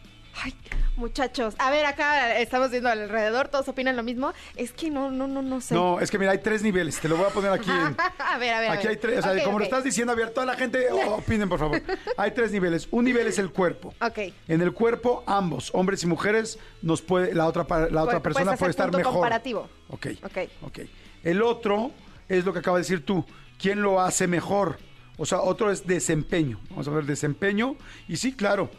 Ay, 0.42 0.54
muchachos. 0.96 1.54
A 1.58 1.70
ver, 1.70 1.86
acá 1.86 2.38
estamos 2.40 2.70
viendo 2.70 2.88
alrededor, 2.88 3.48
todos 3.48 3.68
opinan 3.68 3.94
lo 3.96 4.02
mismo. 4.02 4.32
Es 4.56 4.72
que 4.72 4.90
no, 4.90 5.10
no, 5.10 5.28
no, 5.28 5.42
no 5.42 5.60
sé. 5.60 5.74
No, 5.74 6.00
es 6.00 6.10
que 6.10 6.18
mira, 6.18 6.32
hay 6.32 6.38
tres 6.38 6.62
niveles. 6.62 6.98
Te 6.98 7.08
lo 7.08 7.16
voy 7.16 7.26
a 7.26 7.30
poner 7.30 7.52
aquí. 7.52 7.70
en- 7.70 7.96
a 8.18 8.38
ver, 8.38 8.52
a 8.54 8.60
ver. 8.60 8.70
a 8.70 8.72
Aquí 8.74 8.82
ver. 8.86 8.90
hay 8.90 8.96
tres, 8.96 9.18
o 9.20 9.22
sea, 9.22 9.44
como 9.44 9.58
lo 9.58 9.64
estás 9.64 9.84
diciendo, 9.84 10.12
a 10.12 10.16
ver, 10.16 10.30
toda 10.30 10.46
la 10.46 10.54
gente 10.54 10.86
oh, 10.90 11.14
opinen, 11.18 11.48
por 11.48 11.58
favor. 11.58 11.80
Hay 12.16 12.32
tres 12.32 12.50
niveles. 12.52 12.88
Un 12.90 13.04
nivel 13.04 13.26
es 13.26 13.38
el 13.38 13.50
cuerpo. 13.50 13.94
Ok. 14.00 14.18
En 14.48 14.60
el 14.60 14.72
cuerpo, 14.72 15.22
ambos, 15.26 15.70
hombres 15.72 16.02
y 16.02 16.06
mujeres, 16.06 16.58
nos 16.82 17.00
puede, 17.02 17.34
la 17.34 17.46
otra, 17.46 17.64
la 17.90 18.02
otra 18.02 18.18
Pu- 18.18 18.22
persona 18.22 18.56
puede 18.56 18.70
estar 18.70 18.86
punto 18.86 18.98
mejor. 18.98 19.12
comparativo. 19.14 19.68
Ok. 19.90 20.06
Ok. 20.24 20.38
Ok. 20.62 20.78
El 21.22 21.42
otro 21.42 21.92
es 22.28 22.44
lo 22.44 22.52
que 22.52 22.58
acaba 22.58 22.78
de 22.78 22.82
decir 22.82 23.04
tú. 23.04 23.24
¿Quién 23.58 23.82
lo 23.82 24.00
hace 24.00 24.26
mejor? 24.26 24.78
O 25.16 25.26
sea, 25.26 25.40
otro 25.40 25.70
es 25.70 25.86
desempeño. 25.86 26.58
Vamos 26.70 26.88
a 26.88 26.90
ver, 26.90 27.04
desempeño. 27.04 27.76
Y 28.08 28.16
sí, 28.16 28.32
claro, 28.32 28.70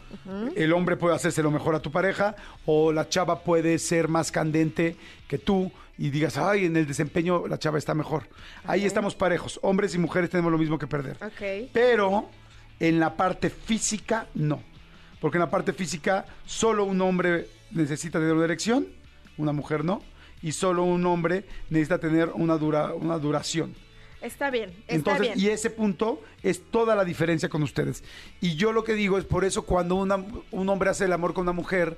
el 0.56 0.74
hombre 0.74 0.98
puede 0.98 1.16
hacerse 1.16 1.42
lo 1.42 1.52
mejor 1.52 1.76
a 1.76 1.80
tu 1.80 1.92
pareja 1.92 2.36
o 2.66 2.92
la 2.92 3.08
chava 3.08 3.44
puede 3.44 3.80
ser 3.80 4.10
más 4.10 4.32
candente 4.32 4.98
que 5.28 5.38
tú 5.38 5.72
y 5.98 6.10
digas, 6.10 6.38
ay, 6.38 6.66
en 6.66 6.76
el 6.76 6.86
desempeño 6.86 7.48
la 7.48 7.58
chava 7.58 7.78
está 7.78 7.94
mejor. 7.94 8.24
Ahí 8.66 8.86
estamos 8.86 9.16
parejos. 9.16 9.60
Hombres 9.64 9.96
y 9.96 9.98
mujeres 9.98 10.30
tenemos 10.30 10.52
lo 10.52 10.58
mismo 10.58 10.78
que 10.78 10.88
perder. 10.88 11.18
Pero 11.72 12.30
en 12.80 13.00
la 13.00 13.16
parte 13.16 13.50
física, 13.50 14.28
no. 14.34 14.62
Porque 15.22 15.38
en 15.38 15.42
la 15.42 15.50
parte 15.50 15.72
física, 15.72 16.26
solo 16.46 16.84
un 16.84 17.00
hombre 17.02 17.48
necesita 17.72 18.20
tener 18.20 18.34
una 18.34 18.44
erección, 18.44 18.88
una 19.38 19.54
mujer 19.54 19.86
no. 19.86 20.02
Y 20.42 20.52
solo 20.52 20.84
un 20.84 21.06
hombre 21.06 21.46
necesita 21.70 21.98
tener 21.98 22.30
una, 22.34 22.58
dura, 22.58 22.94
una 22.94 23.18
duración. 23.18 23.74
Está 24.26 24.50
bien, 24.50 24.72
está 24.88 24.94
Entonces, 24.96 25.22
bien. 25.36 25.40
y 25.40 25.48
ese 25.50 25.70
punto 25.70 26.22
es 26.44 26.62
toda 26.72 26.96
la 26.96 27.06
diferencia 27.06 27.48
con 27.50 27.64
ustedes. 27.64 28.04
Y 28.42 28.56
yo 28.56 28.72
lo 28.74 28.84
que 28.84 28.94
digo 28.94 29.18
es 29.18 29.26
por 29.26 29.46
eso 29.46 29.66
cuando 29.66 29.96
una- 29.96 30.24
un 30.52 30.70
hombre 30.70 30.90
hace 30.90 31.06
el 31.06 31.14
amor 31.14 31.34
con 31.34 31.44
una 31.44 31.54
mujer, 31.54 31.98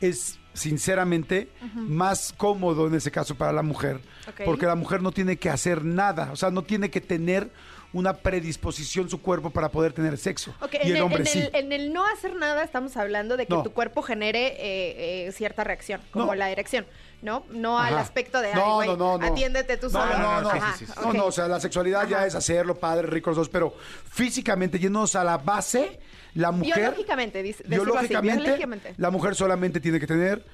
es 0.00 0.38
sinceramente 0.54 1.48
más 1.74 2.32
cómodo 2.36 2.86
en 2.86 2.94
ese 2.94 3.10
caso 3.10 3.34
para 3.36 3.52
la 3.52 3.62
mujer. 3.62 4.00
Porque 4.44 4.66
la 4.66 4.74
mujer 4.74 5.02
no 5.02 5.12
tiene 5.12 5.36
que 5.36 5.50
hacer 5.50 5.84
nada, 5.84 6.30
o 6.32 6.36
sea, 6.36 6.50
no 6.50 6.62
tiene 6.62 6.90
que 6.90 7.00
tener 7.00 7.50
una 7.92 8.12
predisposición 8.18 9.08
su 9.08 9.22
cuerpo 9.22 9.50
para 9.50 9.70
poder 9.70 9.92
tener 9.94 10.18
sexo. 10.18 10.54
Ok, 10.60 10.74
y 10.84 10.90
en, 10.90 10.96
el 10.96 11.02
hombre 11.02 11.20
en 11.20 11.26
sí. 11.26 11.38
el, 11.38 11.50
en 11.54 11.72
el 11.72 11.92
no 11.92 12.04
hacer 12.06 12.34
nada 12.36 12.62
estamos 12.62 12.96
hablando 12.98 13.36
de 13.38 13.46
que 13.46 13.54
No. 13.54 13.62
tu 13.62 13.72
cuerpo 13.72 14.02
genere 14.02 14.48
eh, 14.58 15.26
eh, 15.28 15.32
cierta 15.32 15.64
reacción, 15.64 16.00
como 16.10 16.26
No. 16.26 16.34
la 16.34 16.50
erección, 16.50 16.84
¿no? 17.22 17.44
No 17.50 17.78
al 17.78 17.96
aspecto 17.98 18.40
de, 18.40 18.54
No, 18.54 18.84
no, 18.84 18.96
no, 18.96 19.18
no. 19.18 19.26
atiéndete 19.26 19.76
tú 19.76 19.90
solo. 19.90 20.18
no, 20.18 20.40
no, 20.40 20.50
Ajá, 20.50 20.74
sí, 20.78 20.86
sí, 20.86 20.92
sí. 20.92 20.98
ok. 20.98 21.06
no, 21.06 21.12
no, 21.12 21.26
o 21.26 21.32
sea, 21.32 21.48
la 21.48 21.60
sexualidad 21.60 22.06
ya 22.08 22.26
es 22.26 22.34
hacerlo, 22.34 22.76
padre, 22.76 23.06
rico 23.08 23.30
los 23.30 23.36
dos, 23.36 23.48
pero 23.48 23.74
físicamente, 24.10 24.78
yéndonos 24.78 25.14
a 25.16 25.24
la 25.24 25.38
base, 25.38 25.98
la 26.34 26.52
mujer... 26.52 26.76
Biológicamente, 26.76 27.42
dice, 27.42 27.64
así, 27.64 27.70
biológicamente. 27.70 28.94
la 28.96 29.10
mujer 29.10 29.34
solamente 29.34 29.80
tiene 29.80 29.98
que 29.98 30.06
tener 30.06 30.44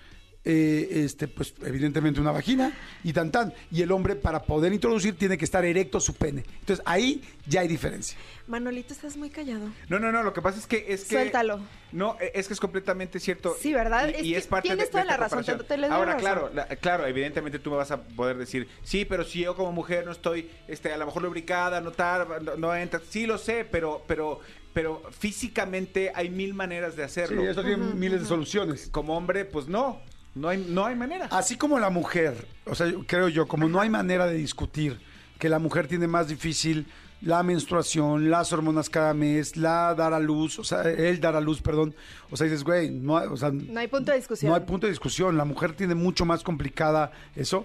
eh, 0.47 1.05
este, 1.05 1.27
pues 1.29 1.55
evidentemente 1.65 2.21
una 2.21 2.31
vagina 2.33 2.73
y 3.03 3.13
tan 3.13 3.31
tan. 3.33 3.53
Y 3.71 3.83
el 3.83 3.91
hombre 3.93 4.15
para 4.15 4.43
poder 4.43 4.73
introducir 4.73 5.17
tiene 5.17 5.39
que 5.39 5.45
estar 5.45 5.65
erecto 5.65 6.01
su 6.01 6.15
pene. 6.15 6.45
Entonces 6.61 6.83
ahí 6.87 7.23
ya 7.47 7.61
hay 7.63 7.69
diferencia. 7.69 8.19
Manolito, 8.47 8.93
estás 8.93 9.17
muy 9.17 9.31
callado. 9.31 9.71
No, 9.89 9.99
no, 9.99 10.13
no, 10.13 10.23
lo 10.23 10.35
que 10.35 10.43
pasa 10.43 10.59
es 10.59 10.67
que... 10.67 10.85
Es 10.89 11.05
que 11.05 11.15
Suéltalo. 11.17 11.61
No, 11.93 12.19
e- 12.21 12.33
es 12.35 12.47
que 12.47 12.53
es 12.55 12.61
completamente 12.61 13.19
cierto. 13.21 13.57
Sí, 13.59 13.73
¿verdad? 13.73 14.09
Y, 14.09 14.13
Es 14.17 14.25
y 14.25 14.33
que 14.33 14.39
es 14.39 14.47
parte 14.47 14.69
de- 14.69 14.75
tienes 14.75 14.89
de 14.89 14.93
toda 14.93 15.05
la 15.05 15.17
razón, 15.17 15.45
te- 15.45 15.65
te 15.65 15.77
le 15.79 15.87
doy 15.89 15.97
Ahora, 15.97 16.13
la 16.13 16.17
claro, 16.19 16.51
la- 16.53 16.67
claro, 16.77 17.07
evidentemente 17.07 17.59
tú 17.59 17.71
me 17.71 17.77
vas 17.77 17.91
a 17.91 18.03
poder 18.03 18.37
decir, 18.37 18.69
sí, 18.83 19.07
pero 19.07 19.25
si 19.25 19.41
yo 19.41 19.57
como 19.57 19.73
mujer 19.73 20.05
no 20.05 20.13
estoy, 20.13 20.51
este, 20.69 20.93
a 20.93 20.99
lo 20.99 21.07
mejor 21.07 21.23
lubricada, 21.23 21.81
no 21.81 21.93
tar, 21.93 22.43
no, 22.43 22.57
no 22.57 22.75
entra, 22.77 23.01
sí 23.09 23.27
lo 23.27 23.39
sé, 23.39 23.65
pero, 23.65 24.03
pero, 24.07 24.41
pero 24.75 25.03
físicamente 25.19 26.13
hay 26.15 26.29
mil 26.31 26.53
maneras 26.53 26.97
de 26.97 27.03
Sí, 27.09 27.21
hacerlo. 27.21 27.49
eso 27.49 27.63
tiene 27.63 27.79
miles 27.95 28.21
de 28.23 28.27
soluciones. 28.27 28.89
Como 28.91 29.17
hombre, 29.17 29.45
pues 29.47 29.69
no, 29.69 30.01
no 30.35 30.49
hay, 30.49 30.65
no 30.69 30.85
hay 30.85 30.95
manera. 30.97 31.27
Así 31.31 31.57
como 31.57 31.79
la 31.79 31.91
mujer, 31.91 32.47
o 32.67 32.75
sea, 32.75 32.87
yo- 32.89 33.05
creo 33.07 33.29
yo, 33.29 33.47
como 33.47 33.69
no 33.69 33.81
hay 33.81 33.89
manera 33.91 34.27
de 34.27 34.35
discutir 34.35 35.01
que 35.39 35.49
la 35.49 35.59
mujer 35.59 35.87
tiene 35.89 36.07
más 36.07 36.29
difícil 36.29 36.87
la 37.21 37.43
menstruación, 37.43 38.29
las 38.31 38.53
hormonas 38.53 38.91
cada 38.91 39.15
mes, 39.15 39.57
la 39.57 39.95
dar 39.95 40.13
a 40.13 40.21
luz, 40.21 40.59
o 40.59 40.65
sea, 40.65 40.83
el 40.83 41.21
dar 41.21 41.37
a 41.37 41.41
luz, 41.41 41.63
perdón. 41.63 41.95
O 42.31 42.37
sea, 42.37 42.45
dices, 42.45 42.65
güey, 42.65 42.91
no, 42.91 43.17
hay- 43.17 43.29
o 43.29 43.37
sea, 43.37 43.51
No 43.51 43.81
hay 43.81 43.89
punto 43.89 44.13
de 44.13 44.19
discusión. 44.19 44.51
no 44.51 44.55
hay 44.57 44.63
punto 44.63 44.87
de 44.87 44.91
discusión. 44.93 45.37
La 45.37 45.45
mujer 45.47 45.73
tiene 45.75 45.95
mucho 45.95 46.25
más 46.27 46.43
complicada 46.43 47.13
eso. 47.35 47.65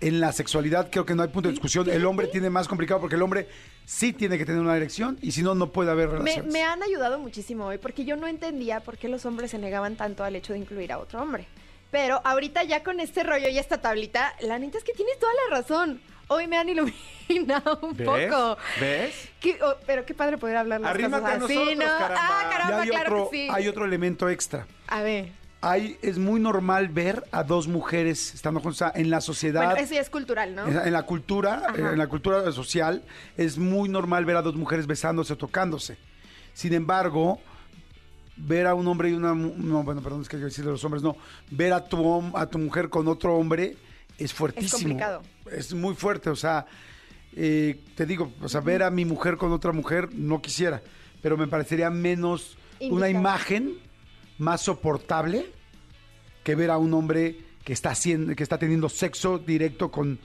En 0.00 0.20
la 0.20 0.30
sexualidad 0.32 0.90
creo 0.92 1.04
que 1.06 1.14
no 1.14 1.22
hay 1.22 1.28
punto 1.28 1.48
de 1.48 1.52
discusión. 1.54 1.88
El 1.88 2.04
hombre 2.04 2.26
tiene 2.32 2.50
más 2.50 2.68
complicado 2.68 3.00
porque 3.00 3.16
el 3.16 3.22
hombre 3.22 3.48
sí 3.86 4.12
tiene 4.12 4.36
que 4.38 4.44
tener 4.44 4.60
una 4.60 4.76
erección 4.76 5.18
y 5.22 5.32
si 5.32 5.42
no, 5.42 5.54
no 5.54 5.72
puede 5.72 5.90
haber 5.90 6.08
Me, 6.08 6.18
relaciones. 6.18 6.52
me 6.52 6.62
han 6.62 6.82
ayudado 6.82 7.18
muchísimo 7.18 7.64
hoy 7.66 7.78
porque 7.78 8.04
yo 8.04 8.14
no 8.16 8.26
entendía 8.26 8.80
por 8.80 8.98
qué 8.98 9.08
los 9.08 9.24
hombres 9.26 9.50
se 9.52 9.58
negaban 9.58 9.96
tanto 9.96 10.22
al 10.22 10.36
hecho 10.36 10.52
de 10.52 10.58
incluir 10.60 10.92
a 10.92 10.98
otro 10.98 11.20
hombre. 11.22 11.48
Pero 11.90 12.20
ahorita 12.24 12.64
ya 12.64 12.82
con 12.82 13.00
este 13.00 13.22
rollo 13.22 13.48
y 13.48 13.58
esta 13.58 13.80
tablita, 13.80 14.34
la 14.40 14.58
neta 14.58 14.78
es 14.78 14.84
que 14.84 14.92
tienes 14.92 15.18
toda 15.18 15.32
la 15.48 15.56
razón. 15.56 16.00
Hoy 16.28 16.46
me 16.46 16.58
han 16.58 16.68
iluminado 16.68 17.78
un 17.82 17.96
¿Ves? 17.96 18.06
poco. 18.30 18.58
¿Ves? 18.80 19.28
Qué- 19.40 19.58
oh, 19.62 19.74
pero 19.86 20.04
qué 20.04 20.12
padre 20.14 20.36
poder 20.36 20.58
hablar 20.58 20.80
las 20.82 20.90
Arrímate 20.90 21.22
cosas 21.22 21.42
así, 21.44 21.54
nosotros, 21.54 21.76
¿no? 21.78 21.84
caramba. 21.98 22.20
Ah, 22.20 22.42
Y 22.46 22.52
caramba, 22.52 22.82
hay 22.82 22.88
claro 22.90 23.14
otro, 23.14 23.30
que 23.30 23.36
sí. 23.36 23.48
hay 23.50 23.68
otro 23.68 23.84
elemento 23.86 24.28
extra. 24.28 24.66
A 24.88 25.02
ver. 25.02 25.32
Hay, 25.60 25.98
es 26.02 26.18
muy 26.18 26.38
normal 26.38 26.88
ver 26.88 27.24
a 27.32 27.42
dos 27.42 27.66
mujeres 27.66 28.32
estando 28.34 28.60
juntas 28.60 28.76
O 28.76 28.92
sea, 28.92 29.00
en 29.00 29.10
la 29.10 29.20
sociedad. 29.20 29.64
Bueno, 29.64 29.80
eso 29.80 29.94
ya 29.94 30.00
es 30.02 30.10
cultural, 30.10 30.54
¿no? 30.54 30.66
En 30.68 30.76
la- 30.76 30.84
en 30.86 30.92
la 30.92 31.02
cultura, 31.04 31.62
Ajá. 31.66 31.74
en 31.92 31.98
la 31.98 32.06
cultura 32.06 32.52
social, 32.52 33.02
es 33.36 33.56
muy 33.58 33.88
normal 33.88 34.24
ver 34.26 34.36
a 34.36 34.42
dos 34.42 34.54
mujeres 34.54 34.86
besándose 34.86 35.32
o 35.32 35.36
tocándose. 35.38 35.96
Sin 36.52 36.74
embargo, 36.74 37.40
ver 38.38 38.66
a 38.66 38.74
un 38.74 38.86
hombre 38.86 39.10
y 39.10 39.12
una 39.14 39.34
no, 39.34 39.82
bueno, 39.82 40.00
perdón, 40.02 40.22
es 40.22 40.28
que 40.28 40.38
yo 40.38 40.44
decir 40.44 40.64
de 40.64 40.70
los 40.70 40.84
hombres, 40.84 41.02
no, 41.02 41.16
ver 41.50 41.72
a 41.72 41.84
tu 41.84 42.36
a 42.36 42.46
tu 42.46 42.58
mujer 42.58 42.88
con 42.88 43.08
otro 43.08 43.34
hombre 43.36 43.76
es 44.16 44.32
fuertísimo. 44.32 44.78
complicado. 44.78 45.22
Es 45.52 45.74
muy 45.74 45.94
fuerte, 45.94 46.30
o 46.30 46.36
sea, 46.36 46.66
eh, 47.34 47.80
te 47.94 48.06
digo, 48.06 48.32
o 48.40 48.48
sea, 48.48 48.60
ver 48.60 48.82
a 48.82 48.90
mi 48.90 49.04
mujer 49.04 49.36
con 49.36 49.52
otra 49.52 49.72
mujer 49.72 50.12
no 50.14 50.40
quisiera, 50.40 50.82
pero 51.22 51.36
me 51.36 51.46
parecería 51.46 51.90
menos 51.90 52.56
una 52.80 53.08
imagen 53.08 53.74
más 54.38 54.62
soportable 54.62 55.50
que 56.44 56.54
ver 56.54 56.70
a 56.70 56.78
un 56.78 56.94
hombre 56.94 57.38
que 57.64 57.72
está 57.72 57.90
haciendo, 57.90 58.34
que 58.34 58.42
está 58.42 58.58
teniendo 58.58 58.88
sexo 58.88 59.38
directo 59.38 59.90
con, 59.90 60.18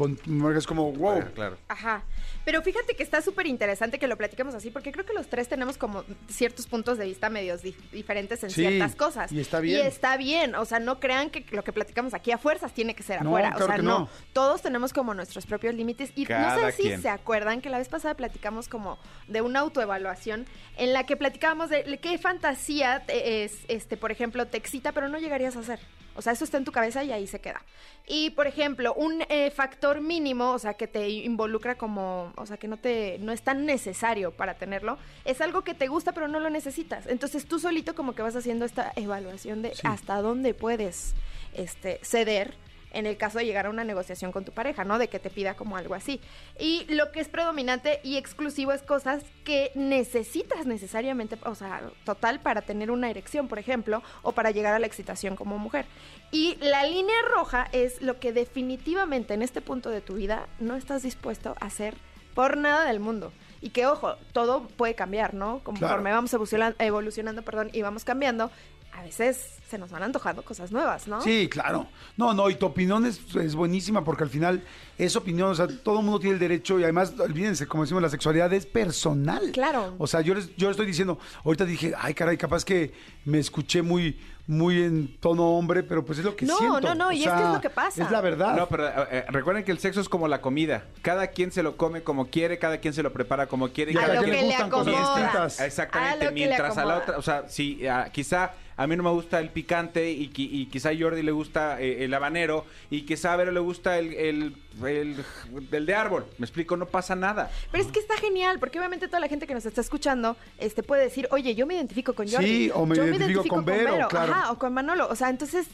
con 0.00 0.56
es 0.56 0.66
como 0.66 0.92
wow. 0.92 1.22
Claro. 1.34 1.56
Ajá. 1.68 2.02
Pero 2.44 2.62
fíjate 2.62 2.94
que 2.94 3.02
está 3.02 3.20
súper 3.22 3.46
interesante 3.46 3.98
que 3.98 4.06
lo 4.08 4.16
platiquemos 4.16 4.54
así, 4.54 4.70
porque 4.70 4.92
creo 4.92 5.04
que 5.04 5.12
los 5.12 5.28
tres 5.28 5.46
tenemos 5.48 5.76
como 5.76 6.04
ciertos 6.28 6.66
puntos 6.66 6.96
de 6.98 7.04
vista 7.04 7.28
medios 7.28 7.62
dif- 7.62 7.76
diferentes 7.92 8.42
en 8.42 8.50
Sí, 8.50 8.62
ciertas 8.66 8.96
cosas. 8.96 9.30
y 9.30 9.40
está 9.40 9.60
bien. 9.60 9.84
Y 9.84 9.86
está 9.86 10.16
bien. 10.16 10.54
O 10.54 10.64
sea, 10.64 10.80
no 10.80 10.98
crean 11.00 11.28
que 11.30 11.44
lo 11.50 11.62
que 11.62 11.72
platicamos 11.72 12.14
aquí 12.14 12.32
a 12.32 12.38
fuerzas 12.38 12.72
tiene 12.72 12.94
que 12.94 13.02
ser 13.02 13.22
No, 13.22 13.30
afuera. 13.30 13.50
claro 13.50 13.64
o 13.64 13.68
sea, 13.68 13.76
que 13.76 13.82
no. 13.82 13.98
no. 14.00 14.08
Todos 14.32 14.62
tenemos 14.62 14.92
como 14.92 15.12
nuestros 15.14 15.44
propios 15.46 15.74
límites. 15.74 16.12
Y 16.16 16.24
no 16.24 16.58
sé 16.58 16.72
si 16.72 16.82
quien. 16.84 17.02
se 17.02 17.08
acuerdan 17.10 17.60
que 17.60 17.68
la 17.68 17.78
vez 17.78 17.88
pasada 17.88 18.14
platicamos 18.14 18.68
como 18.68 18.98
de 19.28 19.42
una 19.42 19.60
autoevaluación 19.60 20.46
en 20.78 20.92
la 20.94 21.04
que 21.04 21.16
platicábamos 21.16 21.68
de 21.70 21.98
qué 22.00 22.16
fantasía 22.18 23.04
te- 23.06 23.44
es, 23.44 23.58
este, 23.68 23.96
por 23.98 24.10
ejemplo, 24.12 24.46
te 24.46 24.56
excita, 24.56 24.92
pero 24.92 25.08
no 25.08 25.18
llegarías 25.18 25.56
a 25.56 25.60
hacer. 25.60 25.78
O 26.16 26.22
sea, 26.22 26.32
eso 26.32 26.44
está 26.44 26.58
en 26.58 26.64
tu 26.64 26.72
cabeza 26.72 27.04
y 27.04 27.12
ahí 27.12 27.26
se 27.26 27.40
queda. 27.40 27.62
Y, 28.06 28.30
por 28.30 28.46
ejemplo, 28.46 28.94
un 28.94 29.22
eh, 29.28 29.50
factor 29.50 30.00
mínimo, 30.00 30.50
o 30.52 30.58
sea, 30.58 30.74
que 30.74 30.86
te 30.86 31.08
involucra 31.08 31.76
como, 31.76 32.32
o 32.36 32.46
sea, 32.46 32.56
que 32.56 32.68
no 32.68 32.76
te, 32.76 33.18
no 33.20 33.32
es 33.32 33.42
tan 33.42 33.66
necesario 33.66 34.32
para 34.32 34.54
tenerlo, 34.54 34.98
es 35.24 35.40
algo 35.40 35.62
que 35.62 35.74
te 35.74 35.88
gusta 35.88 36.12
pero 36.12 36.28
no 36.28 36.40
lo 36.40 36.50
necesitas. 36.50 37.06
Entonces 37.06 37.46
tú 37.46 37.58
solito 37.58 37.94
como 37.94 38.14
que 38.14 38.22
vas 38.22 38.36
haciendo 38.36 38.64
esta 38.64 38.92
evaluación 38.96 39.62
de 39.62 39.72
hasta 39.84 40.20
dónde 40.22 40.54
puedes 40.54 41.14
este, 41.54 42.00
ceder 42.02 42.54
en 42.92 43.06
el 43.06 43.16
caso 43.16 43.38
de 43.38 43.44
llegar 43.46 43.66
a 43.66 43.70
una 43.70 43.84
negociación 43.84 44.32
con 44.32 44.44
tu 44.44 44.52
pareja, 44.52 44.84
¿no? 44.84 44.98
De 44.98 45.08
que 45.08 45.18
te 45.18 45.30
pida 45.30 45.54
como 45.54 45.76
algo 45.76 45.94
así. 45.94 46.20
Y 46.58 46.84
lo 46.92 47.12
que 47.12 47.20
es 47.20 47.28
predominante 47.28 48.00
y 48.02 48.16
exclusivo 48.16 48.72
es 48.72 48.82
cosas 48.82 49.22
que 49.44 49.70
necesitas 49.74 50.66
necesariamente, 50.66 51.38
o 51.44 51.54
sea, 51.54 51.82
total 52.04 52.40
para 52.40 52.62
tener 52.62 52.90
una 52.90 53.10
erección, 53.10 53.48
por 53.48 53.58
ejemplo, 53.58 54.02
o 54.22 54.32
para 54.32 54.50
llegar 54.50 54.74
a 54.74 54.78
la 54.78 54.86
excitación 54.86 55.36
como 55.36 55.58
mujer. 55.58 55.86
Y 56.32 56.56
la 56.60 56.84
línea 56.84 57.16
roja 57.34 57.68
es 57.72 58.02
lo 58.02 58.18
que 58.20 58.32
definitivamente 58.32 59.34
en 59.34 59.42
este 59.42 59.60
punto 59.60 59.90
de 59.90 60.00
tu 60.00 60.14
vida 60.14 60.46
no 60.58 60.76
estás 60.76 61.02
dispuesto 61.02 61.56
a 61.60 61.66
hacer 61.66 61.94
por 62.34 62.56
nada 62.56 62.84
del 62.86 63.00
mundo. 63.00 63.32
Y 63.62 63.70
que, 63.70 63.86
ojo, 63.86 64.14
todo 64.32 64.62
puede 64.68 64.94
cambiar, 64.94 65.34
¿no? 65.34 65.58
Conforme 65.62 66.00
Claro. 66.02 66.16
vamos 66.16 66.32
evoluciona- 66.32 66.74
evolucionando, 66.78 67.42
perdón, 67.42 67.70
y 67.72 67.82
vamos 67.82 68.04
cambiando, 68.04 68.50
a 68.92 69.02
veces 69.02 69.56
se 69.68 69.78
nos 69.78 69.90
van 69.90 70.02
antojando 70.02 70.42
cosas 70.42 70.72
nuevas, 70.72 71.06
¿no? 71.06 71.20
Sí, 71.20 71.48
claro. 71.48 71.86
No, 72.16 72.34
no, 72.34 72.50
y 72.50 72.56
tu 72.56 72.66
opinión 72.66 73.06
es, 73.06 73.20
es 73.36 73.54
buenísima 73.54 74.02
porque 74.02 74.24
al 74.24 74.30
final 74.30 74.62
es 74.98 75.14
opinión, 75.16 75.50
o 75.50 75.54
sea, 75.54 75.68
todo 75.68 76.00
el 76.00 76.04
mundo 76.04 76.18
tiene 76.18 76.34
el 76.34 76.40
derecho 76.40 76.78
y 76.80 76.82
además, 76.82 77.14
olvídense, 77.18 77.66
como 77.66 77.84
decimos, 77.84 78.02
la 78.02 78.08
sexualidad 78.10 78.52
es 78.52 78.66
personal. 78.66 79.50
Claro. 79.52 79.94
O 79.98 80.06
sea, 80.06 80.20
yo 80.22 80.34
les, 80.34 80.48
yo 80.56 80.68
les 80.68 80.72
estoy 80.72 80.86
diciendo, 80.86 81.18
ahorita 81.44 81.64
dije, 81.64 81.92
ay, 81.96 82.14
caray, 82.14 82.36
capaz 82.36 82.64
que 82.64 82.92
me 83.24 83.38
escuché 83.38 83.80
muy, 83.80 84.18
muy 84.48 84.82
en 84.82 85.16
tono 85.20 85.56
hombre, 85.56 85.84
pero 85.84 86.04
pues 86.04 86.18
es 86.18 86.24
lo 86.24 86.34
que 86.34 86.44
No, 86.44 86.58
siento. 86.58 86.80
no, 86.80 86.94
no, 86.96 87.08
O 87.08 87.12
y 87.12 87.18
es 87.18 87.24
que 87.24 87.30
sea, 87.30 87.46
es 87.48 87.54
lo 87.54 87.60
que 87.60 87.70
pasa. 87.70 88.02
Es 88.02 88.10
la 88.10 88.20
verdad. 88.20 88.56
No, 88.56 88.66
pero 88.68 88.88
eh, 88.88 88.92
eh, 89.12 89.24
recuerden 89.28 89.62
que 89.62 89.70
el 89.70 89.78
sexo 89.78 90.00
es 90.00 90.08
como 90.08 90.26
la 90.26 90.40
comida. 90.40 90.84
Cada 91.02 91.28
quien 91.28 91.52
se 91.52 91.62
lo 91.62 91.76
come 91.76 92.02
como 92.02 92.26
quiere, 92.26 92.58
cada 92.58 92.78
quien 92.78 92.92
se 92.92 93.04
lo 93.04 93.12
prepara 93.12 93.46
como 93.46 93.68
quiere. 93.68 93.92
Y 93.92 93.96
a 93.96 94.00
cada 94.00 94.14
lo 94.14 94.22
quien 94.22 94.34
que 94.34 94.42
le 94.42 94.48
gustan 94.48 94.70
cosas 94.70 94.86
distintas. 94.98 95.60
A 95.60 95.66
Exactamente. 95.66 96.24
lo 96.24 96.30
que 96.30 96.40
le 96.40 96.46
Mientras 96.46 96.76
a 96.76 96.84
la 96.84 96.98
otra, 96.98 97.18
o 97.18 97.22
sea, 97.22 97.48
si 97.48 97.86
ah, 97.86 98.08
quizá 98.12 98.52
a 98.82 98.86
mí 98.86 98.96
no 98.96 99.02
me 99.02 99.10
gusta 99.10 99.40
el 99.40 99.50
picante 99.50 100.10
y, 100.10 100.30
qui- 100.30 100.48
y 100.50 100.66
quizá 100.66 100.88
a 100.88 100.98
Jordi 100.98 101.22
le 101.22 101.32
gusta 101.32 101.78
eh, 101.80 102.02
el 102.04 102.14
habanero 102.14 102.64
y 102.90 103.02
quizá 103.02 103.34
a 103.34 103.36
Vero 103.36 103.52
le 103.52 103.60
gusta 103.60 103.98
el, 103.98 104.14
el, 104.14 104.56
el- 104.86 105.24
el 105.70 105.84
de 105.86 105.94
árbol. 105.94 106.24
Me 106.38 106.46
explico, 106.46 106.78
no 106.78 106.86
pasa 106.86 107.14
nada. 107.14 107.50
Pero 107.70 107.84
es 107.84 107.92
que 107.92 108.00
está 108.00 108.16
genial, 108.16 108.58
porque 108.58 108.78
obviamente 108.78 109.06
toda 109.06 109.20
la 109.20 109.28
gente 109.28 109.46
que 109.46 109.52
nos 109.52 109.66
está 109.66 109.82
escuchando 109.82 110.36
este, 110.58 110.82
puede 110.82 111.02
decir, 111.02 111.28
oye, 111.30 111.54
yo 111.54 111.66
me 111.66 111.74
identifico 111.74 112.14
con 112.14 112.26
Jordi. 112.26 112.46
Sí, 112.46 112.70
o 112.74 112.86
me 112.86 112.96
yo 112.96 113.04
identifico 113.06 113.42
con 113.48 113.64
Vero, 113.66 114.08
claro. 114.08 114.32
Ajá, 114.32 114.50
o 114.52 114.58
con 114.58 114.72
Manolo. 114.72 115.08
O 115.10 115.14
sea, 115.14 115.28
entonces 115.28 115.66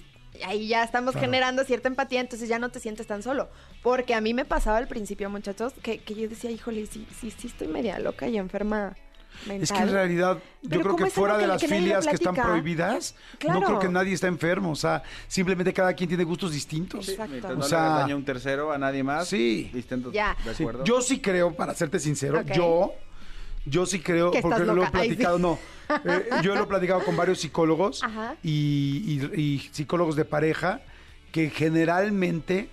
ahí 0.44 0.66
ya 0.68 0.82
estamos 0.82 1.14
generando 1.14 1.62
cierta 1.64 1.86
empatía, 1.88 2.20
entonces 2.20 2.48
ya 2.48 2.58
no 2.58 2.70
te 2.70 2.80
sientes 2.80 3.06
tan 3.06 3.22
solo. 3.22 3.48
Porque 3.82 4.14
a 4.14 4.20
mí 4.20 4.34
me 4.34 4.44
pasaba 4.44 4.78
al 4.78 4.88
principio, 4.88 5.30
muchachos, 5.30 5.72
que, 5.82 5.98
que 5.98 6.14
yo 6.16 6.28
decía, 6.28 6.50
híjole, 6.50 6.86
sí, 6.86 7.06
sí, 7.20 7.30
sí 7.30 7.46
estoy 7.46 7.68
media 7.68 7.98
loca 8.00 8.26
y 8.26 8.36
enferma 8.36 8.96
mental. 9.46 9.62
Es 9.62 9.72
que 9.72 9.78
en 9.78 9.90
realidad, 9.90 10.38
yo 10.62 10.80
creo 10.80 10.96
que 10.96 11.06
fuera 11.06 11.34
que- 11.36 11.42
de 11.42 11.46
las 11.48 11.60
que 11.60 11.68
filias 11.68 12.06
que 12.06 12.14
están 12.14 12.34
prohibidas, 12.34 13.14
Claro. 13.38 13.60
no 13.60 13.66
creo 13.66 13.78
que 13.78 13.88
nadie 13.88 14.12
está 14.14 14.26
enfermo. 14.28 14.70
O 14.72 14.76
sea, 14.76 15.02
simplemente 15.28 15.72
cada 15.72 15.92
quien 15.94 16.08
tiene 16.08 16.24
gustos 16.24 16.52
distintos. 16.52 17.08
Exacto. 17.08 17.30
Mientras 17.30 17.52
O 17.52 17.56
no 17.56 17.62
sea, 17.62 17.78
le 17.80 17.84
hagas 17.86 18.00
daño 18.02 18.14
a 18.14 18.18
un 18.18 18.24
tercero, 18.24 18.72
a 18.72 18.78
nadie 18.78 19.02
más. 19.02 19.28
Sí. 19.28 19.70
estén 19.74 20.10
Ya. 20.12 20.36
¿De 20.44 20.54
Sí, 20.54 20.62
acuerdo? 20.62 20.84
Yo 20.84 21.00
sí 21.00 21.20
creo, 21.20 21.54
para 21.54 21.74
serte 21.74 21.98
sincero, 21.98 22.42
yo, 22.42 22.92
yo 23.64 23.86
sí 23.86 24.00
creo, 24.00 24.30
Que 24.30 24.40
porque 24.42 24.64
lo 24.64 24.82
he. 24.82 24.86
Ay, 24.86 24.86
sí. 24.86 24.90
platicado, 25.16 25.38
no, 25.38 25.58
eh, 26.04 26.28
yo 26.42 26.54
lo 26.54 26.62
he 26.64 26.66
platicado 26.66 27.04
con 27.04 27.16
varios 27.16 27.40
psicólogos 27.40 28.02
y- 28.42 29.20
y 29.34 29.68
psicólogos 29.72 30.16
de 30.16 30.24
pareja 30.24 30.80
que 31.32 31.50
generalmente, 31.50 32.68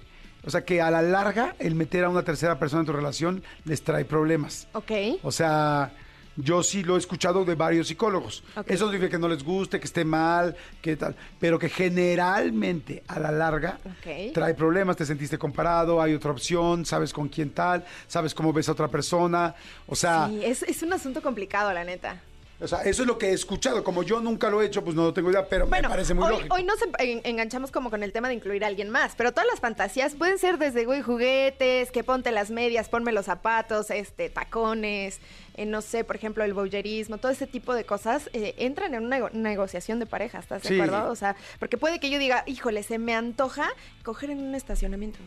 o 0.45 0.49
sea, 0.49 0.63
que 0.65 0.81
a 0.81 0.89
la 0.91 1.01
larga 1.01 1.55
el 1.59 1.75
meter 1.75 2.03
a 2.05 2.09
una 2.09 2.23
tercera 2.23 2.59
persona 2.59 2.81
en 2.81 2.85
tu 2.85 2.93
relación 2.93 3.43
les 3.65 3.83
trae 3.83 4.05
problemas. 4.05 4.67
Ok. 4.73 4.91
O 5.23 5.31
sea, 5.31 5.91
yo 6.35 6.63
sí 6.63 6.83
lo 6.83 6.95
he 6.95 6.99
escuchado 6.99 7.45
de 7.45 7.55
varios 7.55 7.87
psicólogos. 7.87 8.43
Eso 8.65 8.85
no 8.85 8.91
significa 8.91 9.11
que 9.17 9.19
no 9.19 9.27
les 9.27 9.43
guste, 9.43 9.79
que 9.79 9.85
esté 9.85 10.03
mal, 10.05 10.55
que 10.81 10.95
tal, 10.95 11.15
pero 11.39 11.59
que 11.59 11.69
generalmente 11.69 13.03
a 13.07 13.19
la 13.19 13.31
larga 13.31 13.79
trae 14.33 14.53
problemas, 14.53 14.95
te 14.97 15.05
sentiste 15.05 15.37
comparado, 15.37 16.01
hay 16.01 16.13
otra 16.13 16.31
opción, 16.31 16.85
sabes 16.85 17.13
con 17.13 17.27
quién 17.29 17.51
tal, 17.51 17.85
sabes 18.07 18.33
cómo 18.33 18.53
ves 18.53 18.69
a 18.69 18.71
otra 18.73 18.87
persona, 18.87 19.55
o 19.87 19.95
sea, 19.95 20.27
Sí, 20.27 20.43
es, 20.43 20.63
es 20.63 20.83
un 20.83 20.93
asunto 20.93 21.21
complicado, 21.21 21.73
la 21.73 21.83
neta. 21.83 22.21
O 22.63 22.67
sea, 22.67 22.81
eso 22.83 23.01
es 23.03 23.07
lo 23.07 23.17
que 23.17 23.27
he 23.29 23.33
escuchado. 23.33 23.83
Como 23.83 24.03
yo 24.03 24.21
nunca 24.21 24.49
lo 24.49 24.61
he 24.61 24.65
hecho, 24.65 24.83
pues 24.83 24.95
no 24.95 25.13
tengo 25.13 25.29
idea, 25.29 25.45
pero 25.47 25.67
Bueno, 25.67 25.89
me 25.89 25.93
parece 25.95 26.13
muy 26.13 26.25
hoy, 26.25 26.31
lógico. 26.35 26.55
hoy 26.55 26.63
nos 26.63 26.77
en- 26.99 27.21
enganchamos 27.25 27.71
como 27.71 27.89
con 27.89 28.03
el 28.03 28.11
tema 28.13 28.29
de 28.29 28.35
incluir 28.35 28.63
a 28.63 28.67
alguien 28.67 28.89
más, 28.89 29.15
pero 29.17 29.31
todas 29.33 29.47
las 29.51 29.59
fantasías 29.59 30.15
pueden 30.15 30.37
ser 30.39 30.57
desde, 30.57 30.85
güey, 30.85 31.01
juguetes, 31.01 31.91
que 31.91 32.03
ponte 32.03 32.31
las 32.31 32.49
medias, 32.51 32.87
ponme 32.89 33.11
los 33.11 33.25
zapatos, 33.25 33.91
este, 33.91 34.29
tacones, 34.29 35.19
eh, 35.55 35.65
no 35.65 35.81
sé, 35.81 36.03
por 36.03 36.15
ejemplo, 36.15 36.43
el 36.43 36.53
voyerismo, 36.53 37.17
todo 37.17 37.31
ese 37.31 37.47
tipo 37.47 37.73
de 37.73 37.83
cosas 37.83 38.29
eh, 38.33 38.55
entran 38.57 38.93
en 38.93 39.03
una 39.05 39.17
nego- 39.19 39.29
negociación 39.33 39.99
de 39.99 40.05
pareja, 40.05 40.39
¿estás 40.39 40.63
de 40.63 40.73
acuerdo? 40.81 41.11
O 41.11 41.15
sea, 41.15 41.35
porque 41.59 41.77
puede 41.77 41.99
que 41.99 42.09
yo 42.09 42.17
diga, 42.17 42.43
híjole, 42.47 42.83
se 42.83 42.97
me 42.97 43.13
antoja 43.13 43.69
coger 44.03 44.29
en 44.29 44.39
un 44.41 44.55
estacionamiento, 44.55 45.19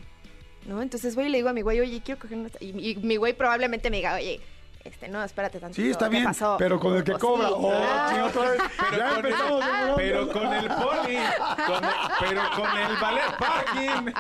¿no? 0.66 0.80
Entonces 0.82 1.14
voy 1.14 1.26
y 1.26 1.28
le 1.28 1.39
digo 1.39 1.49
a 1.51 1.53
mi 1.53 1.61
güey, 1.62 1.80
oye, 1.80 2.01
quiero 2.05 2.18
coger 2.20 2.34
en 2.34 2.41
un 2.41 2.47
esta-". 2.47 2.64
y, 2.64 2.70
y 2.91 2.97
mi 2.97 3.16
güey 3.16 3.34
probablemente 3.34 3.91
me 3.91 3.99
diga, 3.99 4.14
oye, 4.14 4.41
este, 4.87 5.09
no, 5.09 5.22
espérate 5.22 5.59
tantito. 5.61 5.82
Sí, 5.82 5.91
está 5.91 6.07
¿qué 6.07 6.11
bien, 6.16 6.24
pasó? 6.24 6.57
pero 6.59 6.78
con 6.80 6.97
el 6.97 7.05
que 7.05 7.12
O 7.14 7.18
cobra. 7.18 7.49
sí. 7.49 7.55
Oh, 7.57 7.72
Ah. 7.74 8.11
sí, 8.12 8.20
otra 8.20 8.51
vez. 8.51 8.61
ya 8.97 9.14
con 9.14 9.26
el-. 9.26 9.34
Pero 9.97 10.28
con 10.32 10.53
el 10.53 10.66
poli, 10.68 11.18
con 11.66 11.84
el- 11.84 11.91
pero 12.20 12.43
con 12.57 12.78
el 12.78 12.97
ballet 13.01 13.37
parking. 13.39 14.12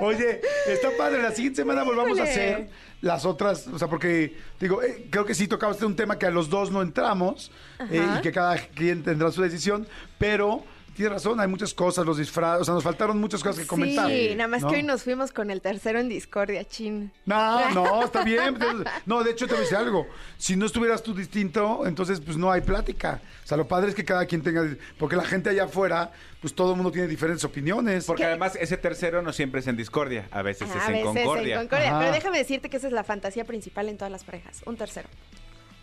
Oye, 0.00 0.40
está 0.66 0.88
padre. 0.96 1.22
La 1.22 1.30
siguiente 1.32 1.62
semana 1.62 1.82
volvamos 1.82 2.18
a 2.18 2.22
hacer 2.24 2.68
las 3.00 3.24
otras. 3.24 3.66
O 3.68 3.78
sea, 3.78 3.88
porque, 3.88 4.36
digo, 4.58 4.82
eh, 4.82 5.06
creo 5.10 5.24
que 5.24 5.34
sí 5.34 5.48
tocaba 5.48 5.72
este 5.72 5.84
un 5.86 5.96
tema 5.96 6.18
que 6.18 6.26
a 6.26 6.30
los 6.30 6.48
dos 6.50 6.70
no 6.70 6.82
entramos 6.82 7.50
eh, 7.90 8.06
y 8.18 8.20
que 8.22 8.32
cada 8.32 8.56
quien 8.58 9.02
tendrá 9.02 9.30
su 9.30 9.42
decisión, 9.42 9.86
pero. 10.18 10.64
Tiene 11.00 11.14
razón, 11.14 11.40
hay 11.40 11.48
muchas 11.48 11.72
cosas, 11.72 12.04
los 12.04 12.18
disfraces, 12.18 12.60
o 12.60 12.64
sea, 12.66 12.74
nos 12.74 12.84
faltaron 12.84 13.18
muchas 13.18 13.42
cosas 13.42 13.58
que 13.58 13.66
comentar. 13.66 14.06
Sí, 14.10 14.34
nada 14.36 14.48
más 14.48 14.60
¿no? 14.60 14.68
que 14.68 14.76
hoy 14.76 14.82
nos 14.82 15.02
fuimos 15.02 15.32
con 15.32 15.50
el 15.50 15.62
tercero 15.62 15.98
en 15.98 16.10
discordia, 16.10 16.62
chin. 16.62 17.10
No, 17.24 17.70
no, 17.70 18.04
está 18.04 18.22
bien. 18.22 18.58
No, 19.06 19.24
de 19.24 19.30
hecho 19.30 19.46
te 19.46 19.52
voy 19.54 19.60
a 19.60 19.62
decir 19.62 19.78
algo. 19.78 20.06
Si 20.36 20.56
no 20.56 20.66
estuvieras 20.66 21.02
tú 21.02 21.14
distinto, 21.14 21.86
entonces 21.86 22.20
pues 22.20 22.36
no 22.36 22.52
hay 22.52 22.60
plática. 22.60 23.22
O 23.42 23.46
sea, 23.46 23.56
lo 23.56 23.66
padre 23.66 23.88
es 23.88 23.94
que 23.94 24.04
cada 24.04 24.26
quien 24.26 24.42
tenga, 24.42 24.76
porque 24.98 25.16
la 25.16 25.24
gente 25.24 25.48
allá 25.48 25.64
afuera, 25.64 26.12
pues 26.42 26.54
todo 26.54 26.72
el 26.72 26.76
mundo 26.76 26.92
tiene 26.92 27.08
diferentes 27.08 27.44
opiniones. 27.46 28.04
Porque 28.04 28.26
además 28.26 28.58
ese 28.60 28.76
tercero 28.76 29.22
no 29.22 29.32
siempre 29.32 29.60
es 29.60 29.66
en 29.68 29.78
discordia, 29.78 30.28
a 30.30 30.42
veces 30.42 30.68
Ah, 30.70 30.76
es 30.82 30.86
a 30.86 30.98
en 30.98 31.02
concordia. 31.06 31.54
en 31.54 31.60
concordia. 31.62 31.98
Pero 31.98 32.12
déjame 32.12 32.36
decirte 32.36 32.68
que 32.68 32.76
esa 32.76 32.88
es 32.88 32.92
la 32.92 33.04
fantasía 33.04 33.46
principal 33.46 33.88
en 33.88 33.96
todas 33.96 34.12
las 34.12 34.24
parejas. 34.24 34.60
Un 34.66 34.76
tercero. 34.76 35.08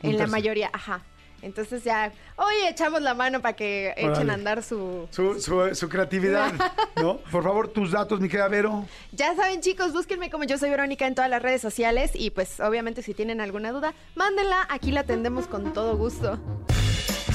Un 0.03 0.11
en 0.11 0.17
la 0.19 0.27
mayoría, 0.27 0.69
ajá. 0.71 1.01
Entonces 1.41 1.83
ya, 1.83 2.11
oye, 2.35 2.69
echamos 2.69 3.01
la 3.01 3.13
mano 3.13 3.41
para 3.41 3.55
que 3.55 3.93
echen 3.95 4.29
a 4.29 4.33
andar 4.33 4.63
su... 4.63 5.07
Su, 5.11 5.39
su, 5.39 5.75
su 5.75 5.89
creatividad, 5.89 6.51
¿no? 6.95 7.17
Por 7.17 7.43
favor, 7.43 7.67
tus 7.67 7.91
datos, 7.91 8.19
mi 8.19 8.27
querida 8.27 8.47
Vero. 8.47 8.85
Ya 9.11 9.35
saben, 9.35 9.61
chicos, 9.61 9.93
búsquenme 9.93 10.29
como 10.29 10.45
yo 10.45 10.57
soy 10.57 10.69
Verónica 10.69 11.05
en 11.05 11.15
todas 11.15 11.29
las 11.29 11.41
redes 11.41 11.61
sociales 11.61 12.11
y 12.13 12.31
pues 12.31 12.59
obviamente 12.59 13.01
si 13.01 13.13
tienen 13.13 13.41
alguna 13.41 13.71
duda, 13.71 13.93
mándenla, 14.15 14.65
aquí 14.69 14.91
la 14.91 15.01
atendemos 15.01 15.47
con 15.47 15.73
todo 15.73 15.95
gusto. 15.95 16.39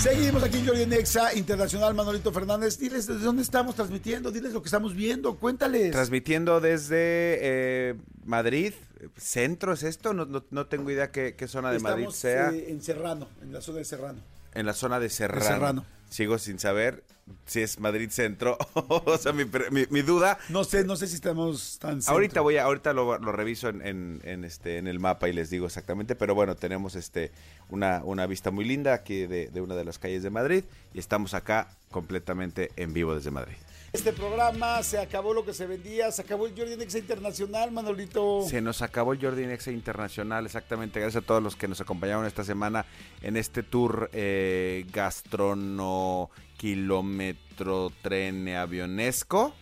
Seguimos 0.03 0.43
aquí 0.43 0.59
en 0.59 0.67
Jordi 0.67 0.87
Nexa 0.87 1.33
Internacional, 1.35 1.95
Manolito 1.95 2.33
Fernández. 2.33 2.77
Diles 2.79 3.07
desde 3.07 3.23
dónde 3.23 3.43
estamos 3.43 3.77
transmitiendo, 3.77 4.33
diles 4.33 4.53
lo 4.53 4.61
que 4.61 4.67
estamos 4.67 4.95
viendo, 4.95 5.37
cuéntales. 5.37 5.93
Transmitiendo 5.93 6.61
desde 6.61 7.39
eh, 7.41 7.95
Madrid, 8.25 8.73
centro 9.17 9.73
es 9.75 9.85
esto, 9.85 10.13
no, 10.13 10.25
no- 10.25 10.45
no 10.51 10.67
tengo 10.67 10.91
idea 10.91 11.13
qué, 11.13 11.37
qué 11.37 11.47
zona 11.47 11.71
de 11.71 11.79
Madrid 11.79 12.07
Estamos 12.09 12.17
sea. 12.17 12.51
eh, 12.51 12.67
en 12.71 12.83
Serrano, 12.83 13.29
en 13.43 13.53
la 13.53 13.61
zona 13.61 13.79
de 13.79 13.85
Serrano. 13.85 14.19
En 14.55 14.67
la 14.67 14.73
zona 14.75 15.01
de 15.01 15.09
Serrano. 15.09 15.45
Serrano. 15.47 15.85
Sigo 16.11 16.39
sin 16.39 16.59
saber 16.59 17.05
si 17.47 17.63
es 17.63 17.81
Madrid 17.81 18.11
Centro. 18.11 18.59
o 18.75 19.17
sea, 19.17 19.33
mi, 19.33 19.45
mi- 19.71 19.87
mi 19.89 20.03
duda. 20.03 20.37
No 20.51 20.63
sé, 20.65 20.85
no 20.85 20.95
sé 20.97 21.07
si 21.07 21.15
estamos 21.15 21.79
tan 21.79 22.03
centro. 22.03 22.13
Ahorita 22.13 22.41
voy 22.43 22.59
a, 22.59 22.65
ahorita 22.65 22.93
lo, 22.93 23.17
lo 23.19 23.33
reviso 23.33 23.71
en, 23.71 23.81
en- 23.87 24.21
en 24.25 24.45
este, 24.45 24.77
en 24.77 24.89
el 24.89 25.01
mapa 25.01 25.29
y 25.31 25.33
les 25.33 25.49
digo 25.49 25.65
exactamente, 25.67 26.15
pero 26.15 26.35
bueno, 26.35 26.55
tenemos 26.55 26.97
este 26.97 27.33
una, 27.71 28.03
una 28.05 28.27
vista 28.27 28.51
muy 28.51 28.67
linda 28.67 28.93
aquí 28.93 29.27
de, 29.27 29.49
de 29.49 29.61
una 29.63 29.75
de 29.75 29.85
las 29.87 29.99
calles 29.99 30.23
de 30.23 30.29
Madrid 30.31 30.65
y 30.93 30.99
estamos 30.99 31.33
acá 31.33 31.69
completamente 31.91 32.71
en 32.77 32.93
vivo 32.93 33.15
desde 33.15 33.31
Madrid. 33.31 33.57
Este 33.93 34.15
programa 34.15 34.83
se 34.83 34.99
acabó 34.99 35.35
lo 35.35 35.45
que 35.45 35.53
se 35.53 35.67
vendía, 35.67 36.11
se 36.11 36.23
acabó 36.23 36.47
el 36.47 36.55
Jordi 36.57 36.77
Nexa 36.77 36.97
Internacional, 36.99 37.73
Manolito. 37.73 38.41
Se 38.49 38.63
nos 38.63 38.81
acabó 38.81 39.13
el 39.13 39.21
Jordi 39.21 39.45
Nexa 39.47 39.71
Internacional, 39.71 40.47
exactamente. 40.47 40.99
Gracias 40.99 41.23
a 41.23 41.27
todos 41.27 41.43
los 41.43 41.57
que 41.57 41.69
nos 41.69 41.79
acompañaron 41.83 42.25
esta 42.25 42.43
semana 42.43 42.87
en 43.21 43.37
este 43.37 43.63
tour 43.63 44.09
eh, 44.15 44.87
gastrono 44.91 46.31
kilómetro 46.57 47.93
tren 48.01 48.49
avionesco 48.49 49.55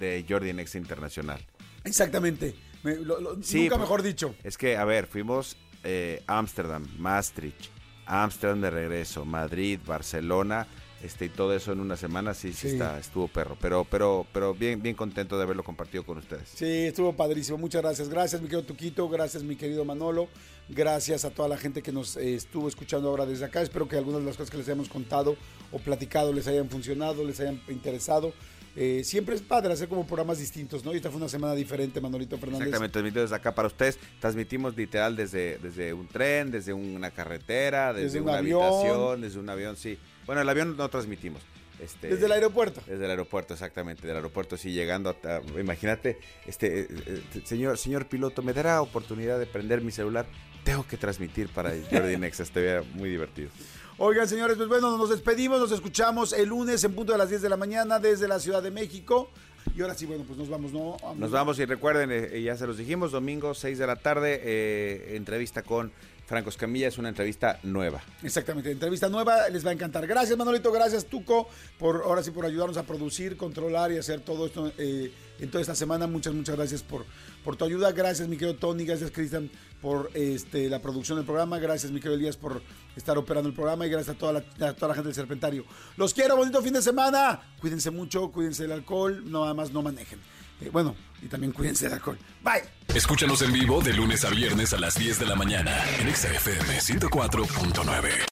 de 0.00 0.24
Jordi 0.26 0.54
Nexa 0.54 0.78
Internacional. 0.78 1.44
Exactamente. 1.84 2.54
Me- 2.82 2.96
lo- 2.96 3.20
lo- 3.20 3.42
Sí, 3.42 3.64
nunca 3.64 3.74
pues, 3.76 3.80
mejor 3.82 4.02
dicho. 4.02 4.34
Es 4.44 4.56
que, 4.56 4.78
a 4.78 4.86
ver, 4.86 5.06
fuimos 5.06 5.58
eh, 5.84 6.22
Ámsterdam, 6.26 6.88
Maastricht, 6.96 7.66
Ámsterdam 8.06 8.62
de 8.62 8.70
regreso, 8.70 9.26
Madrid, 9.26 9.78
Barcelona, 9.84 10.66
este 11.02 11.24
y 11.26 11.28
todo 11.28 11.54
eso 11.54 11.72
en 11.72 11.80
una 11.80 11.96
semana, 11.96 12.32
sí, 12.34 12.52
sí, 12.52 12.68
Sí. 12.68 12.74
está, 12.74 12.98
estuvo 12.98 13.28
perro, 13.28 13.56
pero, 13.60 13.84
pero, 13.84 14.26
pero 14.32 14.54
bien, 14.54 14.80
bien 14.80 14.94
contento 14.94 15.36
de 15.36 15.42
haberlo 15.44 15.64
compartido 15.64 16.04
con 16.04 16.18
ustedes. 16.18 16.48
Sí, 16.54 16.64
estuvo 16.66 17.12
padrísimo. 17.14 17.58
Muchas 17.58 17.82
gracias. 17.82 18.08
Gracias, 18.08 18.40
mi 18.40 18.48
querido 18.48 18.64
Tuquito. 18.66 19.08
Gracias, 19.08 19.42
mi 19.42 19.56
querido 19.56 19.84
Manolo. 19.84 20.28
Gracias 20.68 21.24
a 21.24 21.30
toda 21.30 21.48
la 21.48 21.56
gente 21.56 21.82
que 21.82 21.92
nos 21.92 22.16
eh, 22.16 22.34
estuvo 22.34 22.68
escuchando 22.68 23.08
ahora 23.08 23.26
desde 23.26 23.44
acá. 23.44 23.62
Espero 23.62 23.88
que 23.88 23.96
algunas 23.96 24.20
de 24.20 24.26
las 24.26 24.36
cosas 24.36 24.50
que 24.50 24.56
les 24.58 24.68
hayamos 24.68 24.88
contado 24.88 25.36
o 25.72 25.78
platicado 25.78 26.32
les 26.32 26.46
hayan 26.46 26.70
funcionado, 26.70 27.24
les 27.24 27.40
hayan 27.40 27.60
interesado. 27.68 28.32
Eh, 28.74 29.02
siempre 29.04 29.34
es 29.34 29.42
padre 29.42 29.72
hacer 29.74 29.86
como 29.88 30.06
programas 30.06 30.38
distintos, 30.38 30.82
¿no? 30.82 30.94
Y 30.94 30.96
esta 30.96 31.10
fue 31.10 31.18
una 31.18 31.28
semana 31.28 31.54
diferente, 31.54 32.00
Manolito 32.00 32.38
Fernández. 32.38 32.68
Exactamente, 32.68 32.92
transmitido 32.92 33.22
desde 33.22 33.36
acá 33.36 33.54
para 33.54 33.68
ustedes. 33.68 33.98
Transmitimos 34.18 34.74
literal 34.76 35.14
desde, 35.14 35.58
desde 35.58 35.92
un 35.92 36.06
tren, 36.08 36.50
desde 36.50 36.72
una 36.72 37.10
carretera, 37.10 37.92
desde, 37.92 38.04
Desde 38.04 38.20
un 38.20 38.28
una 38.30 38.38
avión. 38.38 38.62
habitación, 38.62 39.20
desde 39.20 39.38
un 39.40 39.50
avión, 39.50 39.76
sí. 39.76 39.98
Bueno, 40.26 40.40
el 40.42 40.48
avión 40.48 40.76
no 40.76 40.88
transmitimos. 40.88 41.42
Este, 41.80 42.08
Desde 42.08 42.26
el 42.26 42.32
aeropuerto. 42.32 42.80
Desde 42.86 43.04
el 43.04 43.10
aeropuerto, 43.10 43.54
exactamente. 43.54 44.06
Del 44.06 44.14
aeropuerto, 44.16 44.56
sí, 44.56 44.72
llegando 44.72 45.10
a... 45.10 45.28
a- 45.36 45.40
imagínate, 45.60 46.18
este, 46.46 46.82
eh, 46.82 46.86
eh, 47.06 47.22
señor, 47.44 47.76
señor 47.76 48.06
piloto, 48.06 48.40
¿me 48.42 48.52
dará 48.52 48.80
oportunidad 48.82 49.38
de 49.38 49.46
prender 49.46 49.80
mi 49.80 49.90
celular? 49.90 50.26
Tengo 50.62 50.86
que 50.86 50.96
transmitir 50.96 51.48
para 51.48 51.72
Jordi 51.90 52.16
Nexa, 52.16 52.44
estaría 52.44 52.82
muy 52.94 53.10
divertido. 53.10 53.50
Oigan, 53.98 54.28
señores, 54.28 54.56
pues 54.56 54.68
bueno, 54.68 54.96
nos 54.96 55.10
despedimos, 55.10 55.58
nos 55.60 55.72
escuchamos 55.72 56.32
el 56.32 56.48
lunes 56.50 56.84
en 56.84 56.94
punto 56.94 57.12
de 57.12 57.18
las 57.18 57.28
10 57.30 57.42
de 57.42 57.48
la 57.48 57.56
mañana 57.56 57.98
desde 57.98 58.28
la 58.28 58.38
Ciudad 58.38 58.62
de 58.62 58.70
México. 58.70 59.28
Y 59.76 59.80
ahora 59.82 59.94
sí, 59.94 60.06
bueno, 60.06 60.24
pues 60.24 60.38
nos 60.38 60.48
vamos, 60.48 60.72
¿no? 60.72 60.96
Nos 61.16 61.30
vamos 61.32 61.58
y 61.58 61.64
recuerden, 61.64 62.10
eh, 62.12 62.42
ya 62.42 62.56
se 62.56 62.66
los 62.66 62.78
dijimos, 62.78 63.10
domingo 63.10 63.54
6 63.54 63.78
de 63.78 63.86
la 63.86 63.96
tarde, 63.96 64.40
eh, 64.44 65.16
entrevista 65.16 65.62
con 65.62 65.90
Franco 66.26 66.50
Escamilla, 66.50 66.88
es 66.88 66.98
una 66.98 67.08
entrevista 67.08 67.58
nueva. 67.62 68.02
Exactamente, 68.22 68.70
entrevista 68.70 69.08
nueva, 69.08 69.48
les 69.48 69.64
va 69.66 69.70
a 69.70 69.72
encantar. 69.72 70.06
Gracias 70.06 70.38
Manolito, 70.38 70.72
gracias 70.72 71.06
Tuco, 71.06 71.48
por 71.78 72.02
ahora 72.04 72.22
sí 72.22 72.30
por 72.30 72.46
ayudarnos 72.46 72.76
a 72.76 72.84
producir, 72.84 73.36
controlar 73.36 73.92
y 73.92 73.98
hacer 73.98 74.20
todo 74.20 74.46
esto 74.46 74.72
eh, 74.78 75.12
en 75.40 75.50
toda 75.50 75.60
esta 75.60 75.74
semana. 75.74 76.06
Muchas, 76.06 76.32
muchas 76.34 76.56
gracias 76.56 76.82
por, 76.82 77.04
por 77.44 77.56
tu 77.56 77.64
ayuda. 77.64 77.92
Gracias 77.92 78.28
mi 78.28 78.36
querido 78.36 78.56
Tony, 78.56 78.84
gracias 78.84 79.10
Cristian 79.10 79.50
por 79.80 80.10
este, 80.14 80.70
la 80.70 80.80
producción 80.80 81.18
del 81.18 81.26
programa. 81.26 81.58
Gracias 81.58 81.90
mi 81.92 82.00
querido 82.00 82.14
Elías 82.14 82.36
por 82.36 82.62
estar 82.96 83.18
operando 83.18 83.48
el 83.48 83.54
programa 83.54 83.86
y 83.86 83.90
gracias 83.90 84.16
a 84.16 84.18
toda 84.18 84.32
la, 84.32 84.68
a 84.68 84.74
toda 84.74 84.88
la 84.88 84.94
gente 84.94 85.08
del 85.08 85.14
Serpentario. 85.14 85.64
Los 85.96 86.14
quiero, 86.14 86.36
bonito 86.36 86.62
fin 86.62 86.72
de 86.72 86.82
semana. 86.82 87.40
Cuídense 87.60 87.90
mucho, 87.90 88.30
cuídense 88.30 88.62
del 88.62 88.72
alcohol, 88.72 89.30
nada 89.30 89.52
más 89.54 89.72
no 89.72 89.82
manejen. 89.82 90.20
Eh, 90.62 90.70
bueno, 90.72 90.94
y 91.20 91.26
también 91.26 91.52
cuídense 91.52 91.86
del 91.86 91.94
alcohol. 91.94 92.18
Bye. 92.42 92.62
Escúchanos 92.94 93.42
en 93.42 93.52
vivo 93.52 93.80
de 93.80 93.92
lunes 93.92 94.24
a 94.24 94.30
viernes 94.30 94.72
a 94.72 94.78
las 94.78 94.94
10 94.94 95.18
de 95.18 95.26
la 95.26 95.34
mañana 95.34 95.76
en 95.98 96.14
XFM 96.14 96.78
104.9. 96.78 98.31